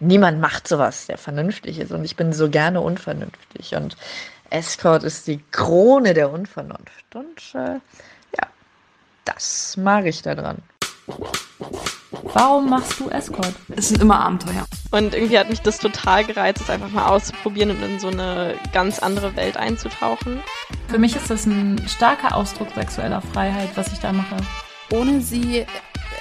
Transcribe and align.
niemand 0.00 0.40
macht 0.40 0.66
sowas, 0.66 1.06
der 1.06 1.18
vernünftig 1.18 1.78
ist. 1.78 1.92
Und 1.92 2.04
ich 2.04 2.16
bin 2.16 2.32
so 2.32 2.48
gerne 2.48 2.80
unvernünftig. 2.80 3.74
Und 3.76 3.96
Escort 4.50 5.04
ist 5.04 5.26
die 5.26 5.40
Krone 5.52 6.14
der 6.14 6.30
Unvernunft. 6.30 7.14
Und 7.14 7.54
äh, 7.54 7.74
ja, 8.36 8.46
das 9.24 9.76
mag 9.76 10.06
ich 10.06 10.22
daran. 10.22 10.58
Warum 12.32 12.70
machst 12.70 12.98
du 12.98 13.08
Escort? 13.08 13.54
Es 13.76 13.88
sind 13.88 14.02
immer 14.02 14.20
Abenteuer. 14.20 14.66
Und 14.90 15.14
irgendwie 15.14 15.38
hat 15.38 15.48
mich 15.48 15.60
das 15.62 15.78
total 15.78 16.24
gereizt, 16.24 16.60
es 16.60 16.70
einfach 16.70 16.90
mal 16.90 17.06
auszuprobieren 17.06 17.70
und 17.70 17.82
in 17.82 18.00
so 18.00 18.08
eine 18.08 18.54
ganz 18.72 18.98
andere 18.98 19.34
Welt 19.36 19.56
einzutauchen. 19.56 20.40
Für 20.88 20.98
mich 20.98 21.14
ist 21.16 21.30
das 21.30 21.46
ein 21.46 21.80
starker 21.88 22.34
Ausdruck 22.36 22.68
sexueller 22.74 23.20
Freiheit, 23.20 23.70
was 23.76 23.92
ich 23.92 24.00
da 24.00 24.12
mache. 24.12 24.36
Ohne 24.92 25.20
sie 25.20 25.66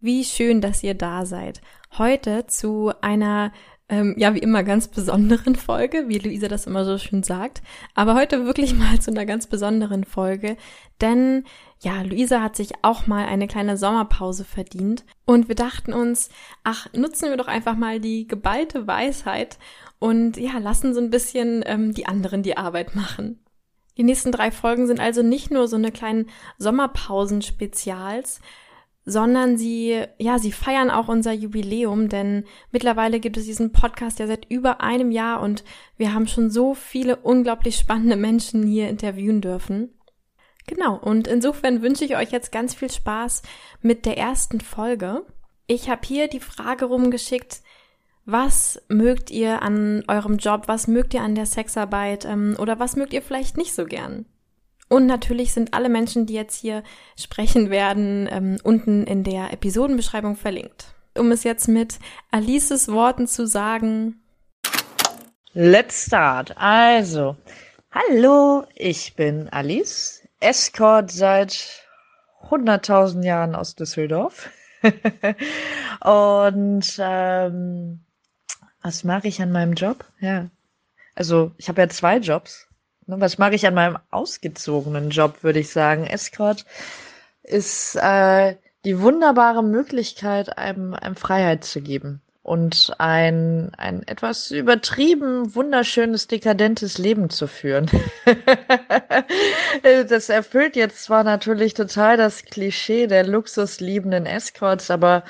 Wie 0.00 0.24
schön, 0.24 0.60
dass 0.60 0.84
ihr 0.84 0.94
da 0.94 1.26
seid. 1.26 1.60
Heute 1.96 2.46
zu 2.46 2.92
einer, 3.00 3.52
ähm, 3.88 4.14
ja, 4.16 4.32
wie 4.32 4.38
immer 4.38 4.62
ganz 4.62 4.86
besonderen 4.86 5.56
Folge, 5.56 6.04
wie 6.06 6.18
Luisa 6.18 6.46
das 6.46 6.68
immer 6.68 6.84
so 6.84 6.98
schön 6.98 7.24
sagt. 7.24 7.62
Aber 7.96 8.14
heute 8.14 8.44
wirklich 8.44 8.74
mal 8.78 9.00
zu 9.00 9.10
einer 9.10 9.26
ganz 9.26 9.48
besonderen 9.48 10.04
Folge, 10.04 10.56
denn 11.00 11.42
ja, 11.80 12.02
Luisa 12.02 12.40
hat 12.40 12.54
sich 12.54 12.74
auch 12.82 13.08
mal 13.08 13.26
eine 13.26 13.48
kleine 13.48 13.76
Sommerpause 13.76 14.44
verdient 14.44 15.04
und 15.24 15.48
wir 15.48 15.56
dachten 15.56 15.92
uns, 15.92 16.28
ach, 16.62 16.86
nutzen 16.92 17.30
wir 17.30 17.36
doch 17.36 17.48
einfach 17.48 17.76
mal 17.76 17.98
die 17.98 18.28
geballte 18.28 18.86
Weisheit 18.86 19.58
und 19.98 20.36
ja, 20.36 20.58
lassen 20.58 20.94
so 20.94 21.00
ein 21.00 21.10
bisschen 21.10 21.64
ähm, 21.66 21.92
die 21.92 22.06
anderen 22.06 22.44
die 22.44 22.56
Arbeit 22.56 22.94
machen. 22.94 23.40
Die 23.96 24.04
nächsten 24.04 24.30
drei 24.30 24.52
Folgen 24.52 24.86
sind 24.86 25.00
also 25.00 25.22
nicht 25.22 25.50
nur 25.50 25.66
so 25.66 25.74
eine 25.74 25.90
kleinen 25.90 26.26
Sommerpausen-Spezials, 26.58 28.40
sondern 29.08 29.56
sie, 29.56 30.04
ja, 30.18 30.38
sie 30.38 30.52
feiern 30.52 30.90
auch 30.90 31.08
unser 31.08 31.32
Jubiläum, 31.32 32.08
denn 32.08 32.44
mittlerweile 32.70 33.20
gibt 33.20 33.36
es 33.36 33.46
diesen 33.46 33.72
Podcast 33.72 34.18
ja 34.18 34.26
seit 34.26 34.50
über 34.50 34.80
einem 34.80 35.10
Jahr 35.10 35.40
und 35.40 35.64
wir 35.96 36.12
haben 36.12 36.26
schon 36.26 36.50
so 36.50 36.74
viele 36.74 37.16
unglaublich 37.16 37.76
spannende 37.76 38.16
Menschen 38.16 38.62
hier 38.66 38.88
interviewen 38.88 39.40
dürfen. 39.40 39.94
Genau, 40.66 40.96
und 40.96 41.26
insofern 41.26 41.80
wünsche 41.80 42.04
ich 42.04 42.16
euch 42.16 42.30
jetzt 42.30 42.52
ganz 42.52 42.74
viel 42.74 42.90
Spaß 42.90 43.42
mit 43.80 44.04
der 44.04 44.18
ersten 44.18 44.60
Folge. 44.60 45.24
Ich 45.66 45.88
habe 45.88 46.02
hier 46.04 46.28
die 46.28 46.40
Frage 46.40 46.84
rumgeschickt, 46.84 47.62
was 48.26 48.82
mögt 48.88 49.30
ihr 49.30 49.62
an 49.62 50.04
eurem 50.06 50.36
Job, 50.36 50.64
was 50.66 50.86
mögt 50.86 51.14
ihr 51.14 51.22
an 51.22 51.34
der 51.34 51.46
Sexarbeit 51.46 52.26
ähm, 52.26 52.56
oder 52.58 52.78
was 52.78 52.94
mögt 52.94 53.14
ihr 53.14 53.22
vielleicht 53.22 53.56
nicht 53.56 53.74
so 53.74 53.86
gern? 53.86 54.26
Und 54.88 55.06
natürlich 55.06 55.52
sind 55.52 55.74
alle 55.74 55.88
Menschen, 55.88 56.26
die 56.26 56.34
jetzt 56.34 56.56
hier 56.56 56.82
sprechen 57.16 57.70
werden, 57.70 58.28
ähm, 58.30 58.58
unten 58.62 59.04
in 59.04 59.22
der 59.22 59.52
Episodenbeschreibung 59.52 60.36
verlinkt. 60.36 60.94
Um 61.16 61.30
es 61.30 61.44
jetzt 61.44 61.68
mit 61.68 61.98
Alices 62.30 62.88
Worten 62.88 63.26
zu 63.26 63.46
sagen. 63.46 64.22
Let's 65.52 66.06
start. 66.06 66.56
Also, 66.56 67.36
hallo, 67.90 68.64
ich 68.74 69.14
bin 69.16 69.48
Alice, 69.50 70.22
Escort 70.40 71.10
seit 71.10 71.82
100.000 72.48 73.24
Jahren 73.24 73.54
aus 73.54 73.74
Düsseldorf. 73.74 74.50
Und 76.00 76.98
ähm, 76.98 78.00
was 78.82 79.04
mache 79.04 79.28
ich 79.28 79.42
an 79.42 79.50
meinem 79.50 79.74
Job? 79.74 80.04
Ja, 80.20 80.48
also 81.14 81.50
ich 81.56 81.68
habe 81.68 81.80
ja 81.82 81.88
zwei 81.88 82.18
Jobs. 82.18 82.67
Ne, 83.08 83.18
was 83.20 83.38
mache 83.38 83.54
ich 83.54 83.66
an 83.66 83.72
meinem 83.74 83.98
ausgezogenen 84.10 85.08
Job, 85.08 85.42
würde 85.42 85.60
ich 85.60 85.70
sagen. 85.70 86.06
Escort 86.06 86.66
ist 87.42 87.96
äh, 87.96 88.56
die 88.84 89.00
wunderbare 89.00 89.64
Möglichkeit, 89.64 90.58
einem, 90.58 90.92
einem 90.92 91.16
Freiheit 91.16 91.64
zu 91.64 91.80
geben 91.80 92.20
und 92.42 92.92
ein, 92.98 93.72
ein 93.78 94.06
etwas 94.06 94.50
übertrieben 94.50 95.54
wunderschönes, 95.54 96.26
dekadentes 96.26 96.98
Leben 96.98 97.30
zu 97.30 97.46
führen. 97.46 97.90
das 100.08 100.28
erfüllt 100.28 100.76
jetzt 100.76 101.04
zwar 101.04 101.24
natürlich 101.24 101.72
total 101.72 102.18
das 102.18 102.44
Klischee 102.44 103.06
der 103.06 103.26
luxusliebenden 103.26 104.26
Escorts, 104.26 104.90
aber 104.90 105.24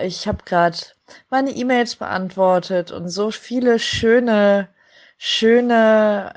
ich 0.00 0.28
habe 0.28 0.44
gerade 0.44 0.78
meine 1.30 1.50
E-Mails 1.50 1.96
beantwortet 1.96 2.92
und 2.92 3.08
so 3.08 3.32
viele 3.32 3.80
schöne, 3.80 4.68
schöne 5.16 6.32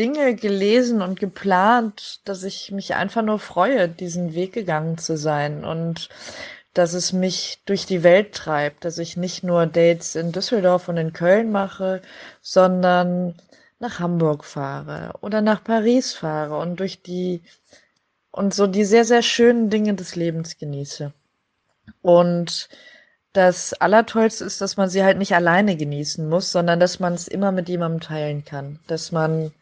Dinge 0.00 0.34
gelesen 0.34 1.02
und 1.02 1.20
geplant, 1.20 2.22
dass 2.24 2.42
ich 2.42 2.72
mich 2.72 2.94
einfach 2.94 3.20
nur 3.20 3.38
freue, 3.38 3.86
diesen 3.86 4.32
Weg 4.32 4.54
gegangen 4.54 4.96
zu 4.96 5.18
sein 5.18 5.62
und 5.62 6.08
dass 6.72 6.94
es 6.94 7.12
mich 7.12 7.60
durch 7.66 7.84
die 7.84 8.02
Welt 8.02 8.34
treibt, 8.34 8.86
dass 8.86 8.96
ich 8.96 9.18
nicht 9.18 9.44
nur 9.44 9.66
Dates 9.66 10.14
in 10.16 10.32
Düsseldorf 10.32 10.88
und 10.88 10.96
in 10.96 11.12
Köln 11.12 11.52
mache, 11.52 12.00
sondern 12.40 13.34
nach 13.78 13.98
Hamburg 14.00 14.46
fahre 14.46 15.12
oder 15.20 15.42
nach 15.42 15.62
Paris 15.62 16.14
fahre 16.14 16.56
und 16.56 16.80
durch 16.80 17.02
die 17.02 17.42
und 18.30 18.54
so 18.54 18.66
die 18.66 18.86
sehr, 18.86 19.04
sehr 19.04 19.22
schönen 19.22 19.68
Dinge 19.68 19.92
des 19.94 20.16
Lebens 20.16 20.56
genieße. 20.56 21.12
Und 22.00 22.70
das 23.34 23.74
Allertollste 23.74 24.46
ist, 24.46 24.62
dass 24.62 24.78
man 24.78 24.88
sie 24.88 25.04
halt 25.04 25.18
nicht 25.18 25.34
alleine 25.34 25.76
genießen 25.76 26.26
muss, 26.26 26.52
sondern 26.52 26.80
dass 26.80 27.00
man 27.00 27.12
es 27.12 27.28
immer 27.28 27.52
mit 27.52 27.68
jemandem 27.68 28.00
teilen 28.00 28.46
kann. 28.46 28.80
Dass 28.86 29.12
man 29.12 29.52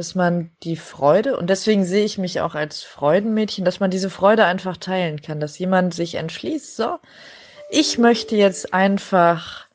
dass 0.00 0.14
man 0.14 0.50
die 0.62 0.76
Freude, 0.76 1.36
und 1.36 1.50
deswegen 1.50 1.84
sehe 1.84 2.06
ich 2.06 2.16
mich 2.16 2.40
auch 2.40 2.54
als 2.54 2.82
Freudenmädchen, 2.82 3.66
dass 3.66 3.80
man 3.80 3.90
diese 3.90 4.08
Freude 4.08 4.46
einfach 4.46 4.78
teilen 4.78 5.20
kann, 5.20 5.40
dass 5.40 5.58
jemand 5.58 5.92
sich 5.92 6.14
entschließt, 6.14 6.74
so, 6.74 6.96
ich 7.68 7.98
möchte 7.98 8.34
jetzt 8.34 8.72
einfach 8.72 9.66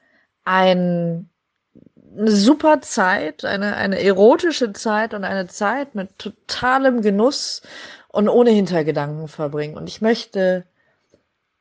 ein, 0.44 1.30
eine 2.18 2.32
super 2.32 2.82
Zeit, 2.82 3.46
eine, 3.46 3.76
eine 3.76 4.02
erotische 4.02 4.74
Zeit 4.74 5.14
und 5.14 5.26
eine 5.26 5.46
Zeit 5.46 5.94
mit 5.94 6.18
totalem 6.18 7.04
Genuss 7.04 7.62
und 8.08 8.28
ohne 8.28 8.50
Hintergedanken 8.50 9.28
verbringen. 9.28 9.78
Und 9.78 9.88
ich 9.88 10.02
möchte 10.02 10.66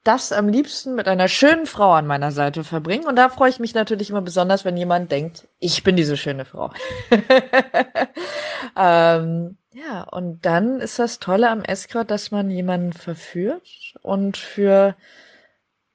das 0.04 0.32
am 0.32 0.48
liebsten 0.48 0.94
mit 0.94 1.09
einer 1.09 1.28
schönen 1.28 1.66
Frau 1.66 1.92
an 1.92 2.06
meiner 2.06 2.31
Seite 2.31 2.62
verbringen. 2.62 3.06
Und 3.06 3.16
da 3.16 3.31
freue 3.31 3.48
ich 3.48 3.59
mich 3.59 3.75
natürlich 3.75 4.10
immer 4.10 4.20
besonders, 4.20 4.65
wenn 4.65 4.76
jemand 4.76 5.10
denkt, 5.10 5.48
ich 5.59 5.82
bin 5.82 5.97
diese 5.97 6.19
schöne 6.19 6.44
Frau. 6.44 6.70
ähm, 8.76 9.56
ja, 9.72 10.03
und 10.03 10.44
dann 10.44 10.81
ist 10.81 10.98
das 10.98 11.19
Tolle 11.19 11.48
am 11.48 11.65
Escort, 11.65 12.10
dass 12.10 12.31
man 12.31 12.50
jemanden 12.50 12.92
verführt 12.92 13.94
und 14.03 14.37
für 14.37 14.94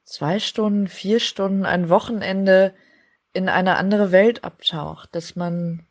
zwei 0.03 0.40
Stunden, 0.40 0.88
vier 0.88 1.20
Stunden, 1.20 1.66
ein 1.66 1.90
Wochenende 1.90 2.74
in 3.31 3.47
eine 3.47 3.78
andere 3.78 4.12
Welt 4.12 4.44
abtaucht, 4.44 5.14
dass 5.14 5.36
man 5.36 5.86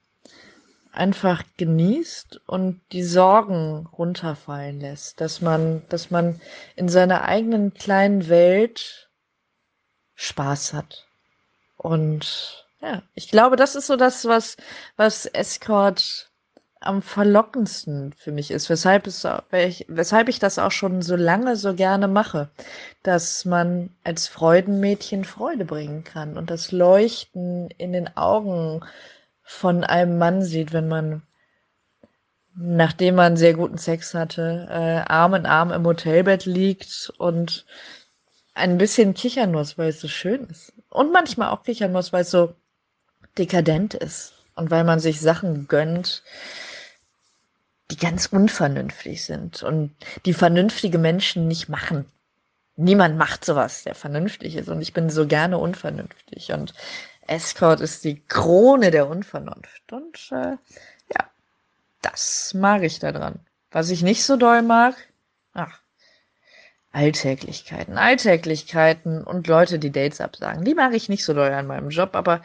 einfach 0.93 1.45
genießt 1.57 2.41
und 2.47 2.81
die 2.93 3.03
Sorgen 3.03 3.87
runterfallen 3.87 4.81
lässt, 4.81 5.21
dass 5.21 5.41
man, 5.41 5.83
dass 5.89 6.11
man 6.11 6.41
in 6.77 6.89
seiner 6.89 7.23
eigenen 7.23 7.75
kleinen 7.75 8.29
Welt 8.29 9.09
Spaß 10.15 10.73
hat. 10.73 11.07
Und 11.77 12.67
ja, 12.81 13.03
ich 13.15 13.29
glaube, 13.31 13.57
das 13.57 13.77
ist 13.77 13.87
so 13.87 13.97
das, 13.97 14.25
was, 14.25 14.57
was 14.97 15.27
Escort 15.27 16.29
am 16.81 17.03
verlockendsten 17.03 18.13
für 18.13 18.31
mich 18.31 18.51
ist, 18.51 18.71
weshalb 18.71 19.07
es, 19.07 19.27
weshalb 19.89 20.29
ich 20.29 20.39
das 20.39 20.59
auch 20.59 20.71
schon 20.71 21.03
so 21.03 21.17
lange 21.17 21.57
so 21.57 21.75
gerne 21.75 22.07
mache, 22.07 22.51
dass 23.03 23.45
man 23.45 23.91
als 24.05 24.29
Freudenmädchen 24.29 25.25
Freude 25.25 25.65
bringen 25.65 26.05
kann 26.05 26.39
und 26.39 26.51
das 26.51 26.71
Leuchten 26.71 27.71
in 27.79 27.93
den 27.93 28.17
Augen 28.17 28.81
von 29.51 29.83
einem 29.83 30.19
Mann 30.19 30.43
sieht, 30.43 30.75
wenn 30.75 30.89
man, 30.89 31.23
nachdem 32.55 33.15
man 33.15 33.39
sehr 33.39 33.55
guten 33.55 33.79
Sex 33.79 34.13
hatte, 34.13 34.67
äh, 34.69 35.11
Arm 35.11 35.33
in 35.33 35.47
Arm 35.47 35.73
im 35.73 35.87
Hotelbett 35.87 36.45
liegt 36.45 37.11
und 37.17 37.65
ein 38.53 38.77
bisschen 38.77 39.15
kichern 39.15 39.51
muss, 39.51 39.79
weil 39.79 39.89
es 39.89 40.01
so 40.01 40.09
schön 40.09 40.45
ist. 40.45 40.75
Und 40.91 41.13
manchmal 41.13 41.49
auch 41.49 41.63
kichern 41.63 41.93
muss, 41.93 42.13
weil 42.13 42.23
es 42.23 42.31
so 42.31 42.55
dekadent 43.39 43.95
ist 43.95 44.35
und 44.55 44.71
weil 44.71 44.85
man 44.85 45.01
sich 45.01 45.19
Sachen 45.19 45.67
gönnt, 45.67 46.23
die 47.91 47.97
ganz 47.97 48.27
unvernünftig 48.27 49.25
sind 49.25 49.63
und 49.63 49.95
die 50.27 50.35
vernünftige 50.35 50.99
Menschen 50.99 51.49
nicht 51.49 51.71
machen. 51.71 52.05
Niemand 52.77 53.17
macht 53.17 53.47
sowas, 53.47 53.83
der 53.85 53.95
vernünftig 53.95 54.57
ist 54.57 54.69
und 54.69 54.83
ich 54.83 54.93
bin 54.93 55.09
so 55.09 55.27
gerne 55.27 55.57
unvernünftig 55.57 56.53
und 56.53 56.75
Escort 57.29 57.81
ist 57.81 58.05
die 58.05 58.21
Krone 58.27 58.91
der 58.91 59.09
Unvernunft. 59.09 59.93
Und 59.93 60.31
äh, 60.33 60.57
ja, 61.13 61.31
das 62.03 62.55
mag 62.55 62.83
ich 62.83 62.99
daran. 62.99 63.41
Was 63.71 63.91
ich 63.91 64.03
nicht 64.03 64.25
so 64.25 64.37
doll 64.37 64.63
mag, 64.63 64.97
ach, 65.53 65.81
Alltäglichkeiten, 66.93 67.99
Alltäglichkeiten 67.99 69.23
und 69.23 69.47
Leute, 69.47 69.79
die 69.79 69.93
Dates 69.93 70.21
absagen. 70.21 70.65
Die 70.65 70.75
mag 70.75 70.95
ich 70.95 71.09
nicht 71.09 71.25
so 71.25 71.35
doll 71.35 71.53
an 71.53 71.67
meinem 71.67 71.91
Job, 71.91 72.17
aber 72.17 72.43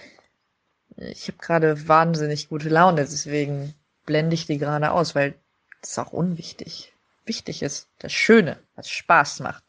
ich 0.97 1.27
habe 1.27 1.37
gerade 1.37 1.87
wahnsinnig 1.87 2.49
gute 2.49 2.69
Laune, 2.69 3.01
deswegen 3.01 3.73
blende 4.05 4.35
ich 4.35 4.45
die 4.45 4.57
gerade 4.57 4.91
aus, 4.91 5.15
weil 5.15 5.33
das 5.81 5.91
ist 5.91 5.99
auch 5.99 6.11
unwichtig. 6.11 6.93
Wichtig 7.25 7.63
ist 7.63 7.87
das 7.99 8.11
Schöne, 8.11 8.59
was 8.75 8.89
Spaß 8.89 9.39
macht. 9.39 9.63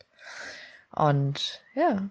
Und 0.90 1.62
ja, 1.74 2.02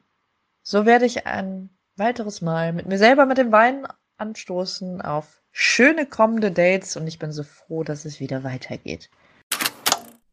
so 0.64 0.86
werde 0.86 1.06
ich 1.06 1.28
ein 1.28 1.70
weiteres 1.95 2.42
Mal 2.42 2.74
mit 2.74 2.86
mir 2.88 2.98
selber 2.98 3.25
mit 3.25 3.38
dem 3.38 3.51
Wein 3.51 3.88
anstoßen 4.18 5.01
auf 5.01 5.42
schöne 5.51 6.06
kommende 6.06 6.51
Dates 6.51 6.95
und 6.98 7.07
ich 7.07 7.19
bin 7.19 7.31
so 7.31 7.44
froh, 7.44 7.84
dass 7.84 8.06
es 8.06 8.19
wieder 8.19 8.44
weitergeht. 8.44 9.10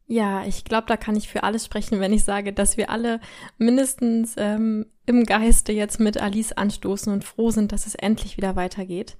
Ja, 0.07 0.43
ich 0.43 0.65
glaube, 0.65 0.87
da 0.87 0.97
kann 0.97 1.15
ich 1.15 1.29
für 1.29 1.43
alles 1.43 1.63
sprechen, 1.63 2.01
wenn 2.01 2.11
ich 2.11 2.25
sage, 2.25 2.51
dass 2.51 2.75
wir 2.75 2.89
alle 2.89 3.21
mindestens 3.57 4.33
ähm, 4.35 4.87
im 5.05 5.25
Geiste 5.25 5.71
jetzt 5.71 6.01
mit 6.01 6.21
Alice 6.21 6.51
anstoßen 6.51 7.13
und 7.13 7.23
froh 7.23 7.51
sind, 7.51 7.71
dass 7.71 7.87
es 7.87 7.95
endlich 7.95 8.35
wieder 8.35 8.57
weitergeht. 8.57 9.15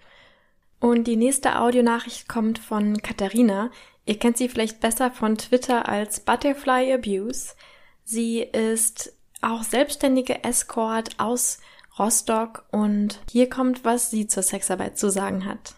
Und 0.81 1.05
die 1.05 1.15
nächste 1.15 1.59
Audionachricht 1.59 2.27
kommt 2.27 2.59
von 2.59 3.01
Katharina. 3.01 3.71
Ihr 4.05 4.19
kennt 4.19 4.35
sie 4.37 4.49
vielleicht 4.49 4.81
besser 4.81 5.11
von 5.11 5.37
Twitter 5.37 5.87
als 5.87 6.19
Butterfly 6.19 6.91
Abuse. 6.91 7.53
Sie 8.03 8.39
ist 8.41 9.15
auch 9.41 9.63
selbstständige 9.63 10.43
Escort 10.43 11.19
aus 11.19 11.59
Rostock 11.99 12.65
und 12.71 13.19
hier 13.29 13.49
kommt, 13.49 13.83
was 13.83 14.09
sie 14.09 14.27
zur 14.27 14.43
Sexarbeit 14.43 14.97
zu 14.97 15.09
sagen 15.09 15.45
hat. 15.45 15.75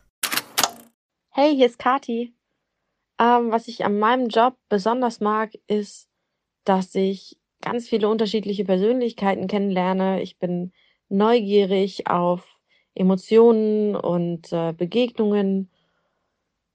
Hey, 1.29 1.55
hier 1.55 1.65
ist 1.65 1.79
Kati. 1.79 2.33
Ähm, 3.19 3.51
was 3.51 3.67
ich 3.67 3.83
an 3.83 3.97
meinem 3.97 4.27
Job 4.27 4.55
besonders 4.69 5.19
mag, 5.19 5.51
ist, 5.67 6.07
dass 6.65 6.93
ich 6.93 7.39
ganz 7.61 7.87
viele 7.87 8.09
unterschiedliche 8.09 8.65
Persönlichkeiten 8.65 9.47
kennenlerne. 9.47 10.21
Ich 10.21 10.37
bin 10.37 10.71
neugierig 11.09 12.07
auf 12.07 12.59
Emotionen 12.93 13.95
und 13.95 14.51
äh, 14.53 14.73
Begegnungen 14.73 15.69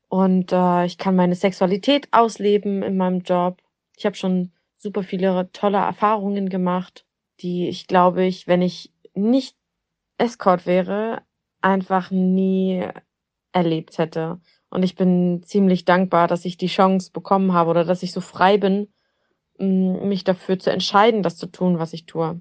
und 0.09 0.53
äh, 0.53 0.87
ich 0.87 0.99
kann 0.99 1.15
meine 1.15 1.35
Sexualität 1.35 2.09
ausleben 2.11 2.83
in 2.83 2.97
meinem 2.97 3.21
Job. 3.21 3.63
Ich 3.97 4.07
habe 4.07 4.17
schon 4.17 4.53
super 4.79 5.03
viele 5.03 5.51
tolle 5.53 5.79
Erfahrungen 5.79 6.49
gemacht, 6.49 7.05
die 7.41 7.69
ich 7.69 7.87
glaube 7.87 8.25
ich, 8.25 8.49
wenn 8.49 8.63
ich 8.63 8.93
nicht 9.19 9.57
Escort 10.19 10.67
wäre, 10.67 11.23
einfach 11.61 12.11
nie 12.11 12.87
erlebt 13.53 13.99
hätte. 13.99 14.41
Und 14.71 14.83
ich 14.83 14.95
bin 14.95 15.43
ziemlich 15.45 15.85
dankbar, 15.85 16.29
dass 16.29 16.45
ich 16.45 16.57
die 16.57 16.67
Chance 16.67 17.11
bekommen 17.13 17.53
habe 17.53 17.71
oder 17.71 17.85
dass 17.85 18.03
ich 18.03 18.13
so 18.13 18.21
frei 18.21 18.59
bin, 18.59 18.89
mm, 19.59 20.09
mich 20.09 20.25
dafür 20.25 20.59
zu 20.59 20.71
entscheiden, 20.71 21.23
das 21.23 21.37
zu 21.37 21.47
tun, 21.47 21.79
was 21.79 21.93
ich 21.93 22.07
tue. 22.07 22.41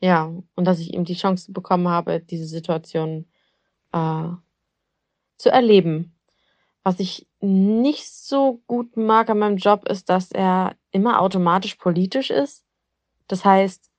Ja, 0.00 0.32
und 0.54 0.64
dass 0.64 0.78
ich 0.80 0.94
eben 0.94 1.04
die 1.04 1.14
Chance 1.14 1.52
bekommen 1.52 1.88
habe, 1.88 2.20
diese 2.20 2.46
Situation 2.46 3.26
äh, 3.92 4.28
zu 5.38 5.50
erleben. 5.50 6.14
Was 6.84 7.00
ich 7.00 7.28
nicht 7.40 8.08
so 8.08 8.62
gut 8.66 8.96
mag 8.96 9.28
an 9.28 9.40
meinem 9.40 9.56
Job 9.56 9.88
ist, 9.88 10.08
dass 10.08 10.32
er 10.32 10.76
immer 10.90 11.20
automatisch 11.20 11.74
politisch 11.74 12.30
ist. 12.30 12.64
Das 13.26 13.44
heißt, 13.44 13.90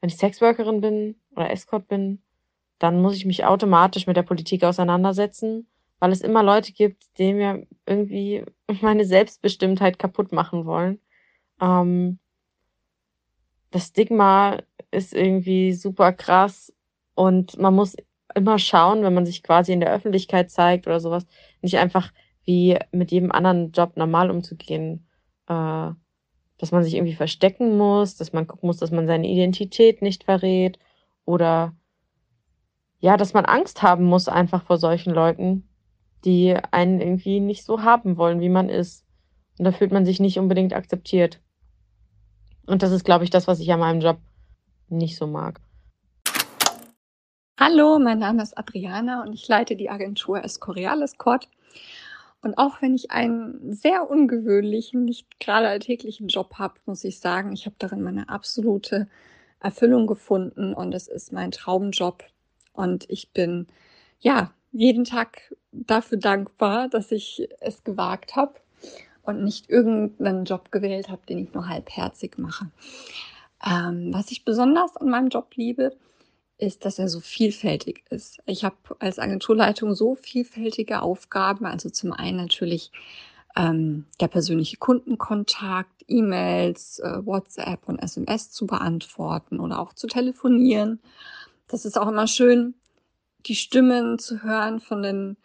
wenn 0.00 0.10
ich 0.10 0.16
Sexworkerin 0.16 0.80
bin 0.80 1.20
oder 1.36 1.50
Escort 1.50 1.88
bin, 1.88 2.22
dann 2.78 3.00
muss 3.00 3.16
ich 3.16 3.26
mich 3.26 3.44
automatisch 3.44 4.06
mit 4.06 4.16
der 4.16 4.22
Politik 4.22 4.64
auseinandersetzen 4.64 5.66
weil 5.98 6.12
es 6.12 6.20
immer 6.20 6.42
Leute 6.42 6.72
gibt, 6.72 7.18
die 7.18 7.32
mir 7.32 7.66
irgendwie 7.86 8.44
meine 8.80 9.04
Selbstbestimmtheit 9.04 9.98
kaputt 9.98 10.32
machen 10.32 10.66
wollen. 10.66 11.00
Ähm, 11.60 12.18
das 13.70 13.88
Stigma 13.88 14.58
ist 14.90 15.12
irgendwie 15.12 15.72
super 15.72 16.12
krass 16.12 16.72
und 17.14 17.58
man 17.58 17.74
muss 17.74 17.96
immer 18.34 18.58
schauen, 18.58 19.02
wenn 19.02 19.14
man 19.14 19.26
sich 19.26 19.42
quasi 19.42 19.72
in 19.72 19.80
der 19.80 19.92
Öffentlichkeit 19.92 20.50
zeigt 20.50 20.86
oder 20.86 21.00
sowas, 21.00 21.26
nicht 21.62 21.78
einfach 21.78 22.12
wie 22.44 22.78
mit 22.92 23.10
jedem 23.10 23.32
anderen 23.32 23.72
Job 23.72 23.96
normal 23.96 24.30
umzugehen, 24.30 25.08
äh, 25.48 25.90
dass 26.58 26.72
man 26.72 26.84
sich 26.84 26.94
irgendwie 26.94 27.14
verstecken 27.14 27.76
muss, 27.76 28.16
dass 28.16 28.32
man 28.32 28.46
gucken 28.46 28.66
muss, 28.68 28.78
dass 28.78 28.90
man 28.90 29.06
seine 29.06 29.28
Identität 29.28 30.00
nicht 30.00 30.24
verrät 30.24 30.78
oder 31.26 31.74
ja, 33.00 33.18
dass 33.18 33.34
man 33.34 33.44
Angst 33.44 33.82
haben 33.82 34.04
muss 34.04 34.28
einfach 34.28 34.62
vor 34.62 34.78
solchen 34.78 35.12
Leuten, 35.12 35.68
die 36.24 36.56
einen 36.70 37.00
irgendwie 37.00 37.40
nicht 37.40 37.64
so 37.64 37.82
haben 37.82 38.16
wollen, 38.16 38.40
wie 38.40 38.48
man 38.48 38.70
ist. 38.70 39.04
Und 39.58 39.66
da 39.66 39.72
fühlt 39.72 39.92
man 39.92 40.06
sich 40.06 40.18
nicht 40.18 40.38
unbedingt 40.38 40.72
akzeptiert. 40.72 41.40
Und 42.66 42.82
das 42.82 42.92
ist, 42.92 43.04
glaube 43.04 43.24
ich, 43.24 43.30
das, 43.30 43.46
was 43.46 43.60
ich 43.60 43.70
an 43.72 43.80
meinem 43.80 44.00
Job 44.00 44.18
nicht 44.88 45.16
so 45.16 45.26
mag. 45.26 45.60
Hallo, 47.58 47.98
mein 47.98 48.18
Name 48.18 48.42
ist 48.42 48.56
Adriana 48.56 49.22
und 49.22 49.32
ich 49.32 49.46
leite 49.48 49.76
die 49.76 49.88
Agentur 49.88 50.42
Escoriales 50.42 51.16
Court. 51.16 51.48
Und 52.42 52.58
auch 52.58 52.82
wenn 52.82 52.94
ich 52.94 53.10
einen 53.10 53.72
sehr 53.72 54.10
ungewöhnlichen, 54.10 55.04
nicht 55.04 55.40
gerade 55.40 55.68
alltäglichen 55.68 56.28
Job 56.28 56.54
habe, 56.58 56.74
muss 56.84 57.02
ich 57.04 57.18
sagen, 57.18 57.52
ich 57.52 57.66
habe 57.66 57.76
darin 57.78 58.02
meine 58.02 58.28
absolute 58.28 59.08
Erfüllung 59.60 60.06
gefunden 60.06 60.74
und 60.74 60.94
es 60.94 61.08
ist 61.08 61.32
mein 61.32 61.50
Traumjob. 61.50 62.24
Und 62.72 63.08
ich 63.08 63.30
bin, 63.32 63.66
ja, 64.20 64.52
jeden 64.72 65.04
Tag 65.04 65.54
dafür 65.72 66.18
dankbar, 66.18 66.88
dass 66.88 67.10
ich 67.12 67.48
es 67.60 67.82
gewagt 67.84 68.36
habe 68.36 68.54
und 69.22 69.42
nicht 69.42 69.70
irgendeinen 69.70 70.44
Job 70.44 70.70
gewählt 70.70 71.08
habe, 71.08 71.22
den 71.28 71.38
ich 71.38 71.54
nur 71.54 71.68
halbherzig 71.68 72.38
mache. 72.38 72.70
Ähm, 73.64 74.12
was 74.12 74.30
ich 74.30 74.44
besonders 74.44 74.96
an 74.96 75.08
meinem 75.08 75.28
Job 75.28 75.54
liebe, 75.54 75.96
ist, 76.58 76.84
dass 76.84 76.98
er 76.98 77.08
so 77.08 77.20
vielfältig 77.20 78.04
ist. 78.10 78.38
Ich 78.46 78.64
habe 78.64 78.76
als 78.98 79.18
Agenturleitung 79.18 79.94
so 79.94 80.14
vielfältige 80.14 81.02
Aufgaben. 81.02 81.66
Also 81.66 81.90
zum 81.90 82.12
einen 82.12 82.38
natürlich 82.38 82.92
ähm, 83.56 84.06
der 84.20 84.28
persönliche 84.28 84.76
Kundenkontakt, 84.76 86.04
E-Mails, 86.08 86.98
äh, 87.00 87.24
WhatsApp 87.24 87.88
und 87.88 87.98
SMS 87.98 88.50
zu 88.50 88.66
beantworten 88.66 89.60
oder 89.60 89.80
auch 89.80 89.92
zu 89.94 90.06
telefonieren. 90.06 91.00
Das 91.68 91.84
ist 91.84 91.98
auch 91.98 92.08
immer 92.08 92.26
schön, 92.26 92.74
die 93.46 93.54
Stimmen 93.54 94.18
zu 94.18 94.42
hören 94.42 94.80
von 94.80 95.02
den 95.02 95.36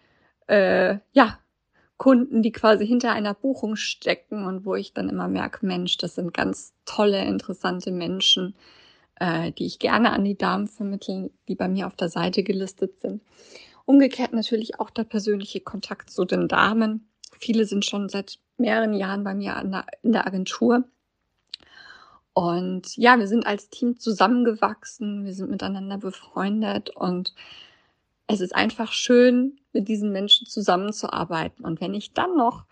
äh, 0.47 0.97
ja, 1.13 1.39
Kunden, 1.97 2.41
die 2.41 2.51
quasi 2.51 2.85
hinter 2.85 3.11
einer 3.11 3.33
Buchung 3.33 3.75
stecken 3.75 4.45
und 4.45 4.65
wo 4.65 4.75
ich 4.75 4.93
dann 4.93 5.07
immer 5.07 5.27
merke, 5.27 5.65
Mensch, 5.65 5.97
das 5.97 6.15
sind 6.15 6.33
ganz 6.33 6.73
tolle, 6.85 7.23
interessante 7.25 7.91
Menschen, 7.91 8.55
äh, 9.19 9.51
die 9.51 9.67
ich 9.67 9.79
gerne 9.79 10.11
an 10.11 10.25
die 10.25 10.37
Damen 10.37 10.67
vermitteln, 10.67 11.29
die 11.47 11.55
bei 11.55 11.67
mir 11.67 11.87
auf 11.87 11.95
der 11.95 12.09
Seite 12.09 12.43
gelistet 12.43 12.99
sind. 13.01 13.21
Umgekehrt 13.85 14.33
natürlich 14.33 14.79
auch 14.79 14.89
der 14.89 15.03
persönliche 15.03 15.61
Kontakt 15.61 16.09
zu 16.09 16.25
den 16.25 16.47
Damen. 16.47 17.10
Viele 17.41 17.65
sind 17.65 17.85
schon 17.85 18.07
seit 18.07 18.37
mehreren 18.57 18.93
Jahren 18.93 19.23
bei 19.23 19.33
mir 19.33 19.61
der, 19.65 19.85
in 20.03 20.11
der 20.11 20.27
Agentur. 20.27 20.83
Und 22.33 22.95
ja, 22.95 23.17
wir 23.19 23.27
sind 23.27 23.45
als 23.45 23.69
Team 23.69 23.99
zusammengewachsen, 23.99 25.25
wir 25.25 25.33
sind 25.33 25.49
miteinander 25.49 25.97
befreundet 25.97 26.91
und 26.91 27.33
es 28.27 28.39
ist 28.39 28.55
einfach 28.55 28.93
schön, 28.93 29.59
mit 29.73 29.89
diesen 29.89 30.11
Menschen 30.11 30.47
zusammenzuarbeiten. 30.47 31.65
Und 31.65 31.81
wenn 31.81 31.93
ich 31.93 32.13
dann 32.13 32.37
noch 32.37 32.63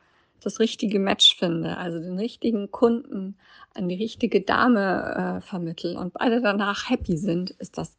das 0.42 0.60
richtige 0.60 1.00
Match 1.00 1.36
finde, 1.36 1.78
also 1.78 2.00
den 2.00 2.18
richtigen 2.18 2.72
Kunden 2.72 3.36
an 3.74 3.90
die 3.90 3.96
richtige 3.96 4.42
Dame 4.42 5.40
äh, 5.40 5.42
vermittel 5.42 5.98
und 5.98 6.14
beide 6.14 6.42
danach 6.42 6.90
happy 6.90 7.18
sind, 7.18 7.50
ist 7.52 7.78
das 7.78 7.98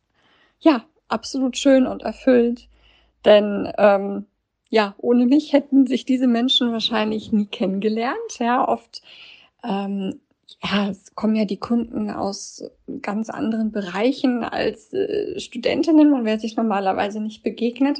ja 0.61 0.85
absolut 1.09 1.59
schön 1.59 1.87
und 1.87 2.03
erfüllt. 2.03 2.69
Denn 3.27 3.71
ähm, 3.77 4.27
ja, 4.71 4.95
ohne 4.99 5.27
mich 5.27 5.53
hätten 5.53 5.87
sich 5.87 6.05
diese 6.05 6.27
Menschen 6.27 6.73
wahrscheinlich 6.73 7.33
nie 7.33 7.47
kennengelernt. 7.47 8.39
Ja, 8.39 8.67
oft 8.67 9.03
ähm, 9.63 10.21
ja, 10.63 10.89
es 10.91 11.15
kommen 11.15 11.37
ja 11.37 11.45
die 11.45 11.59
Kunden 11.59 12.11
aus 12.11 12.65
ganz 13.03 13.31
anderen 13.31 13.73
Bereichen 13.73 14.45
als 14.45 14.93
äh, 14.93 15.39
Studentinnen. 15.39 16.11
Man 16.11 16.25
wäre 16.25 16.39
sich 16.39 16.57
normalerweise 16.57 17.21
nicht 17.21 17.43
begegnet. 17.43 17.99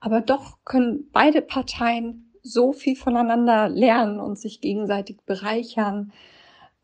Aber 0.00 0.20
doch 0.20 0.58
können 0.64 1.08
beide 1.12 1.42
Parteien 1.42 2.32
so 2.42 2.72
viel 2.72 2.96
voneinander 2.96 3.68
lernen 3.68 4.20
und 4.20 4.38
sich 4.38 4.60
gegenseitig 4.60 5.18
bereichern. 5.26 6.12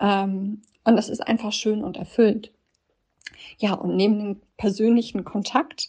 Ähm, 0.01 0.63
und 0.85 0.97
das 0.97 1.09
ist 1.09 1.21
einfach 1.21 1.53
schön 1.53 1.85
und 1.85 1.97
erfüllt. 1.97 2.53
Ja, 3.59 3.75
und 3.75 3.97
neben 3.97 4.19
dem 4.19 4.41
persönlichen 4.57 5.25
Kontakt 5.25 5.89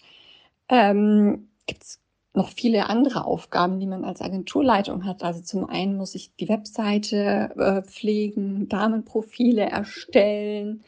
ähm, 0.69 1.49
gibt 1.65 1.83
es 1.83 1.99
noch 2.33 2.49
viele 2.49 2.89
andere 2.89 3.25
Aufgaben, 3.25 3.79
die 3.79 3.85
man 3.85 4.03
als 4.03 4.21
Agenturleitung 4.21 5.05
hat. 5.05 5.23
Also 5.23 5.41
zum 5.41 5.69
einen 5.69 5.95
muss 5.95 6.15
ich 6.15 6.35
die 6.35 6.49
Webseite 6.49 7.51
äh, 7.57 7.81
pflegen, 7.83 8.67
Damenprofile 8.69 9.69
erstellen, 9.69 10.83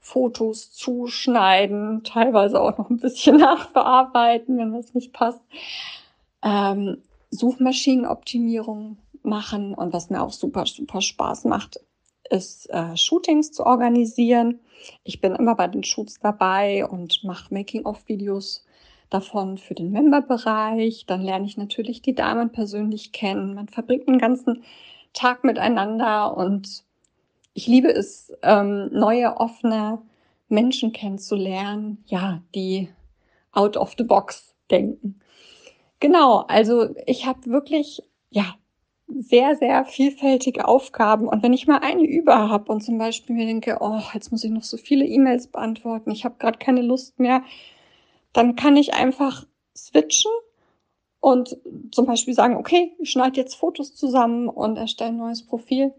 Fotos 0.00 0.72
zuschneiden, 0.72 2.02
teilweise 2.02 2.60
auch 2.60 2.76
noch 2.76 2.90
ein 2.90 2.98
bisschen 2.98 3.36
nachbearbeiten, 3.38 4.58
wenn 4.58 4.72
was 4.72 4.94
nicht 4.94 5.12
passt. 5.12 5.42
Ähm, 6.42 6.98
Suchmaschinenoptimierung 7.30 8.96
machen 9.22 9.74
und 9.74 9.92
was 9.92 10.10
mir 10.10 10.22
auch 10.22 10.32
super, 10.32 10.66
super 10.66 11.00
Spaß 11.00 11.44
macht, 11.44 11.78
ist 12.30 12.68
äh, 12.70 12.96
Shootings 12.96 13.52
zu 13.52 13.64
organisieren. 13.64 14.60
Ich 15.04 15.20
bin 15.20 15.34
immer 15.36 15.54
bei 15.54 15.68
den 15.68 15.84
Shoots 15.84 16.18
dabei 16.20 16.86
und 16.86 17.22
mache 17.22 17.52
Making-of-Videos 17.54 18.64
davon 19.10 19.58
für 19.58 19.74
den 19.74 19.90
Member-Bereich. 19.90 21.06
Dann 21.06 21.22
lerne 21.22 21.46
ich 21.46 21.56
natürlich 21.56 22.02
die 22.02 22.14
Damen 22.14 22.50
persönlich 22.50 23.12
kennen. 23.12 23.54
Man 23.54 23.68
verbringt 23.68 24.08
einen 24.08 24.18
ganzen 24.18 24.62
Tag 25.12 25.44
miteinander 25.44 26.36
und 26.36 26.84
ich 27.52 27.66
liebe 27.66 27.88
es, 27.92 28.32
ähm, 28.42 28.88
neue, 28.92 29.36
offene 29.36 30.00
Menschen 30.48 30.92
kennenzulernen, 30.92 32.02
ja, 32.06 32.42
die 32.54 32.88
out 33.52 33.76
of 33.76 33.94
the 33.98 34.04
box 34.04 34.54
denken. 34.70 35.20
Genau, 35.98 36.38
also 36.48 36.94
ich 37.06 37.26
habe 37.26 37.46
wirklich, 37.46 38.02
ja, 38.30 38.54
sehr, 39.18 39.56
sehr 39.56 39.84
vielfältige 39.84 40.66
Aufgaben. 40.66 41.28
Und 41.28 41.42
wenn 41.42 41.52
ich 41.52 41.66
mal 41.66 41.78
eine 41.78 42.04
über 42.04 42.48
habe 42.48 42.70
und 42.72 42.80
zum 42.82 42.98
Beispiel 42.98 43.34
mir 43.34 43.46
denke, 43.46 43.78
oh, 43.80 44.00
jetzt 44.14 44.30
muss 44.30 44.44
ich 44.44 44.50
noch 44.50 44.62
so 44.62 44.76
viele 44.76 45.04
E-Mails 45.04 45.48
beantworten, 45.48 46.10
ich 46.12 46.24
habe 46.24 46.36
gerade 46.38 46.58
keine 46.58 46.82
Lust 46.82 47.18
mehr, 47.18 47.42
dann 48.32 48.56
kann 48.56 48.76
ich 48.76 48.94
einfach 48.94 49.46
switchen 49.76 50.30
und 51.20 51.56
zum 51.92 52.06
Beispiel 52.06 52.34
sagen, 52.34 52.56
okay, 52.56 52.92
ich 52.98 53.10
schneide 53.10 53.40
jetzt 53.40 53.54
Fotos 53.54 53.94
zusammen 53.94 54.48
und 54.48 54.76
erstelle 54.76 55.10
ein 55.10 55.18
neues 55.18 55.46
Profil. 55.46 55.92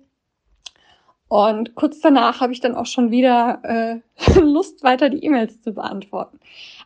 Und 1.28 1.76
kurz 1.76 2.02
danach 2.02 2.42
habe 2.42 2.52
ich 2.52 2.60
dann 2.60 2.76
auch 2.76 2.88
schon 2.88 3.10
wieder 3.10 3.62
äh, 3.64 4.40
Lust, 4.42 4.84
weiter 4.84 5.10
die 5.10 5.24
E-Mails 5.24 5.62
zu 5.62 5.74
beantworten. 5.74 6.40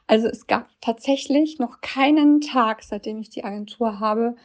Also 0.05 0.27
es 0.27 0.45
gab 0.45 0.67
tatsächlich 0.81 1.57
noch 1.57 1.81
keinen 1.81 2.41
Tag, 2.41 2.83
seitdem 2.83 3.19
ich 3.19 3.31
die 3.31 3.43
Agentur 3.43 3.99
habe, 3.99 4.35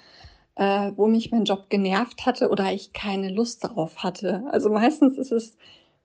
äh, 0.55 0.93
wo 0.97 1.07
mich 1.07 1.33
mein 1.33 1.45
Job 1.45 1.69
genervt 1.69 2.25
hatte 2.25 2.49
oder 2.49 2.73
ich 2.73 2.95
keine 2.95 3.31
Lust 3.31 3.63
darauf 3.63 4.03
hatte. 4.03 4.45
Also 4.51 4.71
meistens 4.71 5.19
ist 5.19 5.33
es 5.33 5.59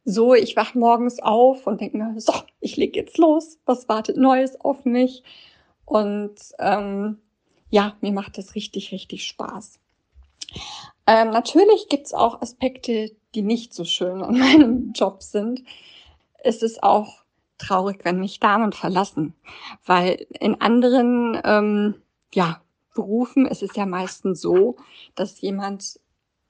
so, 0.05 0.35
ich 0.35 0.55
wach 0.55 0.75
morgens 0.75 1.19
auf 1.19 1.65
und 1.65 1.81
denke 1.81 1.97
mir, 1.97 2.19
so, 2.21 2.33
ich 2.59 2.77
leg 2.77 2.95
jetzt 2.95 3.17
los, 3.17 3.57
was 3.65 3.89
wartet 3.89 4.17
Neues 4.17 4.59
auf 4.61 4.85
mich? 4.85 5.23
Und 5.83 6.35
ähm, 6.59 7.19
ja, 7.69 7.95
mir 8.01 8.11
macht 8.11 8.37
das 8.37 8.55
richtig, 8.55 8.91
richtig 8.91 9.25
Spaß. 9.25 9.79
Ähm, 11.07 11.31
natürlich 11.31 11.89
gibt's 11.89 12.13
auch 12.13 12.41
Aspekte, 12.41 13.11
die 13.33 13.41
nicht 13.41 13.73
so 13.73 13.83
schön 13.83 14.21
an 14.21 14.37
meinem 14.39 14.93
Job 14.93 15.23
sind. 15.23 15.63
Es 16.37 16.61
ist 16.61 16.83
auch 16.83 17.23
traurig, 17.57 18.01
wenn 18.03 18.19
mich 18.19 18.39
Damen 18.39 18.73
verlassen, 18.73 19.33
weil 19.85 20.27
in 20.39 20.61
anderen 20.61 21.39
ähm, 21.43 21.95
ja, 22.33 22.61
Berufen 22.93 23.45
ist 23.45 23.63
es 23.63 23.75
ja 23.75 23.85
meistens 23.85 24.39
so, 24.39 24.77
dass 25.15 25.41
jemand 25.41 25.99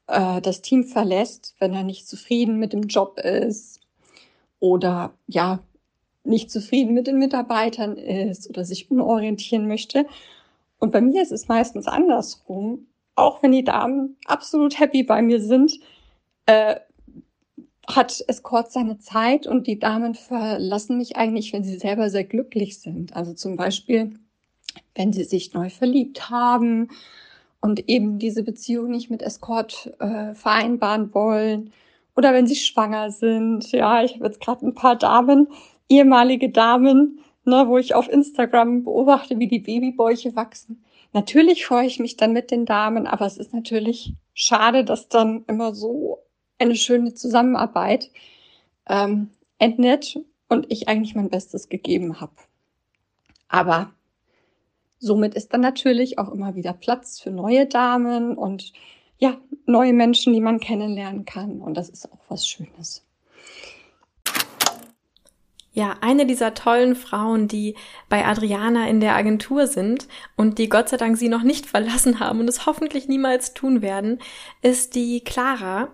äh, 0.08 0.42
das 0.42 0.62
Team 0.62 0.84
verlässt, 0.84 1.56
wenn 1.60 1.74
er 1.74 1.84
nicht 1.84 2.08
zufrieden 2.08 2.58
mit 2.58 2.74
dem 2.74 2.84
Job 2.84 3.20
ist 3.20 3.82
oder 4.60 5.14
ja 5.28 5.60
nicht 6.24 6.50
zufrieden 6.50 6.94
mit 6.94 7.08
den 7.08 7.20
Mitarbeitern 7.20 7.98
ist 7.98 8.50
oder 8.50 8.66
sich 8.66 8.90
umorientieren 8.90 9.68
möchte. 9.68 10.06
Und 10.80 10.92
bei 10.92 11.02
mir 11.02 11.22
ist 11.22 11.32
es 11.32 11.48
meistens 11.48 11.88
andersrum. 11.88 12.88
Auch 13.16 13.42
wenn 13.44 13.52
die 13.52 13.64
Damen 13.64 14.18
absolut 14.26 14.80
happy 14.80 15.04
bei 15.04 15.22
mir 15.22 15.40
sind, 15.40 15.80
äh, 16.48 16.76
hat 17.88 18.24
es 18.28 18.42
kurz 18.42 18.74
seine 18.74 18.98
Zeit 18.98 19.46
und 19.46 19.68
die 19.68 19.78
Damen 19.78 20.16
verlassen 20.16 20.98
mich 20.98 21.16
eigentlich, 21.16 21.54
wenn 21.54 21.64
sie 21.64 21.78
selber 21.78 22.10
sehr 22.10 22.24
glücklich 22.24 22.80
sind. 22.80 23.16
Also 23.16 23.34
zum 23.34 23.56
Beispiel, 23.56 24.18
wenn 24.96 25.14
sie 25.14 25.24
sich 25.24 25.54
neu 25.54 25.70
verliebt 25.70 26.30
haben 26.30 26.90
und 27.66 27.90
eben 27.90 28.20
diese 28.20 28.44
Beziehung 28.44 28.92
nicht 28.92 29.10
mit 29.10 29.24
Escort 29.24 29.92
äh, 30.00 30.36
vereinbaren 30.36 31.12
wollen 31.16 31.74
oder 32.16 32.32
wenn 32.32 32.46
sie 32.46 32.56
schwanger 32.56 33.10
sind. 33.10 33.72
Ja, 33.72 34.04
ich 34.04 34.14
habe 34.14 34.26
jetzt 34.26 34.40
gerade 34.40 34.68
ein 34.68 34.76
paar 34.76 34.96
Damen, 34.96 35.48
ehemalige 35.90 36.50
Damen, 36.50 37.20
ne, 37.44 37.66
wo 37.68 37.80
ich 37.80 37.96
auf 37.96 38.08
Instagram 38.08 38.84
beobachte, 38.84 39.40
wie 39.40 39.48
die 39.48 39.60
Babybäuche 39.60 40.36
wachsen. 40.36 40.84
Natürlich 41.12 41.66
freue 41.66 41.88
ich 41.88 42.00
mich 42.00 42.18
dann 42.18 42.34
mit 42.34 42.52
den 42.52 42.68
Damen, 42.68 43.08
aber 43.08 43.26
es 43.26 43.38
ist 43.38 43.52
natürlich 43.52 44.14
schade, 44.36 44.84
dass 44.84 45.10
dann 45.10 45.44
immer 45.48 45.74
so 45.74 46.20
eine 46.60 46.76
schöne 46.76 47.16
Zusammenarbeit 47.16 48.12
ähm, 48.88 49.32
endet 49.58 50.20
und 50.50 50.72
ich 50.72 50.88
eigentlich 50.88 51.16
mein 51.16 51.32
Bestes 51.32 51.68
gegeben 51.68 52.22
habe. 52.22 52.34
Aber 53.48 53.90
somit 55.06 55.36
ist 55.36 55.54
dann 55.54 55.62
natürlich 55.62 56.18
auch 56.18 56.32
immer 56.32 56.56
wieder 56.56 56.74
Platz 56.74 57.20
für 57.20 57.30
neue 57.30 57.68
Damen 57.68 58.36
und 58.36 58.74
ja, 59.18 59.38
neue 59.66 59.94
Menschen, 59.94 60.34
die 60.34 60.42
man 60.42 60.60
kennenlernen 60.60 61.26
kann. 61.26 61.62
Und 61.62 61.76
das 61.76 61.90
ist 61.90 62.12
auch 62.12 62.20
was 62.28 62.48
Schönes. 62.48 63.06
Ja, 65.74 65.98
eine 66.02 66.26
dieser 66.26 66.54
tollen 66.54 66.96
Frauen, 66.96 67.48
die 67.48 67.76
bei 68.10 68.26
Adriana 68.26 68.88
in 68.88 69.02
der 69.02 69.16
Agentur 69.16 69.68
sind 69.68 70.08
und 70.38 70.58
die 70.58 70.70
Gott 70.70 70.90
sei 70.90 70.98
Dank 70.98 71.18
sie 71.18 71.30
noch 71.30 71.44
nicht 71.44 71.66
verlassen 71.68 72.20
haben 72.20 72.40
und 72.40 72.48
es 72.48 72.66
hoffentlich 72.66 73.08
niemals 73.08 73.54
tun 73.54 73.82
werden, 73.82 74.20
ist 74.62 74.96
die 74.96 75.22
Clara. 75.24 75.90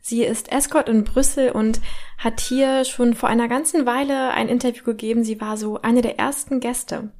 Sie 0.00 0.24
ist 0.24 0.50
Escort 0.50 0.88
in 0.88 1.04
Brüssel 1.04 1.50
und 1.50 1.80
hat 2.16 2.40
hier 2.40 2.84
schon 2.84 3.14
vor 3.14 3.28
einer 3.28 3.48
ganzen 3.48 3.84
Weile 3.84 4.30
ein 4.30 4.48
Interview 4.48 4.84
gegeben. 4.84 5.22
Sie 5.22 5.40
war 5.40 5.56
so 5.56 5.82
eine 5.82 6.00
der 6.00 6.18
ersten 6.18 6.60
Gäste. 6.60 7.10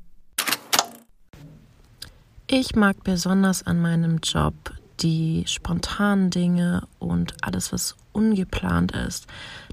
Ich 2.51 2.75
mag 2.75 3.05
besonders 3.05 3.67
an 3.67 3.79
meinem 3.79 4.21
Job 4.23 4.55
die 5.01 5.45
spontanen 5.47 6.31
Dinge 6.31 6.89
und 6.99 7.35
alles, 7.43 7.75
was 7.75 7.95
ungeplant 8.13 8.93
ist. 8.93 9.27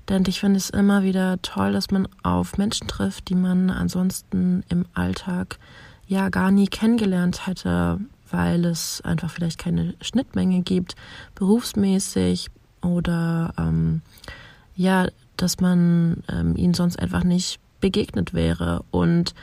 Denn 0.09 0.25
ich 0.27 0.41
finde 0.41 0.57
es 0.57 0.71
immer 0.71 1.01
wieder 1.01 1.41
toll, 1.41 1.71
dass 1.71 1.89
man 1.89 2.05
auf 2.21 2.57
Menschen 2.57 2.89
trifft, 2.89 3.29
die 3.29 3.35
man 3.35 3.69
ansonsten 3.69 4.65
im 4.67 4.85
Alltag 4.93 5.57
ja 6.05 6.27
gar 6.27 6.51
nie 6.51 6.67
kennengelernt 6.67 7.47
hätte, 7.47 8.01
weil 8.29 8.65
es 8.65 8.99
einfach 9.05 9.29
vielleicht 9.29 9.57
keine 9.57 9.93
Schnittmenge 10.01 10.61
gibt, 10.61 10.97
berufsmäßig 11.33 12.49
oder 12.81 13.53
ähm, 13.57 14.01
ja, 14.75 15.07
dass 15.37 15.61
man 15.61 16.23
ähm, 16.27 16.57
ihnen 16.57 16.73
sonst 16.73 16.99
einfach 16.99 17.23
nicht 17.23 17.57
begegnet 17.79 18.33
wäre. 18.33 18.83
Und 18.91 19.33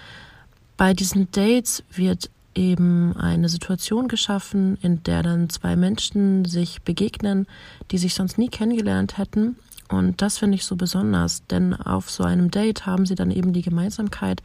bei 0.76 0.92
diesen 0.92 1.30
Dates 1.32 1.82
wird 1.90 2.28
eben 2.54 3.16
eine 3.16 3.48
Situation 3.48 4.08
geschaffen, 4.08 4.76
in 4.82 5.02
der 5.02 5.22
dann 5.22 5.48
zwei 5.48 5.76
Menschen 5.76 6.44
sich 6.44 6.82
begegnen, 6.82 7.46
die 7.90 7.98
sich 7.98 8.14
sonst 8.14 8.38
nie 8.38 8.48
kennengelernt 8.48 9.18
hätten. 9.18 9.56
Und 9.88 10.22
das 10.22 10.38
finde 10.38 10.56
ich 10.56 10.64
so 10.64 10.76
besonders, 10.76 11.46
denn 11.46 11.74
auf 11.74 12.10
so 12.10 12.24
einem 12.24 12.50
Date 12.50 12.86
haben 12.86 13.06
sie 13.06 13.14
dann 13.14 13.30
eben 13.30 13.52
die 13.52 13.62
Gemeinsamkeit, 13.62 14.42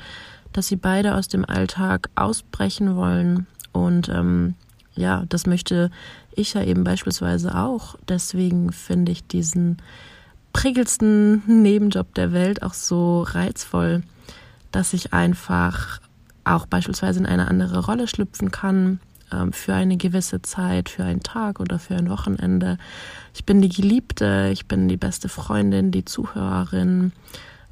dass 0.51 0.67
sie 0.67 0.75
beide 0.75 1.15
aus 1.15 1.27
dem 1.27 1.45
Alltag 1.45 2.09
ausbrechen 2.15 2.95
wollen. 2.95 3.47
Und 3.71 4.09
ähm, 4.09 4.55
ja, 4.95 5.23
das 5.29 5.45
möchte 5.45 5.91
ich 6.35 6.53
ja 6.53 6.63
eben 6.63 6.83
beispielsweise 6.83 7.55
auch. 7.55 7.95
Deswegen 8.07 8.71
finde 8.71 9.11
ich 9.11 9.25
diesen 9.25 9.77
prickelsten 10.53 11.43
Nebenjob 11.61 12.13
der 12.15 12.33
Welt 12.33 12.63
auch 12.63 12.73
so 12.73 13.21
reizvoll, 13.21 14.03
dass 14.71 14.93
ich 14.93 15.13
einfach 15.13 16.01
auch 16.47 16.65
beispielsweise 16.65 17.19
in 17.19 17.25
eine 17.25 17.47
andere 17.47 17.85
Rolle 17.85 18.07
schlüpfen 18.07 18.51
kann 18.51 18.99
ähm, 19.31 19.53
für 19.53 19.73
eine 19.73 19.97
gewisse 19.97 20.41
Zeit, 20.41 20.89
für 20.89 21.03
einen 21.03 21.21
Tag 21.21 21.59
oder 21.59 21.79
für 21.79 21.95
ein 21.95 22.09
Wochenende. 22.09 22.77
Ich 23.33 23.45
bin 23.45 23.61
die 23.61 23.69
Geliebte, 23.69 24.49
ich 24.51 24.67
bin 24.67 24.87
die 24.87 24.97
beste 24.97 25.29
Freundin, 25.29 25.91
die 25.91 26.05
Zuhörerin. 26.05 27.11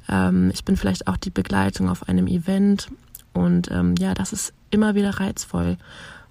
Ähm, 0.08 0.50
ich 0.52 0.64
bin 0.64 0.76
vielleicht 0.76 1.08
auch 1.08 1.16
die 1.16 1.30
Begleitung 1.30 1.88
auf 1.88 2.08
einem 2.08 2.26
Event. 2.26 2.88
Und 3.32 3.70
ähm, 3.70 3.94
ja, 3.98 4.14
das 4.14 4.32
ist 4.32 4.52
immer 4.70 4.94
wieder 4.94 5.20
reizvoll. 5.20 5.76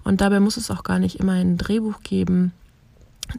Und 0.04 0.20
dabei 0.20 0.40
muss 0.40 0.56
es 0.56 0.70
auch 0.70 0.84
gar 0.84 0.98
nicht 0.98 1.18
immer 1.18 1.32
ein 1.32 1.56
Drehbuch 1.56 2.00
geben, 2.02 2.52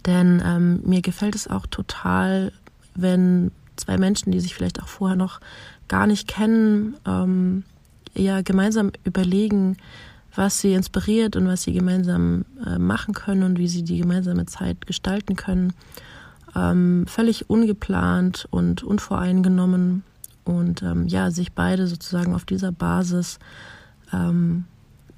denn 0.06 0.42
ähm, 0.46 0.82
mir 0.84 1.02
gefällt 1.02 1.34
es 1.34 1.48
auch 1.48 1.66
total, 1.66 2.52
wenn 2.94 3.52
zwei 3.78 3.98
Menschen, 3.98 4.34
die 4.34 4.42
sich 4.42 4.54
vielleicht 4.54 4.82
auch 4.82 4.88
vorher 4.90 5.16
noch 5.16 5.40
gar 5.88 6.08
nicht 6.08 6.28
kennen, 6.28 6.98
ähm, 7.06 7.64
ja 8.18 8.42
gemeinsam 8.42 8.92
überlegen, 9.04 9.78
was 10.36 10.62
sie 10.62 10.74
inspiriert 10.74 11.36
und 11.36 11.48
was 11.48 11.64
sie 11.64 11.74
gemeinsam 11.74 12.46
äh, 12.66 12.78
machen 12.78 13.14
können 13.14 13.44
und 13.44 13.58
wie 13.58 13.68
sie 13.68 13.84
die 13.84 14.00
gemeinsame 14.00 14.46
Zeit 14.46 14.86
gestalten 14.86 15.36
können. 15.36 15.74
Ähm, 16.56 17.06
völlig 17.08 17.50
ungeplant 17.50 18.48
und 18.52 18.84
unvoreingenommen 18.84 20.04
und 20.44 20.82
ähm, 20.82 21.08
ja, 21.08 21.32
sich 21.32 21.54
beide 21.54 21.88
sozusagen 21.88 22.34
auf 22.34 22.46
dieser 22.46 22.72
Basis 22.72 23.40
ähm, 24.14 24.66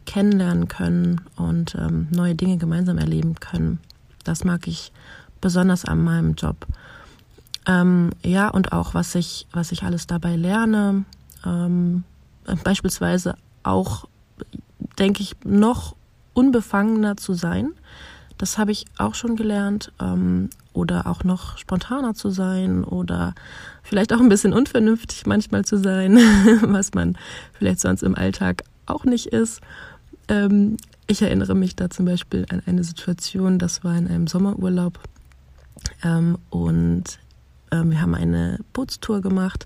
kennenlernen 0.06 0.68
können 0.68 1.22
und 1.36 1.76
ähm, 1.76 2.08
neue 2.12 2.34
Dinge 2.34 2.58
gemeinsam 2.58 2.98
erleben 2.98 3.36
können. 3.36 3.80
Das 4.24 4.44
mag 4.44 4.68
ich 4.68 4.92
besonders 5.42 5.86
an 5.86 6.04
meinem 6.04 6.34
Job. 6.34 6.66
Ähm, 7.68 8.12
ja, 8.24 8.50
und 8.50 8.72
auch 8.72 8.94
was 8.94 9.14
ich, 9.16 9.48
was 9.52 9.72
ich 9.72 9.84
alles 9.84 10.08
dabei 10.08 10.36
lerne. 10.36 11.06
Beispielsweise 12.64 13.36
auch, 13.64 14.08
denke 14.98 15.22
ich, 15.22 15.36
noch 15.44 15.96
unbefangener 16.34 17.18
zu 17.18 17.34
sein. 17.34 17.74
Das 18.38 18.58
habe 18.58 18.72
ich 18.72 18.86
auch 18.98 19.16
schon 19.16 19.36
gelernt. 19.36 19.92
Ähm, 20.00 20.50
oder 20.80 21.08
auch 21.08 21.24
noch 21.24 21.58
spontaner 21.58 22.14
zu 22.14 22.30
sein 22.30 22.84
oder 22.84 23.36
vielleicht 23.84 24.14
auch 24.14 24.20
ein 24.20 24.30
bisschen 24.30 24.54
unvernünftig 24.54 25.26
manchmal 25.26 25.66
zu 25.66 25.78
sein, 25.78 26.16
was 26.62 26.94
man 26.94 27.18
vielleicht 27.54 27.82
sonst 27.82 28.02
im 28.02 28.16
Alltag 28.16 28.64
auch 28.86 29.06
nicht 29.06 29.28
ist. 29.28 29.62
Ähm, 30.28 30.78
ich 31.08 31.22
erinnere 31.22 31.56
mich 31.56 31.76
da 31.76 31.90
zum 31.90 32.06
Beispiel 32.06 32.46
an 32.50 32.62
eine 32.66 32.84
Situation, 32.84 33.60
das 33.60 33.84
war 33.84 33.96
in 33.96 34.08
einem 34.08 34.28
Sommerurlaub 34.28 35.00
ähm, 36.04 36.38
und 36.50 37.04
ähm, 37.72 37.92
wir 37.92 38.02
haben 38.02 38.16
eine 38.16 38.60
Bootstour 38.74 39.22
gemacht 39.22 39.66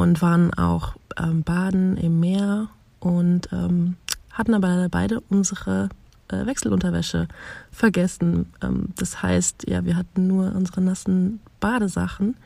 und 0.00 0.22
waren 0.22 0.54
auch 0.54 0.96
ähm, 1.18 1.42
baden 1.42 1.98
im 1.98 2.20
Meer 2.20 2.68
und 3.00 3.52
ähm, 3.52 3.96
hatten 4.32 4.54
aber 4.54 4.88
beide 4.90 5.20
unsere 5.28 5.90
äh, 6.28 6.46
Wechselunterwäsche 6.46 7.28
vergessen. 7.70 8.46
Ähm, 8.62 8.94
das 8.96 9.22
heißt, 9.22 9.68
ja, 9.68 9.84
wir 9.84 9.96
hatten 9.96 10.26
nur 10.26 10.54
unsere 10.54 10.80
nassen 10.80 11.40
Badesachen. 11.60 12.36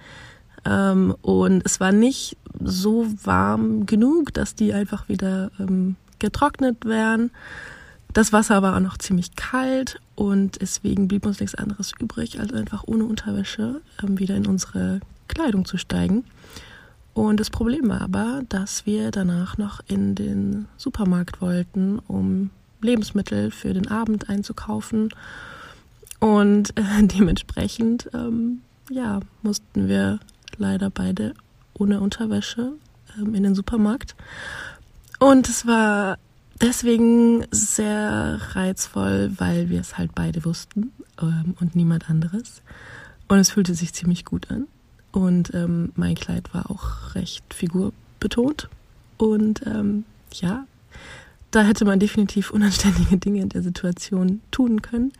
Ähm, 0.64 1.14
und 1.22 1.62
es 1.64 1.78
war 1.78 1.92
nicht 1.92 2.36
so 2.60 3.06
warm 3.22 3.86
genug, 3.86 4.34
dass 4.34 4.56
die 4.56 4.74
einfach 4.74 5.08
wieder 5.08 5.52
ähm, 5.60 5.94
getrocknet 6.18 6.84
wären. 6.84 7.30
Das 8.12 8.32
Wasser 8.32 8.62
war 8.62 8.74
auch 8.74 8.80
noch 8.80 8.98
ziemlich 8.98 9.36
kalt 9.36 10.00
und 10.16 10.60
deswegen 10.60 11.06
blieb 11.06 11.24
uns 11.24 11.38
nichts 11.38 11.54
anderes 11.54 11.92
übrig, 12.00 12.40
als 12.40 12.52
einfach 12.52 12.82
ohne 12.86 13.04
Unterwäsche 13.04 13.80
ähm, 14.02 14.18
wieder 14.18 14.34
in 14.34 14.46
unsere 14.46 14.98
Kleidung 15.28 15.64
zu 15.64 15.76
steigen. 15.76 16.24
Und 17.14 17.38
das 17.38 17.48
Problem 17.48 17.88
war 17.88 18.00
aber, 18.00 18.42
dass 18.48 18.86
wir 18.86 19.12
danach 19.12 19.56
noch 19.56 19.80
in 19.86 20.16
den 20.16 20.66
Supermarkt 20.76 21.40
wollten, 21.40 22.00
um 22.00 22.50
Lebensmittel 22.80 23.50
für 23.52 23.72
den 23.72 23.88
Abend 23.88 24.28
einzukaufen. 24.28 25.10
Und 26.18 26.76
äh, 26.76 27.02
dementsprechend, 27.02 28.10
ähm, 28.12 28.60
ja, 28.90 29.20
mussten 29.42 29.88
wir 29.88 30.18
leider 30.58 30.90
beide 30.90 31.34
ohne 31.72 32.00
Unterwäsche 32.00 32.72
ähm, 33.16 33.34
in 33.34 33.44
den 33.44 33.54
Supermarkt. 33.54 34.16
Und 35.20 35.48
es 35.48 35.66
war 35.66 36.18
deswegen 36.60 37.46
sehr 37.52 38.40
reizvoll, 38.54 39.32
weil 39.38 39.70
wir 39.70 39.80
es 39.80 39.96
halt 39.96 40.14
beide 40.14 40.44
wussten 40.44 40.92
ähm, 41.20 41.54
und 41.60 41.76
niemand 41.76 42.10
anderes. 42.10 42.62
Und 43.28 43.38
es 43.38 43.50
fühlte 43.50 43.74
sich 43.74 43.92
ziemlich 43.92 44.24
gut 44.24 44.50
an. 44.50 44.66
Und 45.14 45.54
ähm, 45.54 45.92
mein 45.94 46.16
Kleid 46.16 46.52
war 46.52 46.68
auch 46.70 47.14
recht 47.14 47.54
figurbetont. 47.54 48.68
Und 49.16 49.64
ähm, 49.64 50.04
ja, 50.32 50.66
da 51.52 51.62
hätte 51.62 51.84
man 51.84 52.00
definitiv 52.00 52.50
unanständige 52.50 53.16
Dinge 53.16 53.40
in 53.40 53.48
der 53.48 53.62
Situation 53.62 54.40
tun 54.50 54.82
können, 54.82 55.12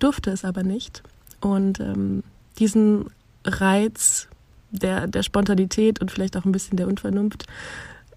durfte 0.00 0.32
es 0.32 0.44
aber 0.44 0.64
nicht. 0.64 1.04
Und 1.40 1.78
ähm, 1.78 2.24
diesen 2.58 3.06
Reiz 3.44 4.26
der, 4.72 5.06
der 5.06 5.22
Spontanität 5.22 6.00
und 6.00 6.10
vielleicht 6.10 6.36
auch 6.36 6.44
ein 6.44 6.50
bisschen 6.50 6.76
der 6.76 6.88
Unvernunft, 6.88 7.46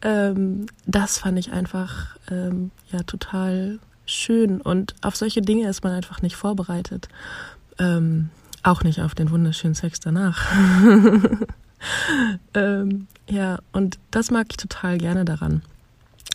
ähm, 0.01 0.65
das 0.88 1.19
fand 1.19 1.38
ich 1.38 1.51
einfach 1.51 2.17
ähm, 2.31 2.71
ja 2.91 3.03
total 3.03 3.77
schön. 4.07 4.62
Und 4.62 4.95
auf 5.03 5.15
solche 5.15 5.41
Dinge 5.41 5.69
ist 5.69 5.83
man 5.83 5.93
einfach 5.93 6.24
nicht 6.24 6.36
vorbereitet. 6.36 7.07
Ähm, 7.77 8.31
auch 8.69 8.83
nicht 8.83 9.01
auf 9.01 9.15
den 9.15 9.31
wunderschönen 9.31 9.75
Sex 9.75 9.99
danach. 9.99 10.45
ähm, 12.53 13.07
ja, 13.27 13.59
und 13.71 13.99
das 14.11 14.31
mag 14.31 14.47
ich 14.49 14.57
total 14.57 14.97
gerne 14.97 15.25
daran 15.25 15.61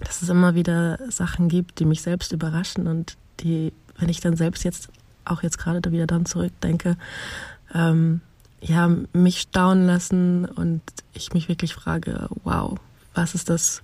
dass 0.00 0.22
es 0.22 0.28
immer 0.28 0.54
wieder 0.54 0.98
Sachen 1.08 1.48
gibt, 1.48 1.78
die 1.78 1.84
mich 1.84 2.02
selbst 2.02 2.32
überraschen 2.32 2.86
und 2.86 3.16
die, 3.40 3.72
wenn 3.98 4.08
ich 4.08 4.20
dann 4.20 4.36
selbst 4.36 4.64
jetzt 4.64 4.88
auch 5.24 5.42
jetzt 5.42 5.58
gerade 5.58 5.80
da 5.80 5.92
wieder 5.92 6.06
dann 6.06 6.26
zurückdenke, 6.26 6.96
ähm, 7.72 8.20
ja, 8.60 8.90
mich 9.12 9.40
staunen 9.40 9.86
lassen 9.86 10.46
und 10.46 10.82
ich 11.12 11.32
mich 11.32 11.48
wirklich 11.48 11.74
frage, 11.74 12.28
wow, 12.44 12.78
was 13.14 13.34
ist 13.34 13.50
das 13.50 13.82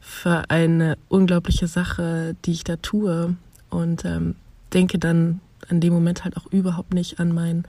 für 0.00 0.50
eine 0.50 0.96
unglaubliche 1.08 1.66
Sache, 1.66 2.34
die 2.44 2.52
ich 2.52 2.64
da 2.64 2.76
tue 2.76 3.36
und 3.70 4.04
ähm, 4.04 4.36
denke 4.72 4.98
dann 4.98 5.40
in 5.68 5.80
dem 5.80 5.92
Moment 5.92 6.24
halt 6.24 6.36
auch 6.36 6.46
überhaupt 6.46 6.94
nicht 6.94 7.20
an 7.20 7.32
meinen 7.32 7.64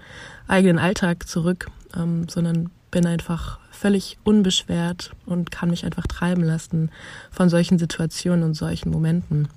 eigenen 0.47 0.79
Alltag 0.79 1.27
zurück, 1.27 1.67
ähm, 1.95 2.27
sondern 2.29 2.69
bin 2.91 3.05
einfach 3.05 3.59
völlig 3.71 4.17
unbeschwert 4.23 5.11
und 5.25 5.51
kann 5.51 5.69
mich 5.69 5.85
einfach 5.85 6.07
treiben 6.07 6.43
lassen 6.43 6.91
von 7.31 7.49
solchen 7.49 7.79
Situationen 7.79 8.43
und 8.43 8.53
solchen 8.53 8.91
Momenten. 8.91 9.47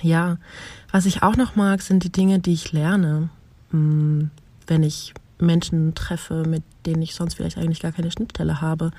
Ja, 0.00 0.38
was 0.90 1.06
ich 1.06 1.22
auch 1.22 1.36
noch 1.36 1.56
mag, 1.56 1.82
sind 1.82 2.04
die 2.04 2.12
Dinge, 2.12 2.38
die 2.38 2.52
ich 2.52 2.72
lerne, 2.72 3.30
hm, 3.70 4.30
wenn 4.66 4.82
ich 4.82 5.14
Menschen 5.38 5.94
treffe, 5.94 6.44
mit 6.46 6.62
denen 6.86 7.02
ich 7.02 7.14
sonst 7.14 7.34
vielleicht 7.34 7.58
eigentlich 7.58 7.80
gar 7.80 7.92
keine 7.92 8.10
Schnittstelle 8.10 8.60
habe 8.60 8.92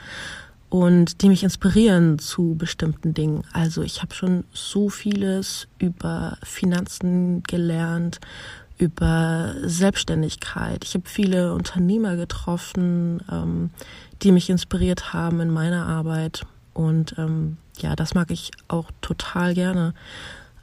und 0.74 1.22
die 1.22 1.30
mich 1.30 1.44
inspirieren 1.44 2.18
zu 2.18 2.56
bestimmten 2.56 3.14
Dingen. 3.14 3.44
Also 3.54 3.84
ich 3.84 4.02
habe 4.02 4.16
schon 4.16 4.44
so 4.54 4.90
vieles 4.90 5.68
über 5.78 6.40
Finanzen 6.42 7.44
gelernt, 7.44 8.20
über 8.80 9.54
Selbstständigkeit. 9.62 10.84
Ich 10.84 10.96
habe 10.96 11.08
viele 11.08 11.54
Unternehmer 11.54 12.16
getroffen, 12.16 13.22
ähm, 13.32 13.70
die 14.24 14.32
mich 14.32 14.50
inspiriert 14.50 15.14
haben 15.14 15.42
in 15.42 15.52
meiner 15.52 15.86
Arbeit. 15.86 16.44
Und 16.74 17.20
ähm, 17.20 17.58
ja, 17.78 17.96
das 17.96 18.16
mag 18.16 18.32
ich 18.32 18.50
auch 18.68 18.90
total 19.02 19.54
gerne. 19.54 19.94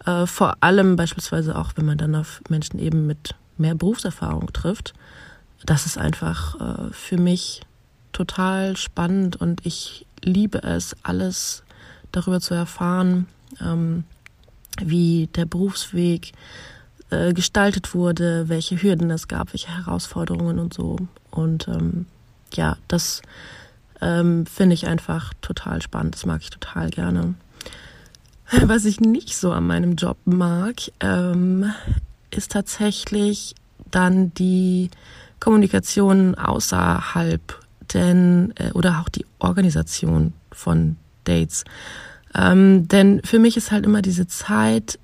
Äh, 0.07 0.27
vor 0.27 0.57
allem 0.61 0.97
beispielsweise 0.97 1.55
auch, 1.55 1.75
wenn 1.77 1.87
man 1.87 1.99
dann 1.99 2.17
auf 2.17 2.43
Menschen 2.49 2.81
eben 2.81 3.07
mit 3.07 3.37
mehr 3.59 3.77
Berufserfahrung 3.77 4.53
trifft. 4.53 4.93
Das 5.65 5.87
ist 5.87 5.99
einfach 5.99 6.89
äh, 6.89 6.93
für 6.93 7.17
mich 7.17 7.61
total 8.13 8.77
spannend 8.77 9.37
und 9.37 9.65
ich 9.65 10.07
liebe 10.23 10.63
es, 10.63 10.97
alles 11.03 11.63
darüber 12.13 12.41
zu 12.41 12.55
erfahren, 12.55 13.27
ähm, 13.61 14.05
wie 14.81 15.29
der 15.35 15.47
Berufsweg 15.47 16.33
äh, 17.11 17.33
gestaltet 17.33 17.95
wurde, 17.95 18.49
welche 18.49 18.81
Hürden 18.83 19.11
es 19.11 19.29
gab, 19.29 19.53
welche 19.53 19.77
Herausforderungen 19.77 20.59
und 20.59 20.75
so. 20.75 20.97
Und 21.31 21.69
ähm, 21.69 22.07
ja, 22.55 22.77
das 22.89 23.23
ähm, 24.01 24.47
finde 24.47 24.75
ich 24.75 24.87
einfach 24.87 25.35
total 25.41 25.83
spannend. 25.83 26.15
Das 26.15 26.27
mag 26.27 26.43
ich 26.43 26.51
total 26.51 26.91
gerne. 26.91 27.35
Was 28.63 28.85
ich 28.85 29.01
nicht 29.01 29.37
so 29.37 29.53
an 29.53 29.67
meinem 29.67 29.97
Job 29.97 30.19
mag, 30.25 30.77
ähm, 31.01 31.73
ist 32.31 32.53
tatsächlich 32.53 33.55
dann 33.91 34.33
die 34.35 34.91
Kommunikation 35.41 36.35
außerhalb, 36.35 37.59
denn 37.95 38.53
äh, 38.57 38.71
oder 38.73 39.01
auch 39.01 39.09
die 39.09 39.27
Organisation 39.39 40.33
von 40.53 40.97
Dates. 41.25 41.65
Ähm, 42.35 42.89
denn 42.89 43.21
für 43.25 43.39
mich 43.39 43.57
ist 43.57 43.71
halt 43.71 43.85
immer 43.85 44.03
diese 44.03 44.27
Zeit, 44.27 44.99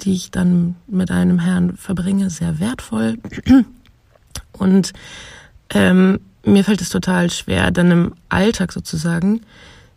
die 0.00 0.14
ich 0.14 0.30
dann 0.30 0.76
mit 0.86 1.10
einem 1.10 1.38
Herrn 1.38 1.76
verbringe, 1.76 2.30
sehr 2.30 2.58
wertvoll. 2.58 3.18
Und 4.52 4.92
ähm, 5.70 6.20
mir 6.44 6.64
fällt 6.64 6.80
es 6.80 6.90
total 6.90 7.30
schwer, 7.30 7.70
dann 7.70 7.90
im 7.90 8.14
Alltag 8.28 8.72
sozusagen 8.72 9.42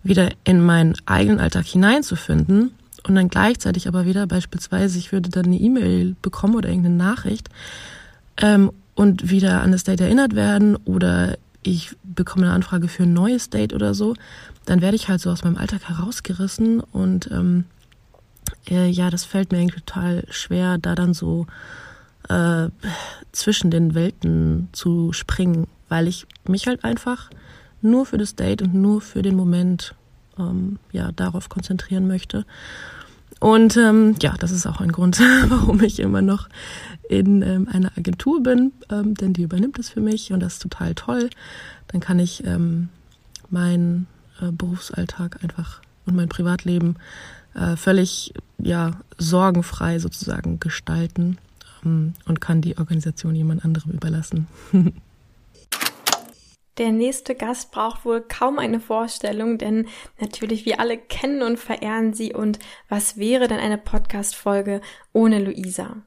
wieder 0.03 0.29
in 0.43 0.65
meinen 0.65 0.95
eigenen 1.05 1.39
Alltag 1.39 1.65
hineinzufinden 1.65 2.71
und 3.03 3.15
dann 3.15 3.29
gleichzeitig 3.29 3.87
aber 3.87 4.05
wieder 4.05 4.27
beispielsweise, 4.27 4.97
ich 4.97 5.11
würde 5.11 5.29
dann 5.29 5.45
eine 5.45 5.57
E-Mail 5.57 6.15
bekommen 6.21 6.55
oder 6.55 6.69
irgendeine 6.69 6.95
Nachricht 6.95 7.49
ähm, 8.37 8.71
und 8.95 9.29
wieder 9.29 9.61
an 9.61 9.71
das 9.71 9.83
Date 9.83 10.01
erinnert 10.01 10.35
werden 10.35 10.75
oder 10.75 11.37
ich 11.63 11.95
bekomme 12.03 12.45
eine 12.45 12.55
Anfrage 12.55 12.87
für 12.87 13.03
ein 13.03 13.13
neues 13.13 13.49
Date 13.49 13.73
oder 13.73 13.93
so, 13.93 14.15
dann 14.65 14.81
werde 14.81 14.95
ich 14.95 15.09
halt 15.09 15.21
so 15.21 15.29
aus 15.29 15.43
meinem 15.43 15.57
Alltag 15.57 15.89
herausgerissen 15.89 16.79
und 16.79 17.29
ähm, 17.31 17.65
äh, 18.69 18.89
ja, 18.89 19.09
das 19.09 19.25
fällt 19.25 19.51
mir 19.51 19.59
irgendwie 19.59 19.81
total 19.81 20.25
schwer, 20.29 20.77
da 20.77 20.95
dann 20.95 21.13
so 21.13 21.47
äh, 22.29 22.69
zwischen 23.31 23.71
den 23.71 23.95
Welten 23.95 24.69
zu 24.71 25.13
springen 25.13 25.67
weil 25.89 26.07
ich 26.07 26.25
mich 26.47 26.67
halt 26.67 26.85
einfach 26.85 27.29
nur 27.81 28.05
für 28.05 28.17
das 28.17 28.35
Date 28.35 28.61
und 28.61 28.73
nur 28.73 29.01
für 29.01 29.21
den 29.21 29.35
Moment 29.35 29.95
ähm, 30.37 30.79
ja 30.91 31.11
darauf 31.11 31.49
konzentrieren 31.49 32.07
möchte. 32.07 32.45
Und 33.39 33.77
ähm, 33.77 34.15
ja, 34.21 34.35
das 34.37 34.51
ist 34.51 34.65
auch 34.67 34.81
ein 34.81 34.91
Grund, 34.91 35.19
warum 35.47 35.81
ich 35.81 35.99
immer 35.99 36.21
noch 36.21 36.49
in 37.09 37.41
ähm, 37.41 37.67
einer 37.71 37.91
Agentur 37.97 38.43
bin, 38.43 38.73
ähm, 38.91 39.15
denn 39.15 39.33
die 39.33 39.43
übernimmt 39.43 39.79
es 39.79 39.89
für 39.89 40.01
mich 40.01 40.31
und 40.31 40.41
das 40.41 40.53
ist 40.53 40.61
total 40.61 40.93
toll. 40.93 41.29
Dann 41.87 42.01
kann 42.01 42.19
ich 42.19 42.45
ähm, 42.45 42.89
meinen 43.49 44.07
äh, 44.41 44.51
Berufsalltag 44.51 45.43
einfach 45.43 45.81
und 46.05 46.15
mein 46.15 46.29
Privatleben 46.29 46.97
äh, 47.55 47.75
völlig 47.75 48.33
ja 48.57 48.91
sorgenfrei 49.17 49.99
sozusagen 49.99 50.59
gestalten 50.59 51.37
ähm, 51.85 52.13
und 52.25 52.41
kann 52.41 52.61
die 52.61 52.77
Organisation 52.77 53.35
jemand 53.35 53.63
anderem 53.65 53.91
überlassen. 53.91 54.47
Der 56.79 56.93
nächste 56.93 57.35
Gast 57.35 57.71
braucht 57.71 58.05
wohl 58.05 58.21
kaum 58.21 58.57
eine 58.57 58.79
Vorstellung, 58.79 59.57
denn 59.57 59.87
natürlich 60.21 60.65
wir 60.65 60.79
alle 60.79 60.97
kennen 60.97 61.41
und 61.41 61.59
verehren 61.59 62.13
sie 62.13 62.33
und 62.33 62.57
was 62.87 63.17
wäre 63.17 63.49
denn 63.49 63.59
eine 63.59 63.77
Podcast-Folge 63.77 64.79
ohne 65.11 65.39
Luisa? 65.39 65.97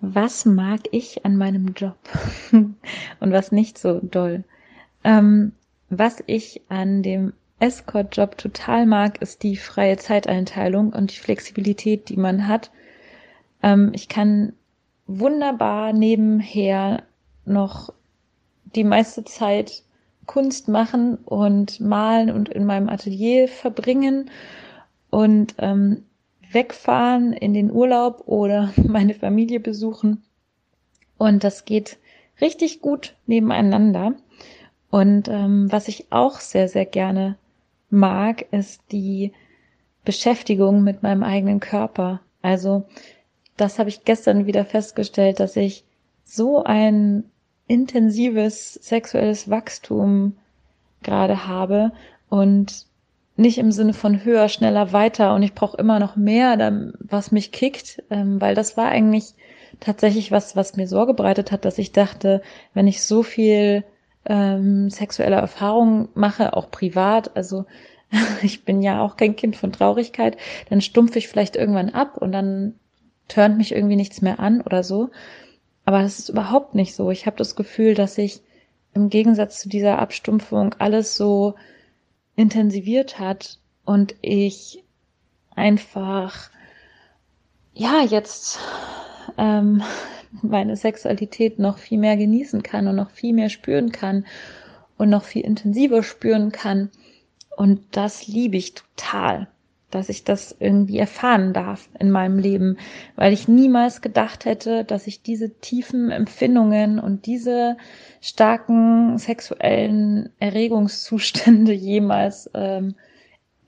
Was 0.00 0.44
mag 0.44 0.80
ich 0.90 1.24
an 1.24 1.36
meinem 1.36 1.72
Job 1.74 1.98
und 2.52 2.76
was 3.20 3.52
nicht 3.52 3.78
so 3.78 4.00
doll? 4.02 4.42
Ähm, 5.04 5.52
was 5.88 6.24
ich 6.26 6.62
an 6.68 7.04
dem 7.04 7.32
Escort-Job 7.60 8.38
total 8.38 8.86
mag, 8.86 9.22
ist 9.22 9.44
die 9.44 9.56
freie 9.56 9.98
Zeiteinteilung 9.98 10.92
und 10.92 11.12
die 11.12 11.20
Flexibilität, 11.20 12.08
die 12.08 12.16
man 12.16 12.48
hat. 12.48 12.72
Ähm, 13.62 13.92
ich 13.94 14.08
kann 14.08 14.54
wunderbar 15.06 15.92
nebenher 15.92 17.04
noch 17.44 17.92
die 18.74 18.84
meiste 18.84 19.24
Zeit 19.24 19.82
Kunst 20.26 20.68
machen 20.68 21.16
und 21.16 21.80
malen 21.80 22.30
und 22.30 22.48
in 22.48 22.64
meinem 22.64 22.88
Atelier 22.88 23.48
verbringen 23.48 24.30
und 25.10 25.54
ähm, 25.58 26.04
wegfahren 26.52 27.32
in 27.32 27.54
den 27.54 27.70
Urlaub 27.70 28.22
oder 28.26 28.72
meine 28.76 29.14
Familie 29.14 29.60
besuchen. 29.60 30.22
Und 31.18 31.44
das 31.44 31.64
geht 31.64 31.98
richtig 32.40 32.80
gut 32.80 33.14
nebeneinander. 33.26 34.14
Und 34.90 35.28
ähm, 35.28 35.70
was 35.70 35.88
ich 35.88 36.06
auch 36.10 36.40
sehr, 36.40 36.68
sehr 36.68 36.86
gerne 36.86 37.36
mag, 37.90 38.46
ist 38.52 38.82
die 38.90 39.32
Beschäftigung 40.04 40.82
mit 40.82 41.02
meinem 41.02 41.22
eigenen 41.22 41.60
Körper. 41.60 42.20
Also 42.42 42.84
das 43.56 43.78
habe 43.78 43.90
ich 43.90 44.04
gestern 44.04 44.46
wieder 44.46 44.64
festgestellt, 44.64 45.40
dass 45.40 45.56
ich 45.56 45.84
so 46.24 46.64
ein 46.64 47.29
intensives 47.70 48.74
sexuelles 48.74 49.48
Wachstum 49.48 50.36
gerade 51.04 51.46
habe 51.46 51.92
und 52.28 52.86
nicht 53.36 53.58
im 53.58 53.70
Sinne 53.70 53.94
von 53.94 54.24
höher, 54.24 54.48
schneller, 54.48 54.92
weiter 54.92 55.34
und 55.36 55.44
ich 55.44 55.54
brauche 55.54 55.76
immer 55.76 56.00
noch 56.00 56.16
mehr, 56.16 56.92
was 56.98 57.30
mich 57.30 57.52
kickt, 57.52 58.02
ähm, 58.10 58.40
weil 58.40 58.56
das 58.56 58.76
war 58.76 58.88
eigentlich 58.88 59.34
tatsächlich 59.78 60.32
was, 60.32 60.56
was 60.56 60.76
mir 60.76 60.88
Sorge 60.88 61.14
bereitet 61.14 61.52
hat, 61.52 61.64
dass 61.64 61.78
ich 61.78 61.92
dachte, 61.92 62.42
wenn 62.74 62.88
ich 62.88 63.04
so 63.04 63.22
viel 63.22 63.84
ähm, 64.26 64.90
sexuelle 64.90 65.36
Erfahrungen 65.36 66.08
mache, 66.14 66.56
auch 66.56 66.72
privat, 66.72 67.36
also 67.36 67.66
ich 68.42 68.64
bin 68.64 68.82
ja 68.82 69.00
auch 69.00 69.16
kein 69.16 69.36
Kind 69.36 69.54
von 69.54 69.72
Traurigkeit, 69.72 70.36
dann 70.68 70.80
stumpfe 70.80 71.20
ich 71.20 71.28
vielleicht 71.28 71.54
irgendwann 71.54 71.90
ab 71.90 72.16
und 72.18 72.32
dann 72.32 72.74
turnt 73.28 73.58
mich 73.58 73.72
irgendwie 73.72 73.96
nichts 73.96 74.22
mehr 74.22 74.40
an 74.40 74.60
oder 74.60 74.82
so. 74.82 75.10
Aber 75.90 76.02
das 76.02 76.20
ist 76.20 76.28
überhaupt 76.28 76.76
nicht 76.76 76.94
so. 76.94 77.10
Ich 77.10 77.26
habe 77.26 77.36
das 77.36 77.56
Gefühl, 77.56 77.94
dass 77.94 78.14
sich 78.14 78.42
im 78.94 79.08
Gegensatz 79.10 79.58
zu 79.58 79.68
dieser 79.68 79.98
Abstumpfung 79.98 80.72
alles 80.78 81.16
so 81.16 81.56
intensiviert 82.36 83.18
hat 83.18 83.58
und 83.84 84.14
ich 84.22 84.84
einfach 85.56 86.48
ja 87.74 88.04
jetzt 88.08 88.60
ähm, 89.36 89.82
meine 90.42 90.76
Sexualität 90.76 91.58
noch 91.58 91.78
viel 91.78 91.98
mehr 91.98 92.16
genießen 92.16 92.62
kann 92.62 92.86
und 92.86 92.94
noch 92.94 93.10
viel 93.10 93.32
mehr 93.32 93.48
spüren 93.48 93.90
kann 93.90 94.26
und 94.96 95.10
noch 95.10 95.24
viel 95.24 95.42
intensiver 95.42 96.04
spüren 96.04 96.52
kann. 96.52 96.92
Und 97.56 97.80
das 97.90 98.28
liebe 98.28 98.56
ich 98.56 98.74
total 98.74 99.48
dass 99.90 100.08
ich 100.08 100.24
das 100.24 100.54
irgendwie 100.58 100.98
erfahren 100.98 101.52
darf 101.52 101.88
in 101.98 102.10
meinem 102.10 102.38
Leben, 102.38 102.78
weil 103.16 103.32
ich 103.32 103.48
niemals 103.48 104.00
gedacht 104.00 104.44
hätte, 104.44 104.84
dass 104.84 105.06
ich 105.06 105.22
diese 105.22 105.50
tiefen 105.60 106.10
Empfindungen 106.10 106.98
und 106.98 107.26
diese 107.26 107.76
starken 108.20 109.18
sexuellen 109.18 110.30
Erregungszustände 110.38 111.72
jemals 111.74 112.50
ähm, 112.54 112.94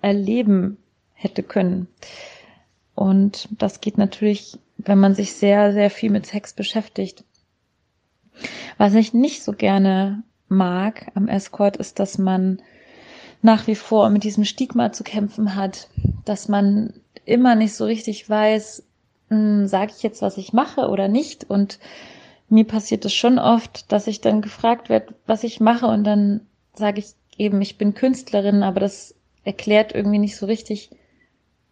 erleben 0.01 0.79
hätte 1.15 1.43
können. 1.43 1.89
Und 2.95 3.49
das 3.59 3.81
geht 3.81 3.99
natürlich, 3.99 4.59
wenn 4.77 4.99
man 4.99 5.15
sich 5.15 5.35
sehr, 5.35 5.73
sehr 5.73 5.91
viel 5.91 6.11
mit 6.11 6.27
Sex 6.27 6.53
beschäftigt. 6.53 7.25
Was 8.79 8.95
ich 8.95 9.15
nicht 9.15 9.43
so 9.43 9.53
gerne 9.53 10.23
mag 10.49 11.11
am 11.15 11.29
Escort 11.29 11.77
ist, 11.77 11.99
dass 11.99 12.19
man 12.19 12.61
nach 13.43 13.67
wie 13.67 13.75
vor 13.75 14.09
mit 14.09 14.25
diesem 14.25 14.45
Stigma 14.45 14.93
zu 14.93 15.05
kämpfen 15.05 15.57
hat, 15.57 15.89
dass 16.25 16.49
man 16.49 16.95
immer 17.25 17.55
nicht 17.57 17.75
so 17.75 17.85
richtig 17.85 18.29
weiß, 18.29 18.85
hm, 19.29 19.67
sage 19.67 19.93
ich 19.97 20.03
jetzt, 20.03 20.23
was 20.23 20.39
ich 20.39 20.53
mache 20.53 20.89
oder 20.89 21.09
nicht. 21.09 21.45
Und 21.51 21.79
mir 22.49 22.65
passiert 22.65 23.05
es 23.05 23.15
schon 23.15 23.39
oft, 23.39 23.91
dass 23.91 24.07
ich 24.07 24.21
dann 24.21 24.43
gefragt 24.43 24.89
werde, 24.89 25.15
was 25.27 25.45
ich 25.45 25.61
mache 25.61 25.87
und 25.87 26.05
dann 26.05 26.47
sage 26.75 27.01
ich 27.01 27.07
eben, 27.37 27.61
ich 27.61 27.79
bin 27.79 27.95
Künstlerin, 27.95 28.63
aber 28.63 28.81
das 28.81 29.15
erklärt 29.45 29.95
irgendwie 29.95 30.19
nicht 30.19 30.37
so 30.37 30.47
richtig, 30.47 30.91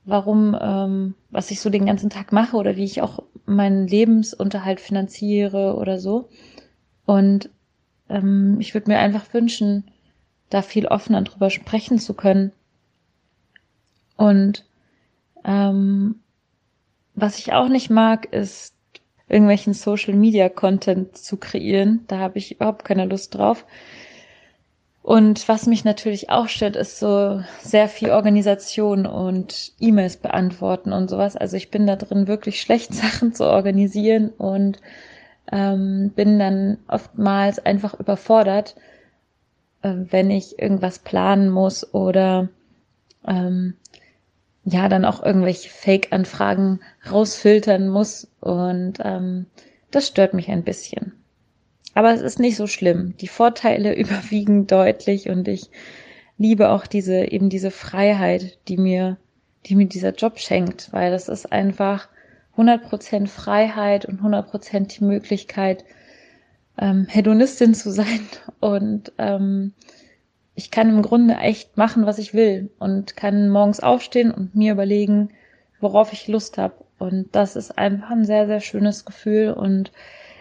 warum, 0.05 0.57
ähm, 0.61 1.15
was 1.31 1.51
ich 1.51 1.61
so 1.61 1.71
den 1.71 1.87
ganzen 1.87 2.11
Tag 2.11 2.33
mache 2.33 2.57
oder 2.57 2.77
wie 2.77 2.85
ich 2.85 3.03
auch 3.03 3.23
meinen 3.47 3.87
Lebensunterhalt 3.87 4.81
finanziere 4.81 5.77
oder 5.77 6.01
so. 6.01 6.29
Und 7.07 7.51
ähm, 8.09 8.57
ich 8.59 8.75
würde 8.75 8.91
mir 8.91 8.99
einfach 8.99 9.33
wünschen, 9.33 9.91
da 10.51 10.63
viel 10.63 10.87
offener 10.87 11.23
drüber 11.23 11.51
sprechen 11.51 11.99
zu 11.99 12.15
können. 12.15 12.53
Und 14.17 14.67
ähm, 15.45 16.17
was 17.15 17.39
ich 17.39 17.53
auch 17.53 17.69
nicht 17.69 17.91
mag, 17.91 18.27
ist 18.33 18.75
irgendwelchen 19.29 19.75
Social 19.75 20.15
Media 20.15 20.49
Content 20.49 21.17
zu 21.17 21.37
kreieren. 21.37 22.05
Da 22.09 22.19
habe 22.19 22.39
ich 22.39 22.57
überhaupt 22.57 22.85
keine 22.85 23.07
Lust 23.07 23.35
drauf. 23.37 23.65
Und 25.03 25.49
was 25.49 25.67
mich 25.67 25.85
natürlich 25.85 26.29
auch 26.29 26.49
stört, 26.49 26.77
ist 26.77 26.99
so 26.99 27.43
sehr 27.63 27.89
viel 27.89 28.11
Organisation 28.11 29.07
und 29.07 29.73
E-Mails 29.81 30.19
beantworten 30.19 30.93
und 30.93 31.09
sowas. 31.09 31.37
Also 31.37 31.57
ich 31.57 31.71
bin 31.71 31.87
da 31.87 31.97
drin 31.97 32.27
wirklich 32.27 32.61
schlecht, 32.61 32.93
Sachen 32.95 33.33
zu 33.33 33.47
organisieren 33.47 34.31
und 34.31 34.81
ähm, 35.51 36.11
bin 36.15 36.39
dann 36.39 36.79
oftmals 36.87 37.59
einfach 37.59 37.99
überfordert 37.99 38.75
äh, 39.83 39.95
wenn 40.11 40.31
ich 40.31 40.59
irgendwas 40.59 40.99
planen 40.99 41.51
muss 41.51 41.95
oder 41.95 42.49
ähm, 43.27 43.75
ja, 44.65 44.89
dann 44.89 45.05
auch 45.05 45.23
irgendwelche 45.23 45.71
Fake-Anfragen 45.71 46.81
rausfiltern 47.11 47.89
muss. 47.89 48.29
Und 48.41 48.95
ähm, 49.03 49.47
das 49.91 50.07
stört 50.07 50.35
mich 50.35 50.51
ein 50.51 50.65
bisschen. 50.65 51.13
Aber 51.95 52.13
es 52.13 52.21
ist 52.21 52.39
nicht 52.39 52.57
so 52.57 52.67
schlimm. 52.67 53.15
Die 53.21 53.29
Vorteile 53.29 53.95
überwiegen 53.97 54.67
deutlich 54.67 55.29
und 55.29 55.49
ich 55.49 55.71
liebe 56.39 56.71
auch 56.71 56.87
diese, 56.87 57.31
eben 57.31 57.51
diese 57.51 57.71
Freiheit, 57.71 58.59
die 58.69 58.77
mir, 58.77 59.17
die 59.67 59.77
mir 59.77 59.87
dieser 59.87 60.15
Job 60.15 60.39
schenkt, 60.39 60.93
weil 60.93 61.11
das 61.11 61.29
ist 61.29 61.53
einfach 61.53 62.09
100% 62.57 63.27
Freiheit 63.27 64.07
und 64.07 64.21
100% 64.21 64.99
die 64.99 65.05
Möglichkeit, 65.05 65.85
ähm, 66.81 67.07
Hedonistin 67.09 67.75
zu 67.75 67.93
sein 67.93 68.21
und 68.59 69.13
ähm, 69.19 69.75
ich 70.55 70.71
kann 70.71 70.89
im 70.89 71.03
Grunde 71.03 71.35
echt 71.35 71.77
machen, 71.77 72.07
was 72.07 72.19
ich 72.19 72.35
will 72.35 72.71
und 72.79 73.17
kann 73.17 73.49
morgens 73.51 73.81
aufstehen 73.81 74.33
und 74.33 74.55
mir 74.55 74.73
überlegen, 74.73 75.31
worauf 75.81 76.13
ich 76.13 76.29
Lust 76.29 76.59
habe. 76.59 76.75
Und 76.99 77.29
das 77.33 77.57
ist 77.57 77.79
einfach 77.79 78.11
ein 78.11 78.25
sehr, 78.27 78.47
sehr 78.47 78.61
schönes 78.61 79.05
Gefühl 79.05 79.53
und 79.53 79.93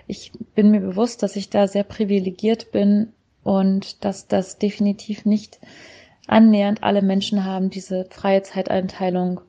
ich 0.08 0.32
bin 0.56 0.72
mir 0.72 0.82
bewusst, 0.82 1.24
dass 1.24 1.36
ich 1.36 1.50
da 1.50 1.68
sehr 1.68 1.84
privilegiert 1.84 2.72
bin 2.72 3.14
und 3.44 4.04
dass 4.04 4.28
das 4.28 4.58
definitiv 4.58 5.24
nicht 5.24 5.60
annähernd 6.28 6.84
alle 6.84 7.02
Menschen 7.02 7.46
haben, 7.46 7.70
diese 7.70 8.06
freie 8.10 8.44
Zeiteinteilung. 8.44 9.42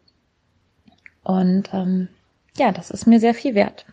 Und 1.25 1.71
ähm, 1.73 2.09
ja, 2.57 2.73
das 2.73 2.91
ist 2.91 3.07
mir 3.07 3.21
sehr 3.21 3.35
viel 3.35 3.55
wert. 3.55 3.87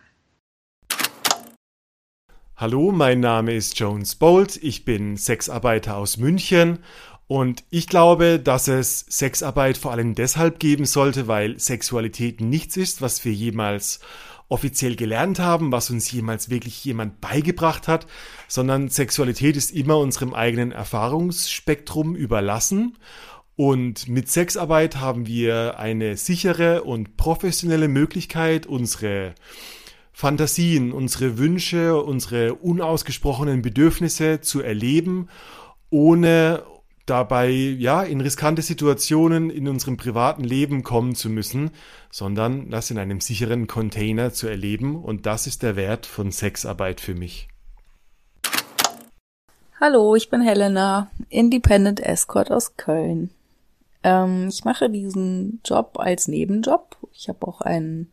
Hallo, 2.60 2.90
mein 2.90 3.20
Name 3.20 3.54
ist 3.54 3.78
Jones 3.78 4.16
Bolt, 4.16 4.58
ich 4.60 4.84
bin 4.84 5.16
Sexarbeiter 5.16 5.96
aus 5.96 6.16
München 6.16 6.80
und 7.28 7.62
ich 7.70 7.86
glaube, 7.86 8.40
dass 8.40 8.66
es 8.66 9.06
Sexarbeit 9.08 9.78
vor 9.78 9.92
allem 9.92 10.16
deshalb 10.16 10.58
geben 10.58 10.84
sollte, 10.84 11.28
weil 11.28 11.60
Sexualität 11.60 12.40
nichts 12.40 12.76
ist, 12.76 13.00
was 13.00 13.24
wir 13.24 13.32
jemals 13.32 14.00
offiziell 14.48 14.96
gelernt 14.96 15.38
haben, 15.38 15.70
was 15.70 15.88
uns 15.90 16.10
jemals 16.10 16.50
wirklich 16.50 16.84
jemand 16.84 17.20
beigebracht 17.20 17.86
hat, 17.86 18.08
sondern 18.48 18.88
Sexualität 18.88 19.56
ist 19.56 19.70
immer 19.70 19.98
unserem 19.98 20.34
eigenen 20.34 20.72
Erfahrungsspektrum 20.72 22.16
überlassen. 22.16 22.98
Und 23.54 24.08
mit 24.08 24.28
Sexarbeit 24.32 24.96
haben 24.96 25.28
wir 25.28 25.78
eine 25.78 26.16
sichere 26.16 26.82
und 26.82 27.16
professionelle 27.16 27.86
Möglichkeit, 27.86 28.66
unsere 28.66 29.36
Fantasien, 30.20 30.90
unsere 30.90 31.38
Wünsche, 31.38 32.02
unsere 32.02 32.54
unausgesprochenen 32.54 33.62
Bedürfnisse 33.62 34.40
zu 34.40 34.60
erleben, 34.60 35.28
ohne 35.90 36.64
dabei 37.06 37.50
ja 37.50 38.02
in 38.02 38.20
riskante 38.20 38.62
Situationen 38.62 39.48
in 39.48 39.68
unserem 39.68 39.96
privaten 39.96 40.42
Leben 40.42 40.82
kommen 40.82 41.14
zu 41.14 41.30
müssen, 41.30 41.70
sondern 42.10 42.68
das 42.68 42.90
in 42.90 42.98
einem 42.98 43.20
sicheren 43.20 43.68
Container 43.68 44.32
zu 44.32 44.48
erleben 44.48 44.96
und 44.96 45.24
das 45.24 45.46
ist 45.46 45.62
der 45.62 45.76
Wert 45.76 46.04
von 46.04 46.32
Sexarbeit 46.32 47.00
für 47.00 47.14
mich. 47.14 47.46
Hallo, 49.80 50.16
ich 50.16 50.30
bin 50.30 50.40
Helena, 50.40 51.12
Independent 51.28 52.00
Escort 52.00 52.50
aus 52.50 52.76
Köln. 52.76 53.30
Ähm, 54.02 54.48
ich 54.48 54.64
mache 54.64 54.90
diesen 54.90 55.60
Job 55.64 55.96
als 56.00 56.26
Nebenjob. 56.26 56.96
Ich 57.12 57.28
habe 57.28 57.46
auch 57.46 57.60
einen 57.60 58.10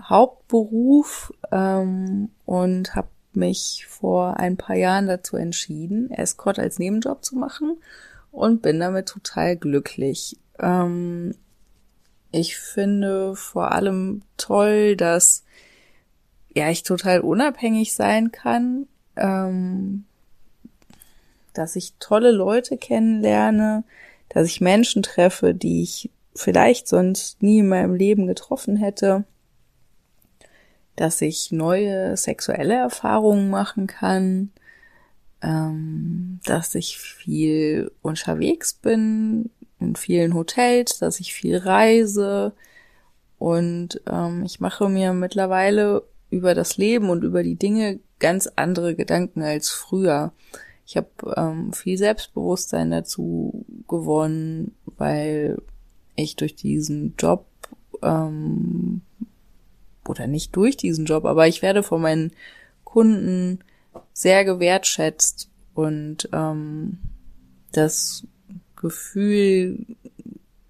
Hauptberuf 0.00 1.32
ähm, 1.50 2.30
und 2.44 2.94
habe 2.94 3.08
mich 3.32 3.86
vor 3.88 4.38
ein 4.38 4.56
paar 4.56 4.76
Jahren 4.76 5.06
dazu 5.06 5.36
entschieden, 5.36 6.10
Escort 6.10 6.58
als 6.58 6.78
Nebenjob 6.78 7.24
zu 7.24 7.36
machen 7.36 7.78
und 8.30 8.62
bin 8.62 8.80
damit 8.80 9.08
total 9.08 9.56
glücklich. 9.56 10.38
Ähm, 10.58 11.34
ich 12.32 12.56
finde 12.56 13.36
vor 13.36 13.72
allem 13.72 14.22
toll, 14.36 14.96
dass 14.96 15.44
ja 16.54 16.70
ich 16.70 16.82
total 16.82 17.20
unabhängig 17.20 17.94
sein 17.94 18.32
kann. 18.32 18.86
Ähm, 19.16 20.04
dass 21.56 21.76
ich 21.76 21.94
tolle 21.98 22.30
Leute 22.30 22.76
kennenlerne, 22.76 23.84
dass 24.28 24.46
ich 24.46 24.60
Menschen 24.60 25.02
treffe, 25.02 25.54
die 25.54 25.82
ich 25.82 26.10
vielleicht 26.34 26.86
sonst 26.86 27.42
nie 27.42 27.60
in 27.60 27.68
meinem 27.68 27.94
Leben 27.94 28.26
getroffen 28.26 28.76
hätte, 28.76 29.24
dass 30.96 31.20
ich 31.20 31.52
neue 31.52 32.16
sexuelle 32.16 32.74
Erfahrungen 32.74 33.50
machen 33.50 33.86
kann, 33.86 34.50
ähm, 35.42 36.40
dass 36.44 36.74
ich 36.74 36.98
viel 36.98 37.92
unterwegs 38.02 38.74
bin, 38.74 39.50
in 39.78 39.94
vielen 39.94 40.34
Hotels, 40.34 40.98
dass 40.98 41.20
ich 41.20 41.34
viel 41.34 41.58
reise 41.58 42.54
und 43.38 44.00
ähm, 44.10 44.44
ich 44.44 44.60
mache 44.60 44.88
mir 44.88 45.12
mittlerweile 45.12 46.02
über 46.30 46.54
das 46.54 46.76
Leben 46.76 47.10
und 47.10 47.24
über 47.24 47.42
die 47.42 47.56
Dinge 47.56 48.00
ganz 48.18 48.48
andere 48.56 48.94
Gedanken 48.94 49.42
als 49.42 49.70
früher. 49.70 50.32
Ich 50.86 50.96
habe 50.96 51.08
ähm, 51.36 51.72
viel 51.72 51.98
Selbstbewusstsein 51.98 52.90
dazu 52.90 53.66
gewonnen, 53.88 54.74
weil 54.96 55.58
ich 56.14 56.36
durch 56.36 56.54
diesen 56.54 57.14
Job 57.18 57.46
ähm, 58.02 59.02
oder 60.08 60.26
nicht 60.26 60.54
durch 60.56 60.76
diesen 60.76 61.04
Job, 61.04 61.24
aber 61.24 61.48
ich 61.48 61.62
werde 61.62 61.82
von 61.82 62.00
meinen 62.00 62.32
Kunden 62.84 63.60
sehr 64.12 64.44
gewertschätzt 64.44 65.48
und 65.74 66.28
ähm, 66.32 66.98
das 67.72 68.24
Gefühl, 68.76 69.84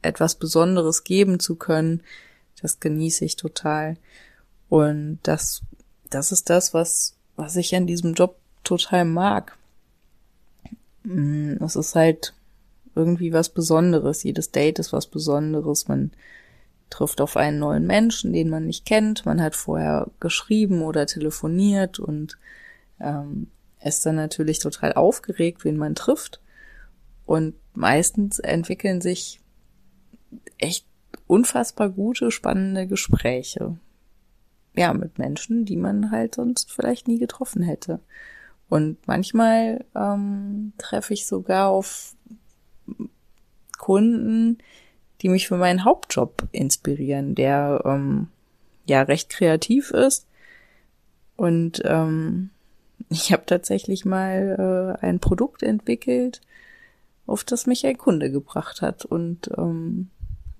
etwas 0.02 0.36
Besonderes 0.36 1.04
geben 1.04 1.40
zu 1.40 1.56
können, 1.56 2.02
das 2.62 2.80
genieße 2.80 3.24
ich 3.24 3.36
total. 3.36 3.96
Und 4.68 5.18
das, 5.22 5.62
das 6.10 6.32
ist 6.32 6.50
das, 6.50 6.74
was, 6.74 7.14
was 7.36 7.56
ich 7.56 7.74
an 7.74 7.86
diesem 7.86 8.14
Job 8.14 8.36
total 8.64 9.04
mag. 9.04 9.56
Mm, 11.04 11.62
es 11.62 11.76
ist 11.76 11.94
halt 11.94 12.34
irgendwie 12.94 13.32
was 13.32 13.48
Besonderes. 13.50 14.22
Jedes 14.22 14.50
Date 14.50 14.78
ist 14.78 14.92
was 14.92 15.06
Besonderes. 15.06 15.86
Man 15.86 16.10
trifft 16.90 17.20
auf 17.20 17.36
einen 17.36 17.58
neuen 17.58 17.86
Menschen, 17.86 18.32
den 18.32 18.48
man 18.48 18.66
nicht 18.66 18.86
kennt. 18.86 19.26
Man 19.26 19.42
hat 19.42 19.56
vorher 19.56 20.10
geschrieben 20.20 20.82
oder 20.82 21.06
telefoniert 21.06 21.98
und 21.98 22.38
ähm, 23.00 23.48
ist 23.82 24.06
dann 24.06 24.16
natürlich 24.16 24.58
total 24.58 24.92
aufgeregt, 24.94 25.64
wen 25.64 25.76
man 25.76 25.94
trifft. 25.94 26.40
Und 27.24 27.54
meistens 27.74 28.38
entwickeln 28.38 29.00
sich 29.00 29.40
echt 30.58 30.86
unfassbar 31.26 31.90
gute, 31.90 32.30
spannende 32.30 32.86
Gespräche. 32.86 33.78
Ja, 34.76 34.92
mit 34.92 35.18
Menschen, 35.18 35.64
die 35.64 35.76
man 35.76 36.10
halt 36.10 36.34
sonst 36.34 36.70
vielleicht 36.70 37.08
nie 37.08 37.18
getroffen 37.18 37.62
hätte. 37.62 38.00
Und 38.68 38.98
manchmal 39.06 39.84
ähm, 39.94 40.72
treffe 40.78 41.14
ich 41.14 41.26
sogar 41.26 41.68
auf 41.68 42.14
Kunden, 43.78 44.58
die 45.22 45.28
mich 45.28 45.48
für 45.48 45.56
meinen 45.56 45.84
Hauptjob 45.84 46.48
inspirieren, 46.52 47.34
der 47.34 47.82
ähm, 47.84 48.28
ja 48.86 49.02
recht 49.02 49.30
kreativ 49.30 49.90
ist. 49.90 50.26
Und 51.36 51.82
ähm, 51.84 52.50
ich 53.10 53.32
habe 53.32 53.44
tatsächlich 53.46 54.04
mal 54.04 54.96
äh, 55.00 55.04
ein 55.04 55.20
Produkt 55.20 55.62
entwickelt, 55.62 56.40
auf 57.26 57.44
das 57.44 57.66
mich 57.66 57.86
ein 57.86 57.98
Kunde 57.98 58.30
gebracht 58.30 58.82
hat. 58.82 59.04
Und 59.04 59.50
ähm, 59.56 60.10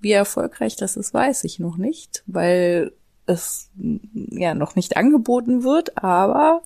wie 0.01 0.12
erfolgreich 0.12 0.77
das 0.77 0.97
ist, 0.97 1.14
weiß 1.14 1.45
ich 1.45 1.59
noch 1.59 1.77
nicht, 1.77 2.23
weil 2.27 2.92
es 3.27 3.71
ja 4.14 4.55
noch 4.55 4.77
nicht 4.77 4.97
angeboten 4.97 5.64
wird, 5.64 6.03
aber 6.03 6.62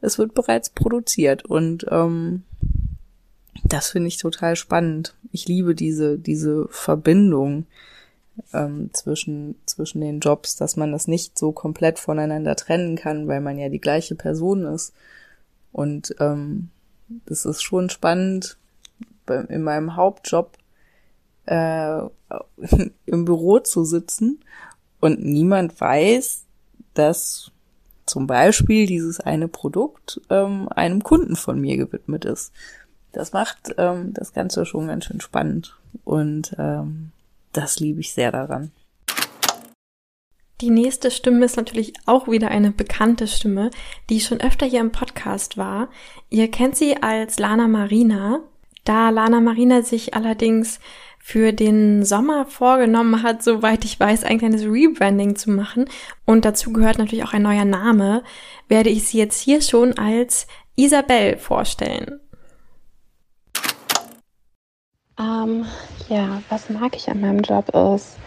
es 0.00 0.18
wird 0.18 0.34
bereits 0.34 0.68
produziert 0.68 1.46
und 1.46 1.86
ähm, 1.90 2.42
das 3.74 3.90
finde 3.90 4.08
ich 4.08 4.18
total 4.18 4.54
spannend. 4.54 5.16
Ich 5.32 5.48
liebe 5.48 5.74
diese 5.74 6.16
diese 6.16 6.68
Verbindung 6.70 7.66
ähm, 8.52 8.90
zwischen 8.92 9.56
zwischen 9.66 10.00
den 10.00 10.20
Jobs, 10.20 10.54
dass 10.54 10.76
man 10.76 10.92
das 10.92 11.08
nicht 11.08 11.36
so 11.36 11.50
komplett 11.50 11.98
voneinander 11.98 12.54
trennen 12.54 12.96
kann, 12.96 13.26
weil 13.26 13.40
man 13.40 13.58
ja 13.58 13.68
die 13.68 13.80
gleiche 13.80 14.14
Person 14.14 14.64
ist. 14.64 14.92
Und 15.72 16.14
ähm, 16.20 16.70
das 17.26 17.44
ist 17.44 17.62
schon 17.62 17.90
spannend 17.90 18.58
in 19.48 19.62
meinem 19.62 19.96
Hauptjob 19.96 20.56
äh, 21.46 21.98
im 23.06 23.24
Büro 23.24 23.58
zu 23.58 23.84
sitzen 23.84 24.38
und 25.00 25.24
niemand 25.24 25.80
weiß, 25.80 26.44
dass 26.94 27.50
zum 28.06 28.26
Beispiel 28.26 28.86
dieses 28.86 29.18
eine 29.18 29.48
Produkt 29.48 30.20
ähm, 30.30 30.68
einem 30.68 31.02
Kunden 31.02 31.36
von 31.36 31.60
mir 31.60 31.76
gewidmet 31.76 32.24
ist. 32.24 32.52
Das 33.14 33.32
macht 33.32 33.74
ähm, 33.78 34.12
das 34.12 34.32
Ganze 34.32 34.66
schon 34.66 34.88
ganz 34.88 35.04
schön 35.04 35.20
spannend 35.20 35.76
und 36.04 36.54
ähm, 36.58 37.12
das 37.52 37.78
liebe 37.78 38.00
ich 38.00 38.12
sehr 38.12 38.32
daran. 38.32 38.72
Die 40.60 40.70
nächste 40.70 41.10
Stimme 41.10 41.44
ist 41.44 41.56
natürlich 41.56 41.94
auch 42.06 42.28
wieder 42.28 42.48
eine 42.48 42.72
bekannte 42.72 43.28
Stimme, 43.28 43.70
die 44.10 44.20
schon 44.20 44.40
öfter 44.40 44.66
hier 44.66 44.80
im 44.80 44.92
Podcast 44.92 45.56
war. 45.56 45.88
Ihr 46.28 46.50
kennt 46.50 46.76
sie 46.76 47.02
als 47.02 47.38
Lana 47.38 47.68
Marina. 47.68 48.40
Da 48.84 49.10
Lana 49.10 49.40
Marina 49.40 49.82
sich 49.82 50.14
allerdings 50.14 50.80
für 51.18 51.52
den 51.52 52.04
Sommer 52.04 52.46
vorgenommen 52.46 53.22
hat, 53.22 53.42
soweit 53.42 53.84
ich 53.84 53.98
weiß, 53.98 54.24
ein 54.24 54.38
kleines 54.38 54.64
Rebranding 54.64 55.36
zu 55.36 55.50
machen. 55.50 55.86
Und 56.24 56.44
dazu 56.44 56.72
gehört 56.72 56.98
natürlich 56.98 57.24
auch 57.24 57.32
ein 57.32 57.42
neuer 57.42 57.64
Name, 57.64 58.22
werde 58.68 58.90
ich 58.90 59.04
sie 59.04 59.18
jetzt 59.18 59.40
hier 59.40 59.62
schon 59.62 59.96
als 59.98 60.46
Isabel 60.76 61.36
vorstellen. 61.36 62.20
Ähm, 65.18 65.64
ja, 66.08 66.42
was 66.48 66.70
mag 66.70 66.96
ich 66.96 67.08
an 67.08 67.20
meinem 67.20 67.40
Job 67.40 67.68
ist 67.94 68.18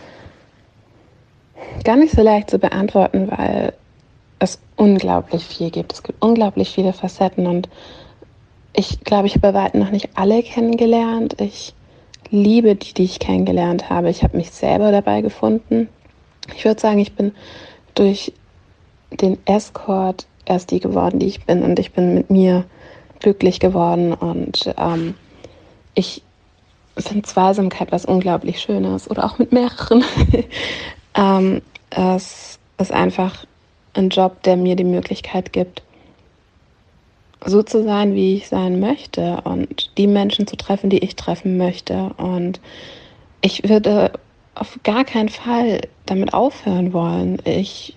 gar 1.84 1.95
nicht 1.95 2.13
so 2.13 2.21
leicht 2.21 2.50
zu 2.50 2.60
beantworten, 2.60 3.30
weil 3.32 3.73
es 4.39 4.60
unglaublich 4.76 5.45
viel 5.45 5.71
gibt. 5.71 5.93
Es 5.93 6.04
gibt 6.04 6.21
unglaublich 6.21 6.69
viele 6.69 6.93
Facetten 6.93 7.47
und 7.47 7.69
ich 8.73 9.00
glaube, 9.04 9.28
ich 9.28 9.36
habe 9.36 9.52
bei 9.52 9.54
weitem 9.54 9.80
noch 9.80 9.89
nicht 9.89 10.10
alle 10.15 10.43
kennengelernt. 10.43 11.39
Ich 11.41 11.73
liebe 12.30 12.76
die, 12.76 12.93
die 12.93 13.06
ich 13.06 13.19
kennengelernt 13.19 13.89
habe. 13.89 14.10
Ich 14.10 14.23
habe 14.23 14.38
mich 14.38 14.52
selber 14.52 14.91
dabei 14.91 15.21
gefunden. 15.21 15.89
Ich 16.56 16.63
würde 16.63 16.80
sagen, 16.80 17.00
ich 17.00 17.13
bin 17.13 17.34
durch 17.95 18.34
den 19.10 19.38
Escort 19.45 20.28
erst 20.45 20.69
die 20.69 20.80
geworden, 20.80 21.19
die 21.19 21.28
ich 21.28 21.45
bin. 21.45 21.63
Und 21.63 21.80
ich 21.80 21.93
bin 21.93 22.13
mit 22.13 22.30
mir 22.30 22.65
glücklich 23.19 23.60
geworden. 23.60 24.13
Und 24.13 24.71
ähm, 24.78 25.15
ich 25.95 26.21
finde 27.05 27.23
Zweisamkeit 27.23 27.91
was 27.91 28.05
unglaublich 28.05 28.60
Schönes. 28.60 29.10
Oder 29.10 29.25
auch 29.25 29.38
mit 29.38 29.51
mehreren. 29.51 30.03
ähm, 31.15 31.62
es 31.89 32.60
ist 32.77 32.91
einfach 32.91 33.45
ein 33.93 34.10
Job, 34.10 34.43
der 34.43 34.57
mir 34.57 34.75
die 34.75 34.83
Möglichkeit 34.83 35.53
gibt, 35.53 35.81
so 37.45 37.63
zu 37.63 37.83
sein, 37.83 38.13
wie 38.13 38.36
ich 38.36 38.47
sein 38.47 38.79
möchte 38.79 39.41
und 39.43 39.91
die 39.97 40.07
Menschen 40.07 40.47
zu 40.47 40.55
treffen, 40.55 40.89
die 40.89 40.99
ich 40.99 41.15
treffen 41.15 41.57
möchte. 41.57 42.12
Und 42.17 42.60
ich 43.41 43.67
würde 43.67 44.12
auf 44.55 44.79
gar 44.83 45.05
keinen 45.05 45.29
Fall 45.29 45.81
damit 46.05 46.33
aufhören 46.33 46.93
wollen. 46.93 47.39
Ich 47.45 47.95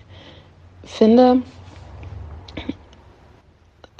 finde, 0.83 1.41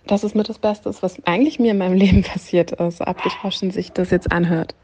dass 0.05 0.23
es 0.23 0.35
mit 0.35 0.49
das 0.49 0.59
Beste 0.59 0.89
ist, 0.89 1.01
was 1.03 1.23
eigentlich 1.25 1.59
mir 1.59 1.71
in 1.71 1.77
meinem 1.77 1.95
Leben 1.95 2.23
passiert 2.23 2.71
ist, 2.71 3.01
abgeschlossen 3.01 3.71
sich 3.71 3.91
das 3.91 4.11
jetzt 4.11 4.31
anhört. 4.31 4.75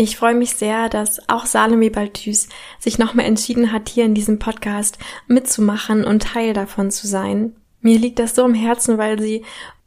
Ich 0.00 0.16
freue 0.16 0.34
mich 0.34 0.56
sehr, 0.56 0.88
dass 0.88 1.28
auch 1.28 1.44
Salome 1.44 1.90
Balthus 1.90 2.48
sich 2.78 2.98
nochmal 2.98 3.26
entschieden 3.26 3.70
hat, 3.70 3.90
hier 3.90 4.06
in 4.06 4.14
diesem 4.14 4.38
Podcast 4.38 4.96
mitzumachen 5.26 6.04
und 6.04 6.22
Teil 6.22 6.54
davon 6.54 6.90
zu 6.90 7.06
sein. 7.06 7.54
Mir 7.82 7.98
liegt 7.98 8.18
das 8.18 8.34
so 8.34 8.46
im 8.46 8.54
Herzen, 8.54 8.96
weil 8.96 9.20
sie 9.20 9.44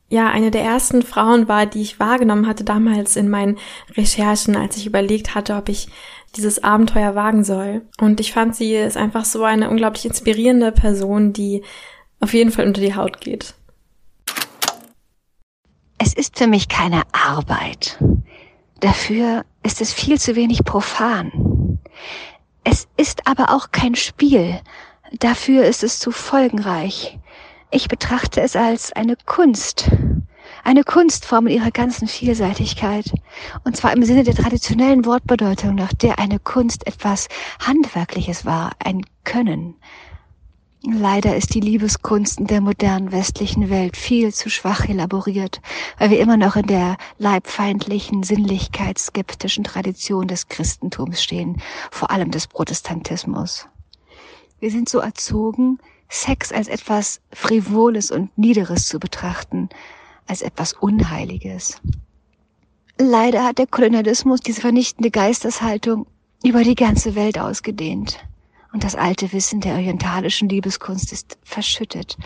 ja 0.09 0.29
eine 0.29 0.51
der 0.51 0.61
ersten 0.61 1.01
Frauen 1.01 1.47
war, 1.47 1.65
die 1.65 1.81
ich 1.81 1.99
wahrgenommen 1.99 2.45
hatte 2.45 2.63
damals 2.63 3.15
in 3.15 3.27
meinen 3.27 3.57
Recherchen, 3.97 4.55
als 4.55 4.77
ich 4.77 4.85
überlegt 4.85 5.33
hatte, 5.33 5.55
ob 5.55 5.67
ich 5.67 5.87
dieses 6.35 6.63
Abenteuer 6.63 7.15
wagen 7.15 7.43
soll. 7.43 7.81
Und 7.99 8.19
ich 8.19 8.33
fand, 8.33 8.55
sie 8.55 8.75
ist 8.75 8.97
einfach 8.97 9.25
so 9.25 9.43
eine 9.43 9.67
unglaublich 9.71 10.05
inspirierende 10.05 10.71
Person, 10.71 11.33
die 11.33 11.63
auf 12.19 12.35
jeden 12.35 12.51
Fall 12.51 12.67
unter 12.67 12.81
die 12.81 12.93
Haut 12.93 13.19
geht. 13.19 13.55
Es 15.97 16.13
ist 16.13 16.37
für 16.37 16.45
mich 16.45 16.67
keine 16.67 17.01
Arbeit. 17.13 17.97
Dafür 18.79 19.43
ist 19.63 19.81
es 19.81 19.93
viel 19.93 20.19
zu 20.19 20.35
wenig 20.35 20.63
profan. 20.63 21.79
Es 22.63 22.87
ist 22.97 23.27
aber 23.27 23.53
auch 23.53 23.71
kein 23.71 23.95
Spiel. 23.95 24.59
Dafür 25.19 25.65
ist 25.65 25.83
es 25.83 25.99
zu 25.99 26.11
folgenreich. 26.11 27.19
Ich 27.71 27.87
betrachte 27.87 28.41
es 28.41 28.55
als 28.55 28.93
eine 28.93 29.15
Kunst. 29.25 29.89
Eine 30.63 30.83
Kunstform 30.83 31.47
in 31.47 31.57
ihrer 31.57 31.71
ganzen 31.71 32.07
Vielseitigkeit. 32.07 33.11
Und 33.63 33.75
zwar 33.75 33.93
im 33.93 34.03
Sinne 34.03 34.23
der 34.23 34.35
traditionellen 34.35 35.05
Wortbedeutung, 35.05 35.75
nach 35.75 35.93
der 35.93 36.19
eine 36.19 36.39
Kunst 36.39 36.87
etwas 36.87 37.27
Handwerkliches 37.59 38.45
war, 38.45 38.71
ein 38.83 39.01
Können. 39.23 39.75
Leider 40.85 41.37
ist 41.37 41.53
die 41.53 41.61
Liebeskunst 41.61 42.41
in 42.41 42.47
der 42.47 42.59
modernen 42.59 43.13
westlichen 43.13 43.69
Welt 43.69 43.95
viel 43.95 44.33
zu 44.33 44.49
schwach 44.49 44.89
elaboriert, 44.89 45.61
weil 45.97 46.09
wir 46.09 46.19
immer 46.19 46.35
noch 46.35 46.57
in 46.57 46.67
der 46.67 46.97
leibfeindlichen, 47.19 48.23
sinnlichkeitsskeptischen 48.23 49.63
Tradition 49.63 50.27
des 50.27 50.49
Christentums 50.49 51.23
stehen, 51.23 51.61
vor 51.89 52.11
allem 52.11 52.31
des 52.31 52.47
Protestantismus. 52.47 53.65
Wir 54.59 54.71
sind 54.71 54.89
so 54.89 54.99
erzogen, 54.99 55.79
Sex 56.09 56.51
als 56.51 56.67
etwas 56.67 57.21
Frivoles 57.31 58.11
und 58.11 58.37
Niederes 58.37 58.87
zu 58.87 58.99
betrachten, 58.99 59.69
als 60.27 60.41
etwas 60.41 60.73
Unheiliges. 60.73 61.81
Leider 62.97 63.45
hat 63.45 63.57
der 63.57 63.67
Kolonialismus 63.67 64.41
diese 64.41 64.59
vernichtende 64.59 65.11
Geisteshaltung 65.11 66.07
über 66.43 66.63
die 66.65 66.75
ganze 66.75 67.15
Welt 67.15 67.39
ausgedehnt 67.39 68.19
und 68.73 68.83
das 68.83 68.95
alte 68.95 69.31
Wissen 69.31 69.61
der 69.61 69.75
orientalischen 69.75 70.49
Liebeskunst 70.49 71.13
ist 71.13 71.37
verschüttet 71.43 72.17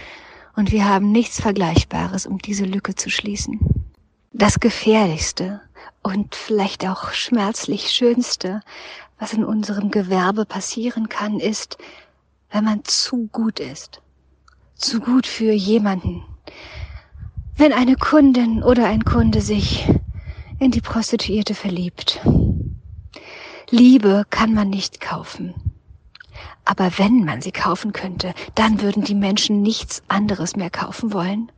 und 0.55 0.71
wir 0.71 0.89
haben 0.89 1.11
nichts 1.11 1.39
Vergleichbares, 1.39 2.25
um 2.25 2.39
diese 2.39 2.65
Lücke 2.65 2.95
zu 2.95 3.11
schließen. 3.11 3.59
Das 4.33 4.59
Gefährlichste 4.59 5.61
und 6.01 6.35
vielleicht 6.35 6.87
auch 6.87 7.11
schmerzlich 7.11 7.91
Schönste, 7.91 8.61
was 9.19 9.33
in 9.33 9.43
unserem 9.43 9.91
Gewerbe 9.91 10.45
passieren 10.45 11.09
kann, 11.09 11.39
ist, 11.39 11.77
wenn 12.49 12.63
man 12.63 12.83
zu 12.85 13.27
gut 13.27 13.59
ist. 13.59 14.01
Zu 14.75 14.99
gut 14.99 15.27
für 15.27 15.51
jemanden. 15.51 16.23
Wenn 17.55 17.73
eine 17.73 17.95
Kundin 17.95 18.63
oder 18.63 18.87
ein 18.87 19.03
Kunde 19.03 19.41
sich 19.41 19.87
in 20.59 20.71
die 20.71 20.81
Prostituierte 20.81 21.55
verliebt. 21.55 22.19
Liebe 23.69 24.23
kann 24.29 24.53
man 24.53 24.69
nicht 24.69 25.01
kaufen. 25.01 25.53
Aber 26.69 26.91
wenn 26.97 27.23
man 27.23 27.41
sie 27.41 27.53
kaufen 27.53 27.93
könnte, 27.93 28.33
dann 28.53 28.81
würden 28.81 29.01
die 29.01 29.15
Menschen 29.15 29.61
nichts 29.61 30.03
anderes 30.09 30.57
mehr 30.57 30.69
kaufen 30.69 31.13
wollen. 31.13 31.49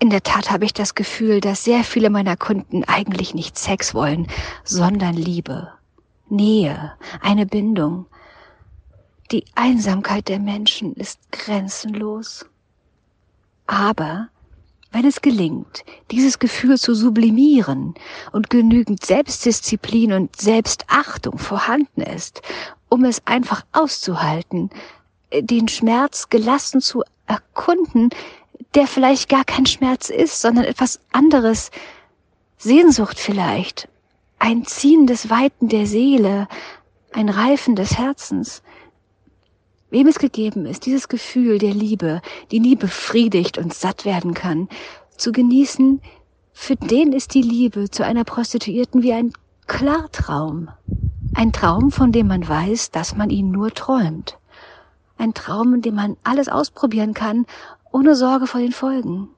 In 0.00 0.10
der 0.10 0.24
Tat 0.24 0.50
habe 0.50 0.64
ich 0.64 0.72
das 0.72 0.96
Gefühl, 0.96 1.40
dass 1.40 1.62
sehr 1.62 1.84
viele 1.84 2.10
meiner 2.10 2.36
Kunden 2.36 2.82
eigentlich 2.82 3.34
nicht 3.34 3.56
Sex 3.56 3.94
wollen, 3.94 4.26
sondern 4.64 5.14
Liebe, 5.14 5.68
Nähe, 6.28 6.94
eine 7.20 7.46
Bindung. 7.46 8.06
Die 9.30 9.44
Einsamkeit 9.54 10.26
der 10.26 10.40
Menschen 10.40 10.94
ist 10.94 11.20
grenzenlos. 11.30 12.46
Aber 13.68 14.28
wenn 14.90 15.06
es 15.06 15.22
gelingt, 15.22 15.84
dieses 16.10 16.40
Gefühl 16.40 16.78
zu 16.78 16.96
sublimieren 16.96 17.94
und 18.32 18.50
genügend 18.50 19.06
Selbstdisziplin 19.06 20.12
und 20.12 20.34
Selbstachtung 20.34 21.38
vorhanden 21.38 22.00
ist, 22.00 22.42
um 22.94 23.04
es 23.04 23.26
einfach 23.26 23.64
auszuhalten, 23.72 24.70
den 25.32 25.66
Schmerz 25.66 26.28
gelassen 26.28 26.80
zu 26.80 27.02
erkunden, 27.26 28.10
der 28.76 28.86
vielleicht 28.86 29.28
gar 29.28 29.44
kein 29.44 29.66
Schmerz 29.66 30.10
ist, 30.10 30.40
sondern 30.40 30.64
etwas 30.64 31.00
anderes, 31.10 31.72
Sehnsucht 32.56 33.18
vielleicht, 33.18 33.88
ein 34.38 34.64
Ziehen 34.64 35.08
des 35.08 35.28
Weiten 35.28 35.68
der 35.68 35.88
Seele, 35.88 36.46
ein 37.12 37.28
Reifen 37.28 37.74
des 37.74 37.98
Herzens. 37.98 38.62
Wem 39.90 40.06
es 40.06 40.20
gegeben 40.20 40.64
ist, 40.64 40.86
dieses 40.86 41.08
Gefühl 41.08 41.58
der 41.58 41.74
Liebe, 41.74 42.22
die 42.52 42.60
nie 42.60 42.76
befriedigt 42.76 43.58
und 43.58 43.74
satt 43.74 44.04
werden 44.04 44.34
kann, 44.34 44.68
zu 45.16 45.32
genießen, 45.32 46.00
für 46.52 46.76
den 46.76 47.12
ist 47.12 47.34
die 47.34 47.42
Liebe 47.42 47.90
zu 47.90 48.04
einer 48.04 48.22
Prostituierten 48.22 49.02
wie 49.02 49.14
ein 49.14 49.32
Klartraum. 49.66 50.68
Ein 51.36 51.52
Traum, 51.52 51.90
von 51.90 52.12
dem 52.12 52.28
man 52.28 52.48
weiß, 52.48 52.92
dass 52.92 53.16
man 53.16 53.28
ihn 53.28 53.50
nur 53.50 53.72
träumt. 53.72 54.38
Ein 55.18 55.34
Traum, 55.34 55.74
in 55.74 55.82
dem 55.82 55.96
man 55.96 56.16
alles 56.22 56.48
ausprobieren 56.48 57.12
kann, 57.12 57.44
ohne 57.90 58.14
Sorge 58.14 58.46
vor 58.46 58.60
den 58.60 58.72
Folgen. 58.72 59.28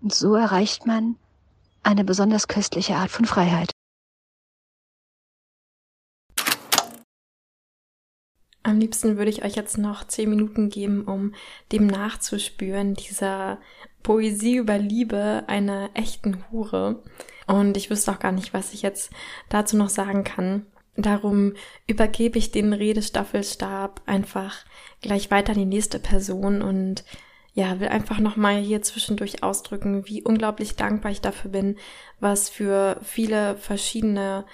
Und 0.00 0.14
so 0.14 0.36
erreicht 0.36 0.86
man 0.86 1.16
eine 1.82 2.04
besonders 2.04 2.46
köstliche 2.46 2.94
Art 2.94 3.10
von 3.10 3.24
Freiheit. 3.24 3.72
Am 8.62 8.78
liebsten 8.78 9.16
würde 9.16 9.30
ich 9.30 9.44
euch 9.44 9.56
jetzt 9.56 9.78
noch 9.78 10.06
zehn 10.06 10.30
Minuten 10.30 10.68
geben, 10.68 11.04
um 11.04 11.34
dem 11.72 11.86
nachzuspüren, 11.86 12.94
dieser 12.94 13.58
Poesie 14.04 14.56
über 14.56 14.78
Liebe 14.78 15.44
einer 15.48 15.90
echten 15.94 16.44
Hure. 16.50 17.02
Und 17.48 17.76
ich 17.76 17.90
wüsste 17.90 18.12
auch 18.12 18.18
gar 18.20 18.32
nicht, 18.32 18.54
was 18.54 18.72
ich 18.72 18.82
jetzt 18.82 19.10
dazu 19.48 19.76
noch 19.76 19.88
sagen 19.88 20.22
kann. 20.22 20.66
Darum 20.96 21.54
übergebe 21.86 22.38
ich 22.38 22.52
den 22.52 22.72
Redestaffelstab 22.72 24.00
einfach 24.06 24.64
gleich 25.02 25.30
weiter 25.30 25.52
an 25.52 25.58
die 25.58 25.64
nächste 25.64 25.98
Person 25.98 26.62
und 26.62 27.04
ja, 27.54 27.80
will 27.80 27.88
einfach 27.88 28.18
nochmal 28.18 28.56
hier 28.56 28.82
zwischendurch 28.82 29.42
ausdrücken, 29.42 30.06
wie 30.06 30.22
unglaublich 30.22 30.76
dankbar 30.76 31.10
ich 31.10 31.22
dafür 31.22 31.50
bin, 31.50 31.76
was 32.20 32.50
für 32.50 33.00
viele 33.02 33.56
verschiedene 33.56 34.44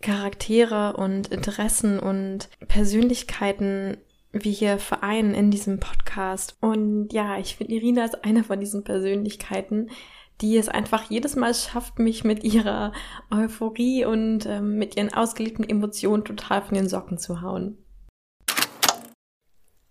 Charaktere 0.00 0.96
und 0.96 1.28
Interessen 1.28 2.00
und 2.00 2.48
Persönlichkeiten 2.66 3.96
wir 4.32 4.52
hier 4.52 4.78
vereinen 4.78 5.34
in 5.34 5.50
diesem 5.50 5.80
Podcast. 5.80 6.56
Und 6.60 7.12
ja, 7.12 7.38
ich 7.38 7.56
finde, 7.56 7.74
Irina 7.74 8.04
ist 8.04 8.24
eine 8.24 8.44
von 8.44 8.60
diesen 8.60 8.84
Persönlichkeiten, 8.84 9.90
die 10.40 10.56
es 10.56 10.68
einfach 10.68 11.10
jedes 11.10 11.36
Mal 11.36 11.54
schafft, 11.54 11.98
mich 11.98 12.24
mit 12.24 12.44
ihrer 12.44 12.92
Euphorie 13.30 14.04
und 14.04 14.46
ähm, 14.46 14.76
mit 14.78 14.96
ihren 14.96 15.12
ausgeliebten 15.12 15.68
Emotionen 15.68 16.24
total 16.24 16.62
von 16.62 16.74
den 16.74 16.88
Socken 16.88 17.18
zu 17.18 17.40
hauen. 17.40 17.78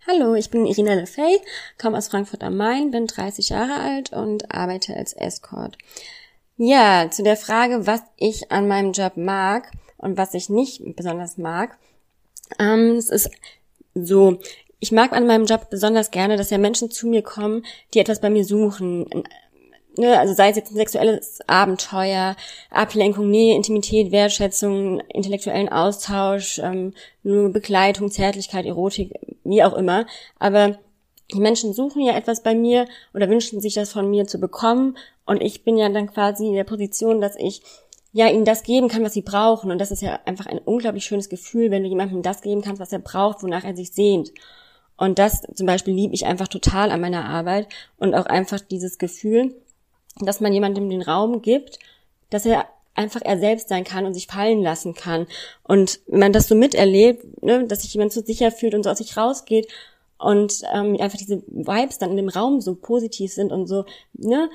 Hallo, 0.08 0.36
ich 0.36 0.50
bin 0.50 0.66
Irina 0.66 0.94
Lefey, 0.94 1.42
komme 1.78 1.98
aus 1.98 2.08
Frankfurt 2.08 2.42
am 2.42 2.56
Main, 2.56 2.92
bin 2.92 3.08
30 3.08 3.50
Jahre 3.50 3.74
alt 3.74 4.14
und 4.14 4.54
arbeite 4.54 4.96
als 4.96 5.12
Escort. 5.12 5.78
Ja, 6.56 7.10
zu 7.12 7.24
der 7.24 7.36
Frage, 7.36 7.86
was 7.86 8.02
ich 8.16 8.50
an 8.50 8.70
meinem 8.70 8.94
Job 8.94 9.18
mag 9.18 9.70
und 9.98 10.18
was 10.18 10.34
ich 10.34 10.48
nicht 10.50 10.82
besonders 10.96 11.38
mag. 11.38 11.78
Ähm, 12.58 12.96
es 12.96 13.10
ist 13.10 13.30
so, 14.06 14.38
ich 14.80 14.92
mag 14.92 15.14
an 15.14 15.26
meinem 15.26 15.46
Job 15.46 15.70
besonders 15.70 16.12
gerne, 16.12 16.38
dass 16.38 16.50
ja 16.50 16.58
Menschen 16.58 16.92
zu 16.92 17.08
mir 17.08 17.24
kommen, 17.24 17.66
die 17.94 18.00
etwas 18.00 18.22
bei 18.22 18.30
mir 18.30 18.46
suchen, 18.46 19.08
ne, 19.98 20.20
also 20.20 20.34
sei 20.34 20.50
es 20.50 20.58
jetzt 20.58 20.72
ein 20.72 20.78
sexuelles 20.78 21.40
Abenteuer, 21.48 22.36
Ablenkung, 22.70 23.30
Nähe, 23.30 23.56
Intimität, 23.56 24.12
Wertschätzung, 24.12 25.02
intellektuellen 25.10 25.70
Austausch, 25.70 26.60
ähm, 26.60 26.94
nur 27.24 27.52
Begleitung, 27.52 28.12
Zärtlichkeit, 28.12 28.66
Erotik, 28.66 29.14
wie 29.44 29.64
auch 29.64 29.74
immer. 29.74 30.06
Aber 30.40 30.78
die 31.34 31.40
Menschen 31.40 31.74
suchen 31.74 32.02
ja 32.02 32.16
etwas 32.16 32.44
bei 32.44 32.56
mir 32.56 32.88
oder 33.14 33.30
wünschen 33.30 33.60
sich 33.60 33.74
das 33.74 33.92
von 33.92 34.10
mir 34.10 34.28
zu 34.28 34.40
bekommen 34.40 34.98
und 35.26 35.42
ich 35.42 35.64
bin 35.64 35.78
ja 35.78 35.90
dann 35.90 36.08
quasi 36.08 36.48
in 36.48 36.54
der 36.54 36.64
Position, 36.64 37.20
dass 37.20 37.36
ich 37.36 37.62
ja 38.18 38.28
ihnen 38.28 38.46
das 38.46 38.64
geben 38.64 38.88
kann, 38.88 39.04
was 39.04 39.14
sie 39.14 39.22
brauchen 39.22 39.70
und 39.70 39.78
das 39.78 39.92
ist 39.92 40.02
ja 40.02 40.20
einfach 40.26 40.48
ein 40.48 40.58
unglaublich 40.58 41.06
schönes 41.06 41.30
Gefühl, 41.30 41.70
wenn 41.70 41.84
du 41.84 41.90
jemandem 41.90 42.24
das 42.24 42.42
geben 42.42 42.64
kannst, 42.64 42.82
was 42.82 42.92
er 42.92 42.98
braucht, 42.98 43.44
wonach 43.44 43.64
er 43.64 43.76
sich 43.76 43.92
sehnt. 43.92 44.34
Und 44.98 45.20
das 45.20 45.44
zum 45.54 45.68
Beispiel 45.68 45.94
liebe 45.94 46.16
ich 46.16 46.26
einfach 46.26 46.48
total 46.48 46.90
an 46.90 47.00
meiner 47.00 47.26
Arbeit 47.26 47.68
und 47.98 48.16
auch 48.16 48.26
einfach 48.26 48.60
dieses 48.60 48.98
Gefühl, 48.98 49.54
dass 50.20 50.42
man 50.42 50.52
jemandem 50.52 50.90
den 50.90 51.04
Raum 51.04 51.44
gibt, 51.44 51.78
dass 52.32 52.48
er 52.48 52.66
einfach 52.96 53.22
er 53.24 53.38
selbst 53.38 53.70
sein 53.70 53.84
kann 53.84 54.08
und 54.08 54.16
sich 54.16 54.26
fallen 54.26 54.64
lassen 54.64 54.96
kann. 54.96 55.28
Und 55.62 56.00
wenn 56.08 56.22
man 56.22 56.34
das 56.34 56.48
so 56.48 56.56
miterlebt, 56.56 57.44
ne, 57.44 57.68
dass 57.68 57.84
sich 57.84 57.94
jemand 57.94 58.14
so 58.14 58.24
sicher 58.24 58.52
fühlt 58.52 58.74
und 58.74 58.82
so 58.82 58.90
aus 58.90 58.98
sich 58.98 59.16
rausgeht 59.16 59.68
und 60.18 60.64
ähm, 60.74 60.98
einfach 61.00 61.20
diese 61.20 61.44
Vibes 61.46 62.00
dann 62.00 62.10
in 62.10 62.18
dem 62.18 62.30
Raum 62.30 62.62
so 62.62 62.74
positiv 62.74 63.32
sind 63.32 63.52
und 63.52 63.68
so, 63.68 63.86
ne, 64.14 64.50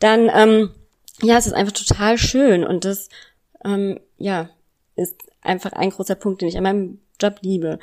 dann 0.00 0.28
ähm, 0.34 0.74
ja, 1.22 1.36
es 1.36 1.46
ist 1.46 1.52
einfach 1.52 1.72
total 1.72 2.18
schön 2.18 2.64
und 2.64 2.84
das 2.84 3.08
ähm, 3.64 4.00
ja 4.18 4.48
ist 4.96 5.16
einfach 5.42 5.72
ein 5.72 5.90
großer 5.90 6.14
Punkt, 6.14 6.40
den 6.40 6.48
ich 6.48 6.56
an 6.56 6.62
meinem 6.62 7.00
Job 7.20 7.38
liebe. 7.42 7.78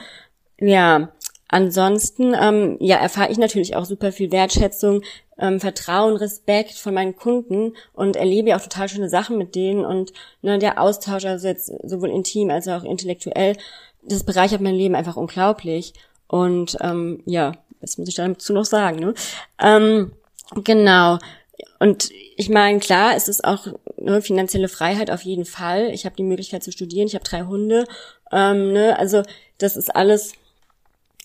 Ja, 0.59 1.09
ansonsten 1.47 2.33
ähm, 2.39 2.77
ja 2.79 2.97
erfahre 2.97 3.31
ich 3.31 3.37
natürlich 3.37 3.75
auch 3.75 3.85
super 3.85 4.11
viel 4.11 4.31
Wertschätzung, 4.31 5.01
ähm, 5.37 5.59
Vertrauen, 5.59 6.15
Respekt 6.15 6.73
von 6.73 6.93
meinen 6.93 7.15
Kunden 7.15 7.73
und 7.93 8.15
erlebe 8.15 8.49
ja 8.49 8.57
auch 8.57 8.61
total 8.61 8.89
schöne 8.89 9.09
Sachen 9.09 9.37
mit 9.37 9.55
denen 9.55 9.85
und 9.85 10.13
ne, 10.41 10.59
der 10.59 10.81
Austausch, 10.81 11.25
also 11.25 11.47
jetzt 11.47 11.71
sowohl 11.83 12.09
intim 12.09 12.49
als 12.49 12.67
auch 12.67 12.83
intellektuell, 12.83 13.57
das 14.03 14.23
bereichert 14.23 14.61
mein 14.61 14.75
Leben 14.75 14.95
einfach 14.95 15.17
unglaublich. 15.17 15.93
Und 16.27 16.77
ähm, 16.81 17.21
ja, 17.25 17.53
was 17.81 17.97
muss 17.97 18.07
ich 18.07 18.15
dazu 18.15 18.53
noch 18.53 18.65
sagen? 18.65 18.99
Ne? 18.99 19.13
Ähm, 19.59 20.13
genau. 20.63 21.17
Und 21.79 22.11
ich 22.35 22.49
meine, 22.49 22.79
klar, 22.79 23.15
es 23.15 23.27
ist 23.27 23.43
auch 23.43 23.67
ne, 23.97 24.21
finanzielle 24.21 24.67
Freiheit 24.67 25.11
auf 25.11 25.21
jeden 25.21 25.45
Fall. 25.45 25.91
Ich 25.91 26.05
habe 26.05 26.15
die 26.15 26.23
Möglichkeit 26.23 26.63
zu 26.63 26.71
studieren, 26.71 27.07
ich 27.07 27.15
habe 27.15 27.23
drei 27.23 27.43
Hunde. 27.43 27.85
Ähm, 28.31 28.73
ne, 28.73 28.97
also 28.97 29.23
das 29.57 29.75
ist 29.75 29.95
alles 29.95 30.33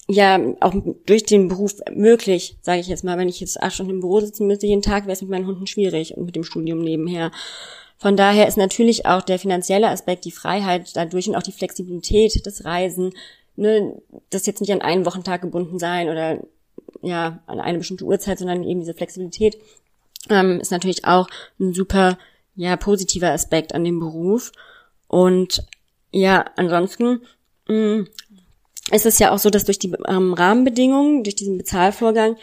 ja 0.09 0.41
auch 0.61 0.74
durch 1.05 1.24
den 1.24 1.49
Beruf 1.49 1.74
möglich, 1.93 2.57
sage 2.62 2.80
ich 2.80 2.87
jetzt 2.87 3.05
mal. 3.05 3.18
Wenn 3.18 3.28
ich 3.28 3.41
jetzt 3.41 3.61
acht 3.61 3.74
Stunden 3.74 3.93
im 3.93 4.01
Büro 4.01 4.20
sitzen 4.20 4.47
müsste 4.47 4.66
jeden 4.66 4.82
Tag, 4.82 5.05
wäre 5.05 5.12
es 5.12 5.22
mit 5.22 5.30
meinen 5.30 5.47
Hunden 5.47 5.66
schwierig 5.66 6.16
und 6.16 6.24
mit 6.24 6.37
dem 6.37 6.45
Studium 6.45 6.80
nebenher. 6.80 7.32
Von 7.99 8.16
daher 8.16 8.47
ist 8.47 8.59
natürlich 8.59 9.07
auch 9.07 9.22
der 9.22 9.39
finanzielle 9.39 9.89
Aspekt, 9.89 10.24
die 10.26 10.30
Freiheit 10.30 10.95
dadurch 10.95 11.28
und 11.28 11.34
auch 11.34 11.43
die 11.43 11.53
Flexibilität 11.53 12.45
des 12.45 12.64
Reisen, 12.64 13.12
ne, 13.57 14.01
das 14.30 14.47
jetzt 14.47 14.61
nicht 14.61 14.72
an 14.72 14.82
einen 14.82 15.07
Wochentag 15.07 15.41
gebunden 15.41 15.78
sein 15.78 16.09
oder 16.09 16.41
ja 17.03 17.43
an 17.47 17.61
eine 17.61 17.78
bestimmte 17.78 18.05
Uhrzeit, 18.05 18.39
sondern 18.39 18.64
eben 18.64 18.80
diese 18.80 18.95
Flexibilität 18.95 19.59
ähm, 20.31 20.61
ist 20.61 20.70
natürlich 20.70 21.05
auch 21.05 21.29
ein 21.59 21.74
super, 21.74 22.18
ja, 22.55 22.77
positiver 22.77 23.31
Aspekt 23.31 23.74
an 23.74 23.85
dem 23.85 24.01
Beruf. 24.01 24.53
Und 25.09 25.64
ja, 26.11 26.45
ansonsten 26.57 27.22
mh, 27.68 27.74
mm, 27.74 28.09
ist 28.93 29.07
es 29.07 29.18
ja 29.18 29.33
auch 29.33 29.39
so, 29.39 29.51
dass 29.51 29.64
durch 29.64 29.79
die 29.79 29.93
ähm, 30.09 30.33
Rahmenbedingungen, 30.33 31.24
durch 31.24 31.35
diesen 31.35 31.59
Bezahlvorgang 31.59 32.37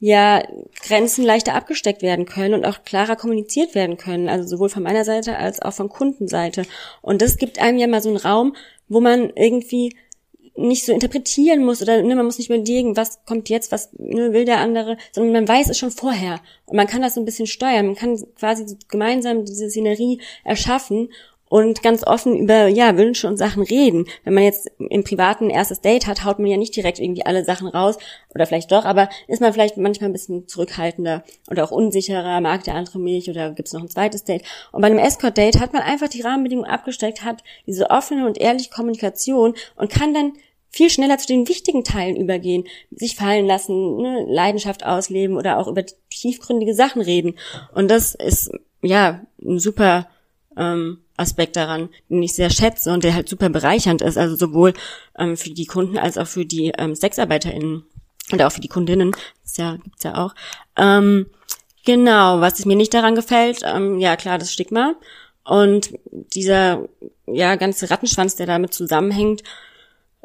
ja 0.00 0.42
Grenzen 0.82 1.24
leichter 1.24 1.54
abgesteckt 1.54 2.02
werden 2.02 2.26
können 2.26 2.54
und 2.54 2.66
auch 2.66 2.84
klarer 2.84 3.16
kommuniziert 3.16 3.74
werden 3.74 3.96
können, 3.96 4.28
also 4.28 4.46
sowohl 4.46 4.68
von 4.68 4.82
meiner 4.82 5.04
Seite 5.04 5.38
als 5.38 5.62
auch 5.62 5.72
von 5.72 5.88
Kundenseite. 5.88 6.64
Und 7.00 7.22
das 7.22 7.36
gibt 7.36 7.58
einem 7.58 7.78
ja 7.78 7.86
mal 7.86 8.02
so 8.02 8.10
einen 8.10 8.18
Raum, 8.18 8.56
wo 8.88 9.00
man 9.00 9.30
irgendwie 9.34 9.96
nicht 10.56 10.86
so 10.86 10.92
interpretieren 10.92 11.64
muss 11.64 11.82
oder 11.82 12.02
ne, 12.02 12.14
man 12.14 12.26
muss 12.26 12.38
nicht 12.38 12.48
überlegen, 12.48 12.96
was 12.96 13.24
kommt 13.24 13.48
jetzt, 13.48 13.72
was 13.72 13.92
ne, 13.94 14.32
will 14.32 14.44
der 14.44 14.58
andere, 14.58 14.96
sondern 15.12 15.32
man 15.32 15.48
weiß 15.48 15.68
es 15.68 15.78
schon 15.78 15.90
vorher. 15.90 16.40
Und 16.66 16.76
man 16.76 16.86
kann 16.86 17.02
das 17.02 17.14
so 17.14 17.20
ein 17.20 17.24
bisschen 17.24 17.46
steuern, 17.46 17.86
man 17.86 17.94
kann 17.96 18.22
quasi 18.38 18.76
gemeinsam 18.88 19.44
diese 19.44 19.68
Szenerie 19.68 20.20
erschaffen 20.44 21.08
und 21.48 21.82
ganz 21.82 22.06
offen 22.06 22.36
über 22.36 22.66
ja 22.66 22.96
Wünsche 22.96 23.28
und 23.28 23.36
Sachen 23.36 23.62
reden. 23.62 24.06
Wenn 24.24 24.34
man 24.34 24.44
jetzt 24.44 24.70
im 24.78 25.04
privaten 25.04 25.50
erstes 25.50 25.80
Date 25.80 26.06
hat, 26.06 26.24
haut 26.24 26.38
man 26.38 26.48
ja 26.48 26.56
nicht 26.56 26.74
direkt 26.74 26.98
irgendwie 26.98 27.26
alle 27.26 27.44
Sachen 27.44 27.68
raus 27.68 27.96
oder 28.34 28.46
vielleicht 28.46 28.72
doch, 28.72 28.84
aber 28.84 29.08
ist 29.28 29.40
man 29.40 29.52
vielleicht 29.52 29.76
manchmal 29.76 30.10
ein 30.10 30.14
bisschen 30.14 30.48
zurückhaltender 30.48 31.22
oder 31.50 31.64
auch 31.64 31.70
unsicherer, 31.70 32.40
mag 32.40 32.64
der 32.64 32.74
andere 32.74 32.98
mich 32.98 33.30
oder 33.30 33.50
gibt's 33.50 33.72
noch 33.72 33.82
ein 33.82 33.88
zweites 33.88 34.24
Date. 34.24 34.42
Und 34.72 34.80
bei 34.80 34.86
einem 34.86 34.98
Escort 34.98 35.36
Date 35.36 35.60
hat 35.60 35.72
man 35.72 35.82
einfach 35.82 36.08
die 36.08 36.22
Rahmenbedingungen 36.22 36.70
abgesteckt, 36.70 37.24
hat 37.24 37.42
diese 37.66 37.90
offene 37.90 38.26
und 38.26 38.38
ehrliche 38.38 38.70
Kommunikation 38.70 39.54
und 39.76 39.90
kann 39.90 40.14
dann 40.14 40.32
viel 40.70 40.90
schneller 40.90 41.18
zu 41.18 41.28
den 41.28 41.46
wichtigen 41.46 41.84
Teilen 41.84 42.16
übergehen, 42.16 42.64
sich 42.90 43.14
fallen 43.14 43.46
lassen, 43.46 43.98
ne, 43.98 44.26
Leidenschaft 44.28 44.84
ausleben 44.84 45.36
oder 45.36 45.58
auch 45.58 45.68
über 45.68 45.84
tiefgründige 46.10 46.74
Sachen 46.74 47.00
reden. 47.00 47.36
Und 47.74 47.92
das 47.92 48.16
ist 48.16 48.50
ja 48.82 49.24
ein 49.40 49.60
super 49.60 50.08
ähm, 50.56 51.03
Aspekt 51.16 51.56
daran, 51.56 51.88
den 52.08 52.22
ich 52.22 52.34
sehr 52.34 52.50
schätze 52.50 52.92
und 52.92 53.04
der 53.04 53.14
halt 53.14 53.28
super 53.28 53.48
bereichernd 53.48 54.02
ist, 54.02 54.18
also 54.18 54.36
sowohl 54.36 54.74
ähm, 55.18 55.36
für 55.36 55.50
die 55.50 55.66
Kunden 55.66 55.96
als 55.96 56.18
auch 56.18 56.26
für 56.26 56.44
die 56.44 56.72
ähm, 56.76 56.94
SexarbeiterInnen 56.94 57.84
oder 58.32 58.46
auch 58.46 58.52
für 58.52 58.60
die 58.60 58.68
Kundinnen, 58.68 59.12
das 59.42 59.56
ja, 59.56 59.76
gibt's 59.76 60.02
ja 60.02 60.16
auch. 60.16 60.34
Ähm, 60.76 61.26
genau, 61.84 62.40
was 62.40 62.64
mir 62.64 62.76
nicht 62.76 62.94
daran 62.94 63.14
gefällt, 63.14 63.60
ähm, 63.64 64.00
ja 64.00 64.16
klar, 64.16 64.38
das 64.38 64.52
Stigma 64.52 64.94
und 65.44 65.94
dieser 66.10 66.88
ja 67.26 67.54
ganze 67.56 67.90
Rattenschwanz, 67.90 68.34
der 68.36 68.46
damit 68.46 68.74
zusammenhängt, 68.74 69.42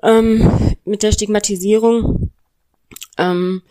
ähm, 0.01 0.75
mit 0.85 1.03
der 1.03 1.11
Stigmatisierung, 1.11 2.31
ähm, 3.17 3.61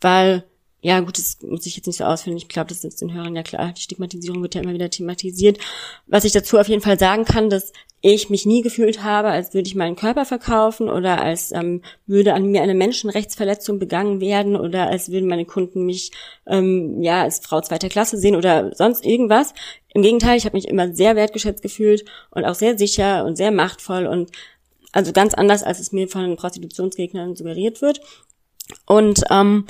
weil 0.00 0.44
ja 0.80 1.00
gut, 1.00 1.18
das 1.18 1.38
muss 1.42 1.66
ich 1.66 1.76
jetzt 1.76 1.86
nicht 1.86 1.96
so 1.96 2.04
ausführen. 2.04 2.36
Ich 2.36 2.48
glaube, 2.48 2.68
das 2.68 2.84
ist 2.84 3.00
den 3.00 3.12
Hörern 3.12 3.34
ja 3.34 3.42
klar. 3.42 3.72
Die 3.76 3.80
Stigmatisierung 3.80 4.42
wird 4.42 4.54
ja 4.54 4.62
immer 4.62 4.74
wieder 4.74 4.90
thematisiert. 4.90 5.58
Was 6.06 6.24
ich 6.24 6.32
dazu 6.32 6.56
auf 6.56 6.68
jeden 6.68 6.82
Fall 6.82 6.98
sagen 6.98 7.24
kann, 7.24 7.50
dass 7.50 7.72
ich 8.00 8.30
mich 8.30 8.46
nie 8.46 8.62
gefühlt 8.62 9.02
habe, 9.02 9.28
als 9.28 9.54
würde 9.54 9.66
ich 9.66 9.74
meinen 9.74 9.96
Körper 9.96 10.24
verkaufen 10.24 10.88
oder 10.88 11.20
als 11.20 11.50
ähm, 11.50 11.82
würde 12.06 12.34
an 12.34 12.46
mir 12.46 12.62
eine 12.62 12.74
Menschenrechtsverletzung 12.74 13.80
begangen 13.80 14.20
werden 14.20 14.54
oder 14.54 14.86
als 14.86 15.10
würden 15.10 15.28
meine 15.28 15.46
Kunden 15.46 15.84
mich 15.84 16.12
ähm, 16.46 17.02
ja 17.02 17.22
als 17.22 17.40
Frau 17.40 17.60
zweiter 17.60 17.88
Klasse 17.88 18.16
sehen 18.16 18.36
oder 18.36 18.72
sonst 18.76 19.04
irgendwas. 19.04 19.52
Im 19.94 20.02
Gegenteil, 20.02 20.38
ich 20.38 20.44
habe 20.44 20.56
mich 20.56 20.68
immer 20.68 20.94
sehr 20.94 21.16
wertgeschätzt 21.16 21.60
gefühlt 21.60 22.04
und 22.30 22.44
auch 22.44 22.54
sehr 22.54 22.78
sicher 22.78 23.24
und 23.24 23.34
sehr 23.34 23.50
machtvoll 23.50 24.06
und 24.06 24.30
also 24.92 25.12
ganz 25.12 25.34
anders, 25.34 25.64
als 25.64 25.80
es 25.80 25.90
mir 25.90 26.06
von 26.06 26.36
Prostitutionsgegnern 26.36 27.34
suggeriert 27.34 27.82
wird. 27.82 28.00
Und 28.86 29.22
ähm, 29.30 29.66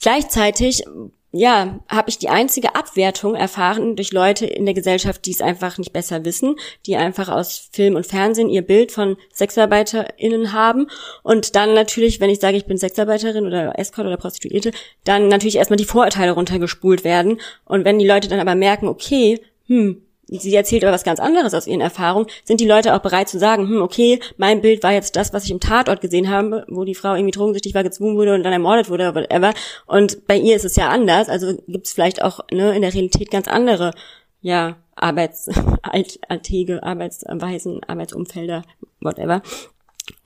Gleichzeitig, 0.00 0.84
ja, 1.32 1.80
habe 1.88 2.08
ich 2.08 2.18
die 2.18 2.28
einzige 2.28 2.74
Abwertung 2.74 3.34
erfahren 3.34 3.96
durch 3.96 4.12
Leute 4.12 4.46
in 4.46 4.64
der 4.64 4.74
Gesellschaft, 4.74 5.26
die 5.26 5.32
es 5.32 5.42
einfach 5.42 5.76
nicht 5.76 5.92
besser 5.92 6.24
wissen, 6.24 6.56
die 6.86 6.96
einfach 6.96 7.28
aus 7.28 7.68
Film 7.72 7.96
und 7.96 8.06
Fernsehen 8.06 8.48
ihr 8.48 8.62
Bild 8.62 8.92
von 8.92 9.16
SexarbeiterInnen 9.32 10.52
haben. 10.52 10.86
Und 11.22 11.54
dann 11.54 11.74
natürlich, 11.74 12.20
wenn 12.20 12.30
ich 12.30 12.40
sage, 12.40 12.56
ich 12.56 12.66
bin 12.66 12.78
Sexarbeiterin 12.78 13.46
oder 13.46 13.78
Escort 13.78 14.06
oder 14.06 14.16
Prostituierte, 14.16 14.72
dann 15.04 15.28
natürlich 15.28 15.56
erstmal 15.56 15.76
die 15.76 15.84
Vorurteile 15.84 16.32
runtergespult 16.32 17.04
werden. 17.04 17.40
Und 17.64 17.84
wenn 17.84 17.98
die 17.98 18.06
Leute 18.06 18.28
dann 18.28 18.40
aber 18.40 18.54
merken, 18.54 18.88
okay, 18.88 19.40
hm, 19.66 20.02
sie 20.28 20.54
erzählt 20.54 20.84
aber 20.84 20.92
was 20.92 21.04
ganz 21.04 21.20
anderes 21.20 21.54
aus 21.54 21.66
ihren 21.66 21.80
Erfahrungen, 21.80 22.26
sind 22.44 22.60
die 22.60 22.66
Leute 22.66 22.94
auch 22.94 23.00
bereit 23.00 23.28
zu 23.28 23.38
sagen, 23.38 23.68
hm, 23.68 23.82
okay, 23.82 24.20
mein 24.36 24.60
Bild 24.60 24.82
war 24.82 24.92
jetzt 24.92 25.16
das, 25.16 25.32
was 25.32 25.44
ich 25.44 25.50
im 25.50 25.60
Tatort 25.60 26.00
gesehen 26.00 26.28
habe, 26.30 26.64
wo 26.68 26.84
die 26.84 26.94
Frau 26.94 27.14
irgendwie 27.14 27.30
drogensüchtig 27.32 27.74
war, 27.74 27.82
gezwungen 27.82 28.16
wurde 28.16 28.34
und 28.34 28.42
dann 28.42 28.52
ermordet 28.52 28.90
wurde, 28.90 29.08
oder 29.08 29.22
whatever. 29.22 29.54
Und 29.86 30.26
bei 30.26 30.36
ihr 30.36 30.56
ist 30.56 30.64
es 30.64 30.76
ja 30.76 30.88
anders, 30.88 31.28
also 31.28 31.54
gibt 31.66 31.86
es 31.86 31.92
vielleicht 31.92 32.22
auch 32.22 32.40
ne, 32.50 32.74
in 32.74 32.82
der 32.82 32.92
Realität 32.92 33.30
ganz 33.30 33.48
andere, 33.48 33.92
ja, 34.40 34.76
Arbeits, 34.94 35.48
Arbeitsweisen, 35.82 37.80
Arbeitsumfelder, 37.84 38.64
whatever. 39.00 39.42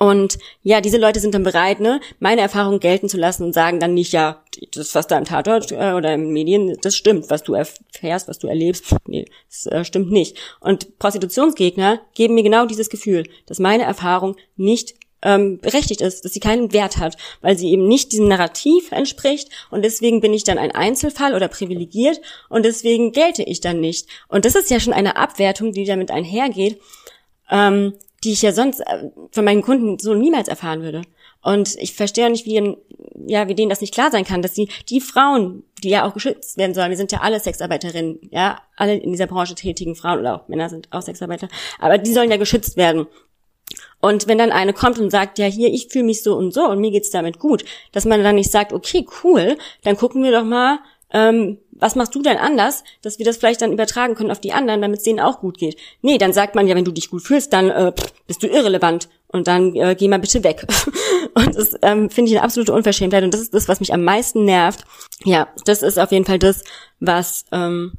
Und 0.03 0.41
ja, 0.65 0.81
diese 0.81 0.99
Leute 0.99 1.21
sind 1.21 1.33
dann 1.33 1.45
bereit, 1.45 1.79
ne, 1.79 2.01
meine 2.19 2.41
Erfahrung 2.41 2.81
gelten 2.81 3.09
zu 3.09 3.17
lassen 3.17 3.45
und 3.45 3.53
sagen 3.53 3.79
dann 3.79 3.95
nicht, 3.95 4.13
ja, 4.13 4.43
das, 4.75 4.97
was 4.97 5.07
da 5.07 5.17
im 5.17 5.25
Tatort 5.25 5.71
äh, 5.71 5.93
oder 5.93 6.15
im 6.15 6.33
Medien, 6.33 6.77
das 6.83 6.97
stimmt, 6.97 7.31
was 7.31 7.45
du 7.45 7.55
erfährst, 7.55 8.27
was 8.27 8.41
du 8.41 8.49
erlebst, 8.49 8.97
nee, 9.07 9.27
das 9.49 9.67
äh, 9.67 9.85
stimmt 9.85 10.11
nicht. 10.11 10.37
Und 10.59 10.99
Prostitutionsgegner 10.99 12.01
geben 12.15 12.35
mir 12.35 12.43
genau 12.43 12.67
dieses 12.67 12.91
Gefühl, 12.91 13.29
dass 13.47 13.61
meine 13.61 13.85
Erfahrung 13.85 14.35
nicht 14.57 14.95
ähm, 15.23 15.61
berechtigt 15.61 16.01
ist, 16.01 16.25
dass 16.25 16.33
sie 16.33 16.41
keinen 16.41 16.73
Wert 16.73 16.97
hat, 16.97 17.17
weil 17.41 17.57
sie 17.57 17.71
eben 17.71 17.87
nicht 17.87 18.11
diesem 18.11 18.27
Narrativ 18.27 18.91
entspricht 18.91 19.51
und 19.71 19.85
deswegen 19.85 20.21
bin 20.21 20.35
ich 20.35 20.43
dann 20.43 20.59
ein 20.59 20.73
Einzelfall 20.73 21.33
oder 21.33 21.47
privilegiert 21.47 22.21
und 22.49 22.65
deswegen 22.65 23.13
gelte 23.13 23.45
ich 23.45 23.61
dann 23.61 23.79
nicht. 23.79 24.09
Und 24.27 24.47
das 24.47 24.57
ist 24.57 24.69
ja 24.69 24.81
schon 24.81 24.95
eine 24.95 25.15
Abwertung, 25.15 25.71
die 25.71 25.85
damit 25.85 26.11
einhergeht, 26.11 26.81
ähm, 27.53 27.95
die 28.25 28.33
ich 28.33 28.43
ja 28.43 28.53
sonst 28.53 28.81
äh, 28.81 29.11
von 29.31 29.45
meinen 29.45 29.63
Kunden 29.63 29.99
so 29.99 30.15
niemals 30.15 30.49
erfahren 30.49 30.83
würde. 30.83 31.03
Und 31.43 31.75
ich 31.77 31.95
verstehe 31.95 32.27
auch 32.27 32.31
nicht, 32.31 32.47
wie, 32.47 32.77
ja, 33.27 33.49
wie 33.49 33.55
denen 33.55 33.71
das 33.71 33.81
nicht 33.81 33.93
klar 33.93 34.11
sein 34.13 34.25
kann, 34.25 34.43
dass 34.43 34.55
sie 34.55 34.69
die 34.89 35.01
Frauen, 35.01 35.65
die 35.83 35.91
ja 35.91 36.07
auch 36.07 36.15
geschützt 36.15 36.57
werden 36.57 36.75
sollen, 36.75 36.91
wir 36.91 36.97
sind 36.97 37.11
ja 37.11 37.21
alle 37.21 37.41
Sexarbeiterinnen, 37.41 38.21
ja, 38.31 38.61
alle 38.77 38.95
in 38.95 39.11
dieser 39.11 39.27
Branche 39.27 39.57
tätigen 39.57 39.97
Frauen 39.97 40.21
oder 40.21 40.37
auch 40.37 40.49
Männer 40.49 40.69
sind 40.69 40.89
auch 40.93 41.03
Sexarbeiter, 41.03 41.49
aber 41.81 41.99
die 41.99 42.13
sollen 42.13 42.31
ja 42.31 42.37
geschützt 42.37 42.77
werden. 42.77 43.07
Und 44.01 44.29
wenn 44.29 44.39
dann 44.39 44.53
eine 44.53 44.73
kommt 44.73 44.99
und 44.99 45.11
sagt, 45.11 45.39
ja, 45.39 45.47
hier, 45.47 45.73
ich 45.73 45.89
fühle 45.89 46.05
mich 46.05 46.23
so 46.23 46.37
und 46.37 46.53
so 46.53 46.69
und 46.69 46.81
mir 46.81 46.91
geht's 46.91 47.11
damit 47.11 47.39
gut, 47.39 47.65
dass 47.93 48.05
man 48.05 48.23
dann 48.23 48.35
nicht 48.35 48.51
sagt, 48.51 48.73
okay, 48.73 49.07
cool, 49.23 49.57
dann 49.83 49.97
gucken 49.97 50.23
wir 50.23 50.33
doch 50.33 50.45
mal, 50.45 50.81
ähm, 51.13 51.59
was 51.73 51.97
machst 51.97 52.15
du 52.15 52.23
denn 52.23 52.37
anders, 52.37 52.85
dass 53.03 53.19
wir 53.19 53.27
das 53.27 53.37
vielleicht 53.37 53.61
dann 53.61 53.73
übertragen 53.73 54.15
können 54.15 54.31
auf 54.31 54.41
die 54.41 54.53
anderen, 54.53 54.81
damit 54.81 54.99
es 54.99 55.05
denen 55.05 55.21
auch 55.21 55.41
gut 55.41 55.59
geht. 55.59 55.77
Nee, 56.01 56.17
dann 56.17 56.33
sagt 56.33 56.55
man 56.55 56.67
ja, 56.69 56.77
wenn 56.77 56.85
du 56.85 56.93
dich 56.93 57.11
gut 57.11 57.23
fühlst, 57.23 57.53
dann 57.53 57.71
äh, 57.71 57.93
bist 58.27 58.43
du 58.43 58.47
irrelevant 58.47 59.09
und 59.27 59.49
dann 59.49 59.75
äh, 59.75 59.97
geh 59.99 60.09
mal 60.09 60.21
bitte 60.21 60.45
weg. 60.45 60.67
und 61.35 61.57
das 61.57 61.75
ähm, 61.83 62.09
finde 62.09 62.31
ich 62.31 62.37
eine 62.37 62.45
absolute 62.45 62.73
Unverschämtheit 62.73 63.25
und 63.25 63.35
das 63.35 63.41
ist 63.41 63.55
das, 63.55 63.69
was 63.69 63.81
mich 63.81 63.93
am 63.93 64.05
meisten 64.05 64.45
nervt. 64.45 64.85
Ja, 65.25 65.49
das 65.65 65.83
ist 65.83 65.99
auf 65.99 66.13
jeden 66.13 66.25
Fall 66.25 66.39
das, 66.39 66.63
was 67.01 67.47
ähm, 67.51 67.95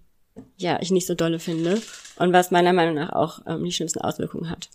ja 0.58 0.80
ich 0.82 0.92
nicht 0.92 1.08
so 1.08 1.14
dolle 1.14 1.40
finde 1.40 1.82
und 2.18 2.34
was 2.34 2.52
meiner 2.52 2.74
Meinung 2.74 2.96
nach 2.96 3.12
auch 3.12 3.40
ähm, 3.48 3.64
die 3.64 3.72
schlimmsten 3.72 4.00
Auswirkungen 4.00 4.50
hat. 4.50 4.70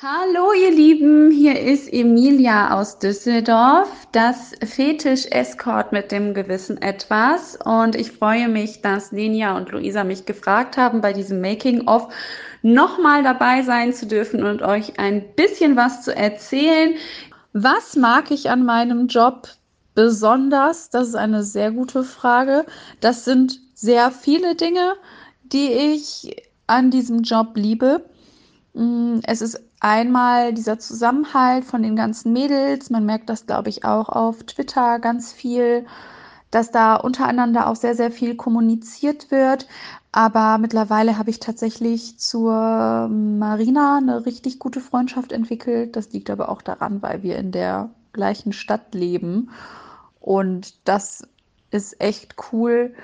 Hallo 0.00 0.52
ihr 0.52 0.70
Lieben, 0.70 1.32
hier 1.32 1.60
ist 1.60 1.92
Emilia 1.92 2.78
aus 2.78 3.00
Düsseldorf, 3.00 3.88
das 4.12 4.52
Fetisch-Escort 4.64 5.90
mit 5.90 6.12
dem 6.12 6.34
gewissen 6.34 6.80
Etwas. 6.80 7.58
Und 7.64 7.96
ich 7.96 8.12
freue 8.12 8.48
mich, 8.48 8.80
dass 8.80 9.10
Lenia 9.10 9.56
und 9.56 9.72
Luisa 9.72 10.04
mich 10.04 10.24
gefragt 10.24 10.76
haben, 10.76 11.00
bei 11.00 11.12
diesem 11.12 11.40
Making-of 11.40 12.14
nochmal 12.62 13.24
dabei 13.24 13.62
sein 13.62 13.92
zu 13.92 14.06
dürfen 14.06 14.44
und 14.44 14.62
euch 14.62 15.00
ein 15.00 15.34
bisschen 15.34 15.74
was 15.74 16.04
zu 16.04 16.14
erzählen. 16.14 16.94
Was 17.52 17.96
mag 17.96 18.30
ich 18.30 18.50
an 18.50 18.64
meinem 18.64 19.08
Job 19.08 19.48
besonders? 19.96 20.90
Das 20.90 21.08
ist 21.08 21.16
eine 21.16 21.42
sehr 21.42 21.72
gute 21.72 22.04
Frage. 22.04 22.66
Das 23.00 23.24
sind 23.24 23.58
sehr 23.74 24.12
viele 24.12 24.54
Dinge, 24.54 24.94
die 25.42 25.72
ich 25.72 26.36
an 26.68 26.92
diesem 26.92 27.22
Job 27.22 27.56
liebe. 27.56 28.04
Mm, 28.74 29.18
es 29.26 29.42
ist 29.42 29.67
einmal 29.80 30.52
dieser 30.54 30.78
Zusammenhalt 30.78 31.64
von 31.64 31.82
den 31.82 31.96
ganzen 31.96 32.32
Mädels. 32.32 32.90
Man 32.90 33.06
merkt 33.06 33.28
das, 33.28 33.46
glaube 33.46 33.68
ich, 33.68 33.84
auch 33.84 34.08
auf 34.08 34.42
Twitter 34.44 34.98
ganz 34.98 35.32
viel, 35.32 35.86
dass 36.50 36.70
da 36.70 36.96
untereinander 36.96 37.68
auch 37.68 37.76
sehr, 37.76 37.94
sehr 37.94 38.10
viel 38.10 38.34
kommuniziert 38.36 39.30
wird. 39.30 39.66
Aber 40.12 40.58
mittlerweile 40.58 41.18
habe 41.18 41.30
ich 41.30 41.38
tatsächlich 41.38 42.18
zur 42.18 43.08
Marina 43.08 43.98
eine 43.98 44.26
richtig 44.26 44.58
gute 44.58 44.80
Freundschaft 44.80 45.32
entwickelt. 45.32 45.96
Das 45.96 46.12
liegt 46.12 46.30
aber 46.30 46.48
auch 46.48 46.62
daran, 46.62 47.02
weil 47.02 47.22
wir 47.22 47.36
in 47.36 47.52
der 47.52 47.90
gleichen 48.12 48.52
Stadt 48.52 48.94
leben. 48.94 49.50
Und 50.20 50.88
das 50.88 51.26
ist 51.70 52.00
echt 52.00 52.36
cool. 52.52 52.94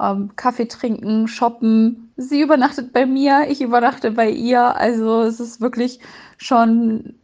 Ähm, 0.00 0.30
Kaffee 0.36 0.66
trinken, 0.66 1.28
shoppen. 1.28 2.12
Sie 2.16 2.40
übernachtet 2.40 2.92
bei 2.92 3.06
mir, 3.06 3.46
ich 3.48 3.60
übernachte 3.60 4.12
bei 4.12 4.30
ihr. 4.30 4.76
Also 4.76 5.22
es 5.22 5.40
ist 5.40 5.60
wirklich 5.60 6.00
schon 6.38 7.14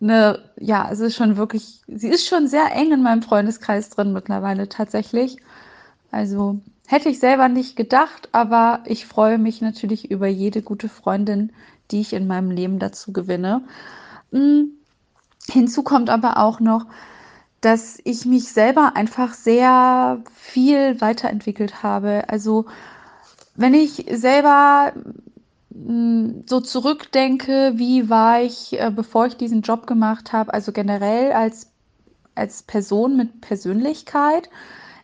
eine, 0.00 0.38
ja, 0.58 0.88
es 0.90 1.00
ist 1.00 1.16
schon 1.16 1.36
wirklich, 1.36 1.82
sie 1.86 2.08
ist 2.08 2.26
schon 2.26 2.48
sehr 2.48 2.72
eng 2.74 2.92
in 2.92 3.02
meinem 3.02 3.22
Freundeskreis 3.22 3.90
drin 3.90 4.12
mittlerweile 4.12 4.68
tatsächlich. 4.68 5.36
Also 6.10 6.60
hätte 6.86 7.10
ich 7.10 7.20
selber 7.20 7.48
nicht 7.48 7.76
gedacht, 7.76 8.30
aber 8.32 8.80
ich 8.86 9.06
freue 9.06 9.38
mich 9.38 9.60
natürlich 9.60 10.10
über 10.10 10.26
jede 10.26 10.62
gute 10.62 10.88
Freundin, 10.88 11.52
die 11.90 12.00
ich 12.00 12.14
in 12.14 12.26
meinem 12.26 12.50
Leben 12.50 12.78
dazu 12.78 13.12
gewinne. 13.12 13.62
Hm. 14.32 14.70
Hinzu 15.48 15.82
kommt 15.82 16.10
aber 16.10 16.38
auch 16.38 16.60
noch, 16.60 16.86
dass 17.60 17.98
ich 18.04 18.24
mich 18.24 18.48
selber 18.48 18.96
einfach 18.96 19.34
sehr 19.34 20.22
viel 20.34 21.00
weiterentwickelt 21.00 21.82
habe. 21.82 22.24
Also 22.28 22.66
wenn 23.54 23.74
ich 23.74 24.06
selber 24.10 24.92
hm, 25.72 26.44
so 26.46 26.60
zurückdenke, 26.60 27.72
wie 27.76 28.08
war 28.08 28.40
ich, 28.40 28.80
äh, 28.80 28.90
bevor 28.94 29.26
ich 29.26 29.36
diesen 29.36 29.62
Job 29.62 29.86
gemacht 29.86 30.32
habe, 30.32 30.54
also 30.54 30.72
generell 30.72 31.32
als, 31.32 31.70
als 32.34 32.62
Person 32.62 33.16
mit 33.16 33.40
Persönlichkeit. 33.40 34.48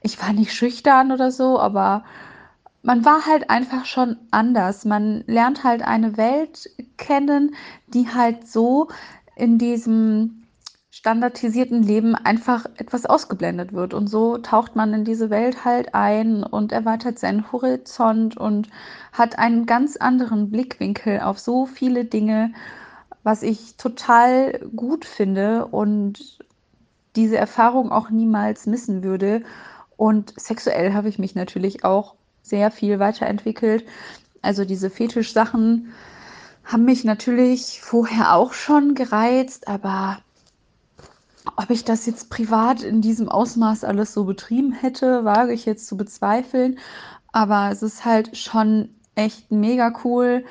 Ich 0.03 0.21
war 0.23 0.33
nicht 0.33 0.55
schüchtern 0.55 1.13
oder 1.13 1.31
so, 1.31 1.59
aber 1.59 2.05
man 2.83 3.05
war 3.05 3.27
halt 3.27 3.51
einfach 3.51 3.85
schon 3.85 4.17
anders. 4.31 4.85
Man 4.85 5.25
lernt 5.27 5.65
halt 5.65 5.83
eine 5.83 6.17
Welt 6.17 6.71
kennen, 6.97 7.55
die 7.89 8.09
halt 8.09 8.49
so 8.49 8.89
in 9.35 9.59
diesem 9.59 10.46
standardisierten 11.07 11.85
Leben 11.85 12.17
einfach 12.17 12.67
etwas 12.79 13.07
ausgeblendet 13.07 13.73
wird. 13.73 13.95
Und 13.95 14.09
so 14.09 14.39
taucht 14.39 14.75
man 14.75 14.93
in 14.93 15.05
diese 15.05 15.31
Welt 15.31 15.65
halt 15.65 15.95
ein 15.95 16.43
und 16.43 16.73
erweitert 16.73 17.21
seinen 17.21 17.53
Horizont 17.53 18.37
und 18.37 18.69
hat 19.13 19.39
einen 19.39 19.67
ganz 19.67 19.97
anderen 19.97 20.51
Blickwinkel 20.51 21.21
auf 21.21 21.39
so 21.39 21.65
viele 21.65 22.07
Dinge, 22.07 22.53
was 23.23 23.45
ich 23.45 23.77
total 23.77 24.59
gut 24.75 25.05
finde 25.05 25.67
und 25.67 26.41
diese 27.15 27.37
Erfahrung 27.37 27.93
auch 27.93 28.11
niemals 28.11 28.67
missen 28.67 29.05
würde. 29.05 29.43
Und 29.97 30.35
sexuell 30.37 30.93
habe 30.93 31.09
ich 31.09 31.21
mich 31.21 31.37
natürlich 31.37 31.85
auch 31.85 32.17
sehr 32.43 32.73
viel 32.73 32.99
weiterentwickelt. 32.99 33.85
Also 34.43 34.65
diese 34.65 34.91
Fetischsachen 34.91 35.93
haben 36.65 36.85
mich 36.85 37.05
natürlich 37.05 37.81
vorher 37.81 38.35
auch 38.35 38.53
schon 38.55 38.97
gereizt, 38.97 39.69
aber 39.69 40.19
ob 41.57 41.71
ich 41.71 41.85
das 41.85 42.07
jetzt 42.07 42.31
privat 42.31 42.83
in 42.83 43.01
diesem 43.01 43.29
Ausmaß 43.29 43.85
alles 43.85 44.13
so 44.13 44.25
betrieben 44.25 44.73
hätte, 44.73 45.25
wage 45.25 45.53
ich 45.53 45.67
jetzt 45.67 45.87
zu 45.87 45.97
bezweifeln. 45.97 46.79
Aber 47.33 47.71
es 47.71 47.83
ist 47.83 48.05
halt 48.05 48.37
schon 48.37 48.91
echt 49.15 49.51
mega 49.51 49.93
cool, 50.05 50.45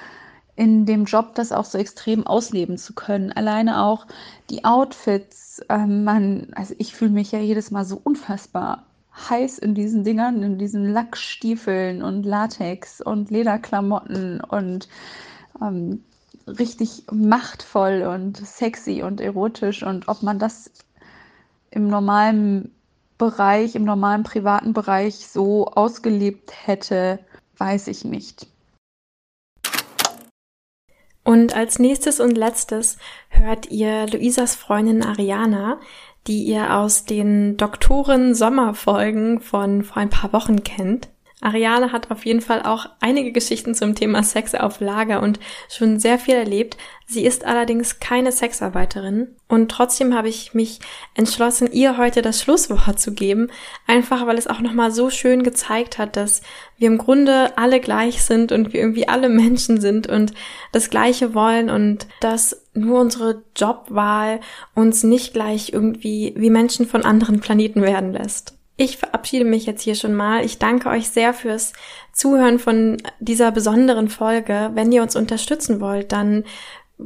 in 0.55 0.85
dem 0.85 1.05
Job 1.05 1.35
das 1.35 1.51
auch 1.51 1.65
so 1.65 1.77
extrem 1.77 2.25
ausleben 2.25 2.77
zu 2.77 2.93
können. 2.93 3.31
Alleine 3.31 3.83
auch 3.83 4.07
die 4.49 4.63
Outfits. 4.63 5.61
Ähm, 5.69 6.03
man, 6.03 6.47
also 6.55 6.73
ich 6.77 6.95
fühle 6.95 7.11
mich 7.11 7.31
ja 7.31 7.39
jedes 7.39 7.71
Mal 7.71 7.85
so 7.85 7.99
unfassbar 8.01 8.85
heiß 9.29 9.59
in 9.59 9.75
diesen 9.75 10.03
Dingern, 10.03 10.43
in 10.43 10.57
diesen 10.57 10.91
Lackstiefeln 10.91 12.01
und 12.01 12.23
Latex 12.23 13.01
und 13.01 13.31
Lederklamotten 13.31 14.41
und 14.41 14.89
ähm, 15.61 16.03
richtig 16.47 17.03
machtvoll 17.11 18.03
und 18.03 18.37
sexy 18.37 19.01
und 19.03 19.21
erotisch 19.21 19.83
und 19.83 20.07
ob 20.07 20.21
man 20.21 20.37
das 20.37 20.69
im 21.75 21.87
normalen 21.87 22.73
Bereich, 23.17 23.75
im 23.75 23.83
normalen 23.83 24.23
privaten 24.23 24.73
Bereich 24.73 25.27
so 25.27 25.67
ausgelebt 25.67 26.51
hätte, 26.65 27.19
weiß 27.57 27.87
ich 27.87 28.03
nicht. 28.03 28.47
Und 31.23 31.55
als 31.55 31.79
nächstes 31.79 32.19
und 32.19 32.37
letztes 32.37 32.97
hört 33.29 33.71
ihr 33.71 34.07
Luisas 34.07 34.55
Freundin 34.55 35.03
Ariana, 35.03 35.79
die 36.27 36.43
ihr 36.43 36.75
aus 36.75 37.05
den 37.05 37.57
Doktoren 37.57 38.35
Sommerfolgen 38.35 39.41
von 39.41 39.83
vor 39.83 39.97
ein 39.97 40.09
paar 40.09 40.33
Wochen 40.33 40.63
kennt. 40.63 41.09
Ariane 41.41 41.91
hat 41.91 42.11
auf 42.11 42.25
jeden 42.25 42.39
Fall 42.39 42.63
auch 42.63 42.87
einige 43.01 43.33
Geschichten 43.33 43.75
zum 43.75 43.93
Thema 43.93 44.23
Sex 44.23 44.55
auf 44.55 44.79
Lager 44.79 45.21
und 45.21 45.39
schon 45.69 45.99
sehr 45.99 46.17
viel 46.17 46.35
erlebt. 46.35 46.77
Sie 47.07 47.25
ist 47.25 47.43
allerdings 47.43 47.99
keine 47.99 48.31
Sexarbeiterin 48.31 49.35
und 49.49 49.69
trotzdem 49.69 50.15
habe 50.15 50.29
ich 50.29 50.53
mich 50.53 50.79
entschlossen, 51.13 51.71
ihr 51.71 51.97
heute 51.97 52.21
das 52.21 52.41
Schlusswort 52.41 52.99
zu 52.99 53.13
geben, 53.13 53.49
einfach 53.85 54.25
weil 54.25 54.37
es 54.37 54.47
auch 54.47 54.61
nochmal 54.61 54.91
so 54.91 55.09
schön 55.09 55.43
gezeigt 55.43 55.97
hat, 55.97 56.15
dass 56.15 56.41
wir 56.77 56.87
im 56.87 56.97
Grunde 56.97 57.57
alle 57.57 57.81
gleich 57.81 58.23
sind 58.23 58.53
und 58.53 58.71
wir 58.71 58.79
irgendwie 58.79 59.07
alle 59.09 59.27
Menschen 59.27 59.81
sind 59.81 60.07
und 60.07 60.33
das 60.71 60.89
Gleiche 60.89 61.35
wollen 61.35 61.69
und 61.69 62.07
dass 62.21 62.65
nur 62.73 63.01
unsere 63.01 63.43
Jobwahl 63.55 64.39
uns 64.73 65.03
nicht 65.03 65.33
gleich 65.33 65.73
irgendwie 65.73 66.33
wie 66.37 66.49
Menschen 66.49 66.87
von 66.87 67.03
anderen 67.03 67.41
Planeten 67.41 67.81
werden 67.81 68.13
lässt. 68.13 68.54
Ich 68.77 68.97
verabschiede 68.97 69.45
mich 69.45 69.65
jetzt 69.65 69.83
hier 69.83 69.95
schon 69.95 70.13
mal. 70.13 70.43
Ich 70.43 70.59
danke 70.59 70.89
euch 70.89 71.09
sehr 71.09 71.33
fürs 71.33 71.73
Zuhören 72.11 72.59
von 72.59 72.97
dieser 73.19 73.51
besonderen 73.51 74.09
Folge. 74.09 74.71
Wenn 74.73 74.91
ihr 74.91 75.01
uns 75.01 75.15
unterstützen 75.15 75.79
wollt, 75.79 76.11
dann 76.11 76.43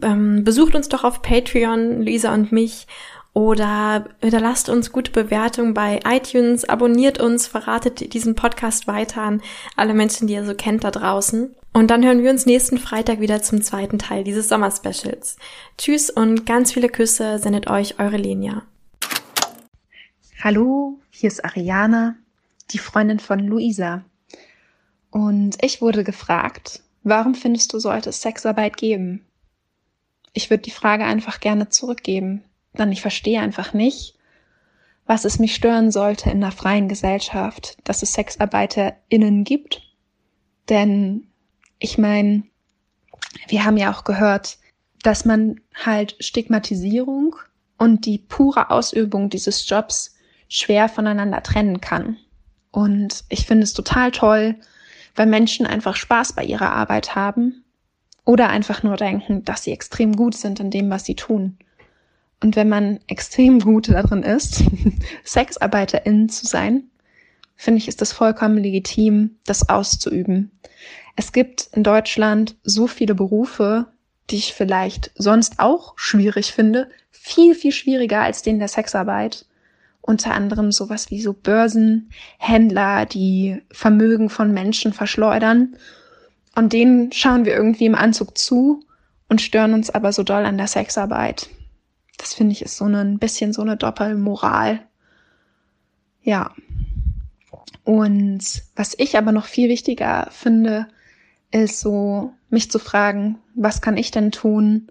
ähm, 0.01 0.43
besucht 0.43 0.75
uns 0.75 0.89
doch 0.89 1.03
auf 1.03 1.21
Patreon, 1.21 2.01
Lisa 2.01 2.33
und 2.33 2.51
mich, 2.51 2.87
oder 3.33 4.05
hinterlasst 4.21 4.69
uns 4.69 4.91
gute 4.91 5.11
Bewertungen 5.11 5.73
bei 5.73 5.99
iTunes, 6.05 6.65
abonniert 6.65 7.21
uns, 7.21 7.47
verratet 7.47 8.13
diesen 8.13 8.35
Podcast 8.35 8.87
weiter 8.87 9.21
an 9.21 9.41
alle 9.75 9.93
Menschen, 9.93 10.27
die 10.27 10.33
ihr 10.33 10.45
so 10.45 10.55
kennt 10.55 10.83
da 10.83 10.91
draußen. 10.91 11.55
Und 11.71 11.91
dann 11.91 12.03
hören 12.03 12.23
wir 12.23 12.31
uns 12.31 12.47
nächsten 12.47 12.79
Freitag 12.79 13.21
wieder 13.21 13.41
zum 13.43 13.61
zweiten 13.61 13.99
Teil 13.99 14.23
dieses 14.23 14.49
Sommerspecials. 14.49 15.37
Tschüss 15.77 16.09
und 16.09 16.45
ganz 16.45 16.73
viele 16.73 16.89
Küsse 16.89 17.37
sendet 17.37 17.69
euch 17.69 17.99
eure 17.99 18.17
Lenia. 18.17 18.63
Hallo, 20.41 20.97
hier 21.11 21.27
ist 21.27 21.43
Ariana, 21.43 22.15
die 22.71 22.77
Freundin 22.77 23.19
von 23.19 23.39
Luisa. 23.39 24.05
Und 25.11 25.61
ich 25.61 25.81
wurde 25.81 26.05
gefragt, 26.05 26.81
warum 27.03 27.35
findest 27.35 27.73
du, 27.73 27.79
sollte 27.79 28.11
es 28.11 28.21
Sexarbeit 28.21 28.77
geben? 28.77 29.25
Ich 30.31 30.49
würde 30.49 30.63
die 30.63 30.71
Frage 30.71 31.03
einfach 31.03 31.41
gerne 31.41 31.67
zurückgeben, 31.67 32.45
denn 32.71 32.89
ich 32.93 33.01
verstehe 33.01 33.41
einfach 33.41 33.73
nicht, 33.73 34.15
was 35.05 35.25
es 35.25 35.39
mich 35.39 35.53
stören 35.53 35.91
sollte 35.91 36.29
in 36.29 36.41
einer 36.41 36.53
freien 36.53 36.87
Gesellschaft, 36.87 37.77
dass 37.83 38.01
es 38.01 38.13
SexarbeiterInnen 38.13 39.43
gibt. 39.43 39.81
Denn 40.69 41.27
ich 41.79 41.97
meine, 41.97 42.43
wir 43.49 43.65
haben 43.65 43.75
ja 43.75 43.91
auch 43.91 44.05
gehört, 44.05 44.57
dass 45.03 45.25
man 45.25 45.59
halt 45.73 46.15
Stigmatisierung 46.21 47.35
und 47.77 48.05
die 48.05 48.19
pure 48.19 48.69
Ausübung 48.69 49.29
dieses 49.29 49.67
Jobs 49.67 50.15
schwer 50.49 50.89
voneinander 50.89 51.41
trennen 51.41 51.79
kann. 51.79 52.17
Und 52.71 53.23
ich 53.29 53.45
finde 53.45 53.63
es 53.63 53.73
total 53.73 54.11
toll, 54.11 54.55
wenn 55.15 55.29
Menschen 55.29 55.65
einfach 55.65 55.95
Spaß 55.95 56.33
bei 56.33 56.43
ihrer 56.43 56.71
Arbeit 56.71 57.15
haben 57.15 57.63
oder 58.25 58.49
einfach 58.49 58.83
nur 58.83 58.97
denken, 58.97 59.43
dass 59.45 59.63
sie 59.63 59.71
extrem 59.71 60.15
gut 60.15 60.35
sind 60.35 60.59
in 60.59 60.71
dem, 60.71 60.89
was 60.89 61.05
sie 61.05 61.15
tun. 61.15 61.57
Und 62.41 62.55
wenn 62.55 62.69
man 62.69 62.99
extrem 63.07 63.59
gut 63.59 63.89
darin 63.89 64.23
ist, 64.23 64.63
Sexarbeiterin 65.23 66.29
zu 66.29 66.45
sein, 66.45 66.83
finde 67.55 67.79
ich, 67.79 67.87
ist 67.87 68.01
es 68.01 68.13
vollkommen 68.13 68.57
legitim, 68.57 69.37
das 69.45 69.67
auszuüben. 69.67 70.51
Es 71.15 71.33
gibt 71.33 71.69
in 71.73 71.83
Deutschland 71.83 72.55
so 72.63 72.87
viele 72.87 73.13
Berufe, 73.13 73.87
die 74.29 74.37
ich 74.37 74.53
vielleicht 74.53 75.11
sonst 75.15 75.59
auch 75.59 75.93
schwierig 75.97 76.53
finde, 76.53 76.89
viel, 77.11 77.55
viel 77.55 77.73
schwieriger 77.73 78.21
als 78.21 78.41
den 78.41 78.59
der 78.59 78.69
Sexarbeit 78.69 79.45
unter 80.09 80.33
anderem 80.33 80.71
sowas 80.71 81.11
wie 81.11 81.21
so 81.21 81.33
Börsenhändler, 81.33 83.05
die 83.05 83.61
Vermögen 83.71 84.31
von 84.31 84.51
Menschen 84.51 84.91
verschleudern. 84.91 85.75
Und 86.55 86.73
denen 86.73 87.11
schauen 87.11 87.45
wir 87.45 87.53
irgendwie 87.53 87.85
im 87.85 87.93
Anzug 87.93 88.35
zu 88.35 88.83
und 89.29 89.39
stören 89.39 89.75
uns 89.75 89.91
aber 89.91 90.11
so 90.11 90.23
doll 90.23 90.45
an 90.45 90.57
der 90.57 90.65
Sexarbeit. 90.65 91.47
Das 92.17 92.33
finde 92.33 92.53
ich 92.53 92.63
ist 92.63 92.75
so 92.75 92.85
ein 92.85 93.19
bisschen 93.19 93.53
so 93.53 93.61
eine 93.61 93.77
Doppelmoral. 93.77 94.81
Ja. 96.23 96.55
Und 97.83 98.63
was 98.75 98.95
ich 98.97 99.15
aber 99.15 99.31
noch 99.31 99.45
viel 99.45 99.69
wichtiger 99.69 100.27
finde, 100.31 100.87
ist 101.51 101.79
so, 101.81 102.33
mich 102.49 102.71
zu 102.71 102.79
fragen, 102.79 103.37
was 103.53 103.79
kann 103.79 103.95
ich 103.95 104.09
denn 104.09 104.31
tun? 104.31 104.87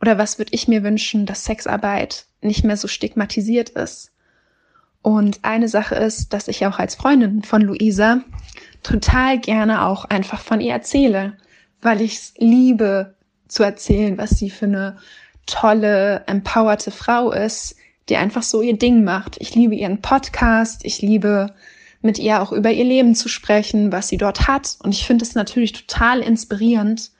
Oder 0.00 0.16
was 0.16 0.38
würde 0.38 0.54
ich 0.54 0.66
mir 0.66 0.82
wünschen, 0.82 1.26
dass 1.26 1.44
Sexarbeit 1.44 2.24
nicht 2.40 2.64
mehr 2.64 2.78
so 2.78 2.88
stigmatisiert 2.88 3.68
ist? 3.68 4.12
Und 5.06 5.44
eine 5.44 5.68
Sache 5.68 5.94
ist, 5.94 6.32
dass 6.32 6.48
ich 6.48 6.66
auch 6.66 6.80
als 6.80 6.96
Freundin 6.96 7.44
von 7.44 7.62
Luisa 7.62 8.24
total 8.82 9.38
gerne 9.38 9.84
auch 9.84 10.04
einfach 10.06 10.40
von 10.40 10.60
ihr 10.60 10.72
erzähle, 10.72 11.34
weil 11.80 12.00
ich 12.00 12.14
es 12.14 12.34
liebe 12.38 13.14
zu 13.46 13.62
erzählen, 13.62 14.18
was 14.18 14.30
sie 14.30 14.50
für 14.50 14.64
eine 14.64 14.96
tolle, 15.46 16.24
empowerte 16.26 16.90
Frau 16.90 17.30
ist, 17.30 17.76
die 18.08 18.16
einfach 18.16 18.42
so 18.42 18.62
ihr 18.62 18.76
Ding 18.76 19.04
macht. 19.04 19.36
Ich 19.38 19.54
liebe 19.54 19.76
ihren 19.76 20.02
Podcast, 20.02 20.84
ich 20.84 21.00
liebe 21.02 21.54
mit 22.02 22.18
ihr 22.18 22.42
auch 22.42 22.50
über 22.50 22.72
ihr 22.72 22.84
Leben 22.84 23.14
zu 23.14 23.28
sprechen, 23.28 23.92
was 23.92 24.08
sie 24.08 24.16
dort 24.16 24.48
hat. 24.48 24.76
Und 24.82 24.92
ich 24.92 25.06
finde 25.06 25.24
es 25.24 25.36
natürlich 25.36 25.72
total 25.72 26.18
inspirierend 26.18 27.12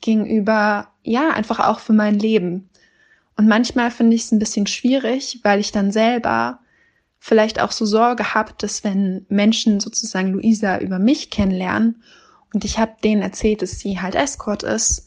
gegenüber, 0.00 0.88
ja, 1.04 1.30
einfach 1.30 1.60
auch 1.60 1.78
für 1.78 1.92
mein 1.92 2.18
Leben. 2.18 2.70
Und 3.36 3.46
manchmal 3.46 3.92
finde 3.92 4.16
ich 4.16 4.22
es 4.22 4.32
ein 4.32 4.40
bisschen 4.40 4.66
schwierig, 4.66 5.38
weil 5.44 5.60
ich 5.60 5.70
dann 5.70 5.92
selber 5.92 6.58
vielleicht 7.20 7.60
auch 7.60 7.70
so 7.70 7.84
Sorge 7.84 8.34
habe, 8.34 8.54
dass 8.58 8.82
wenn 8.82 9.26
Menschen 9.28 9.78
sozusagen 9.78 10.32
Luisa 10.32 10.78
über 10.78 10.98
mich 10.98 11.30
kennenlernen 11.30 12.02
und 12.52 12.64
ich 12.64 12.78
habe 12.78 12.96
denen 13.04 13.22
erzählt, 13.22 13.62
dass 13.62 13.78
sie 13.78 14.00
halt 14.00 14.14
Escort 14.14 14.62
ist, 14.62 15.06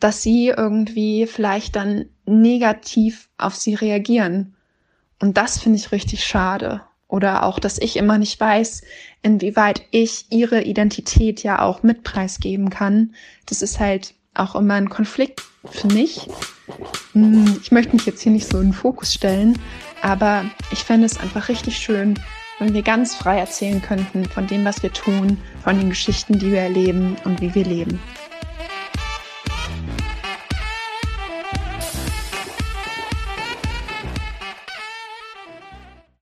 dass 0.00 0.22
sie 0.22 0.48
irgendwie 0.48 1.26
vielleicht 1.26 1.76
dann 1.76 2.06
negativ 2.24 3.28
auf 3.36 3.56
sie 3.56 3.74
reagieren. 3.74 4.54
Und 5.20 5.36
das 5.36 5.58
finde 5.58 5.78
ich 5.78 5.92
richtig 5.92 6.24
schade. 6.24 6.82
Oder 7.08 7.44
auch, 7.44 7.58
dass 7.58 7.78
ich 7.78 7.96
immer 7.96 8.18
nicht 8.18 8.40
weiß, 8.40 8.82
inwieweit 9.22 9.82
ich 9.90 10.26
ihre 10.30 10.62
Identität 10.62 11.42
ja 11.42 11.62
auch 11.62 11.82
mit 11.82 12.02
preisgeben 12.02 12.70
kann. 12.70 13.14
Das 13.46 13.62
ist 13.62 13.78
halt 13.78 14.14
auch 14.34 14.54
immer 14.54 14.74
ein 14.74 14.88
Konflikt 14.88 15.42
für 15.70 15.88
mich. 15.88 16.28
Hm, 17.12 17.58
ich 17.62 17.70
möchte 17.72 17.94
mich 17.94 18.06
jetzt 18.06 18.22
hier 18.22 18.32
nicht 18.32 18.50
so 18.50 18.58
in 18.58 18.68
den 18.68 18.72
Fokus 18.72 19.14
stellen, 19.14 19.58
aber 20.04 20.44
ich 20.70 20.80
fände 20.80 21.06
es 21.06 21.18
einfach 21.18 21.48
richtig 21.48 21.78
schön, 21.78 22.20
wenn 22.58 22.74
wir 22.74 22.82
ganz 22.82 23.16
frei 23.16 23.38
erzählen 23.38 23.80
könnten 23.80 24.26
von 24.26 24.46
dem, 24.46 24.64
was 24.64 24.82
wir 24.82 24.92
tun, 24.92 25.38
von 25.62 25.78
den 25.78 25.88
Geschichten, 25.88 26.38
die 26.38 26.52
wir 26.52 26.60
erleben 26.60 27.16
und 27.24 27.40
wie 27.40 27.54
wir 27.54 27.64
leben. 27.64 27.98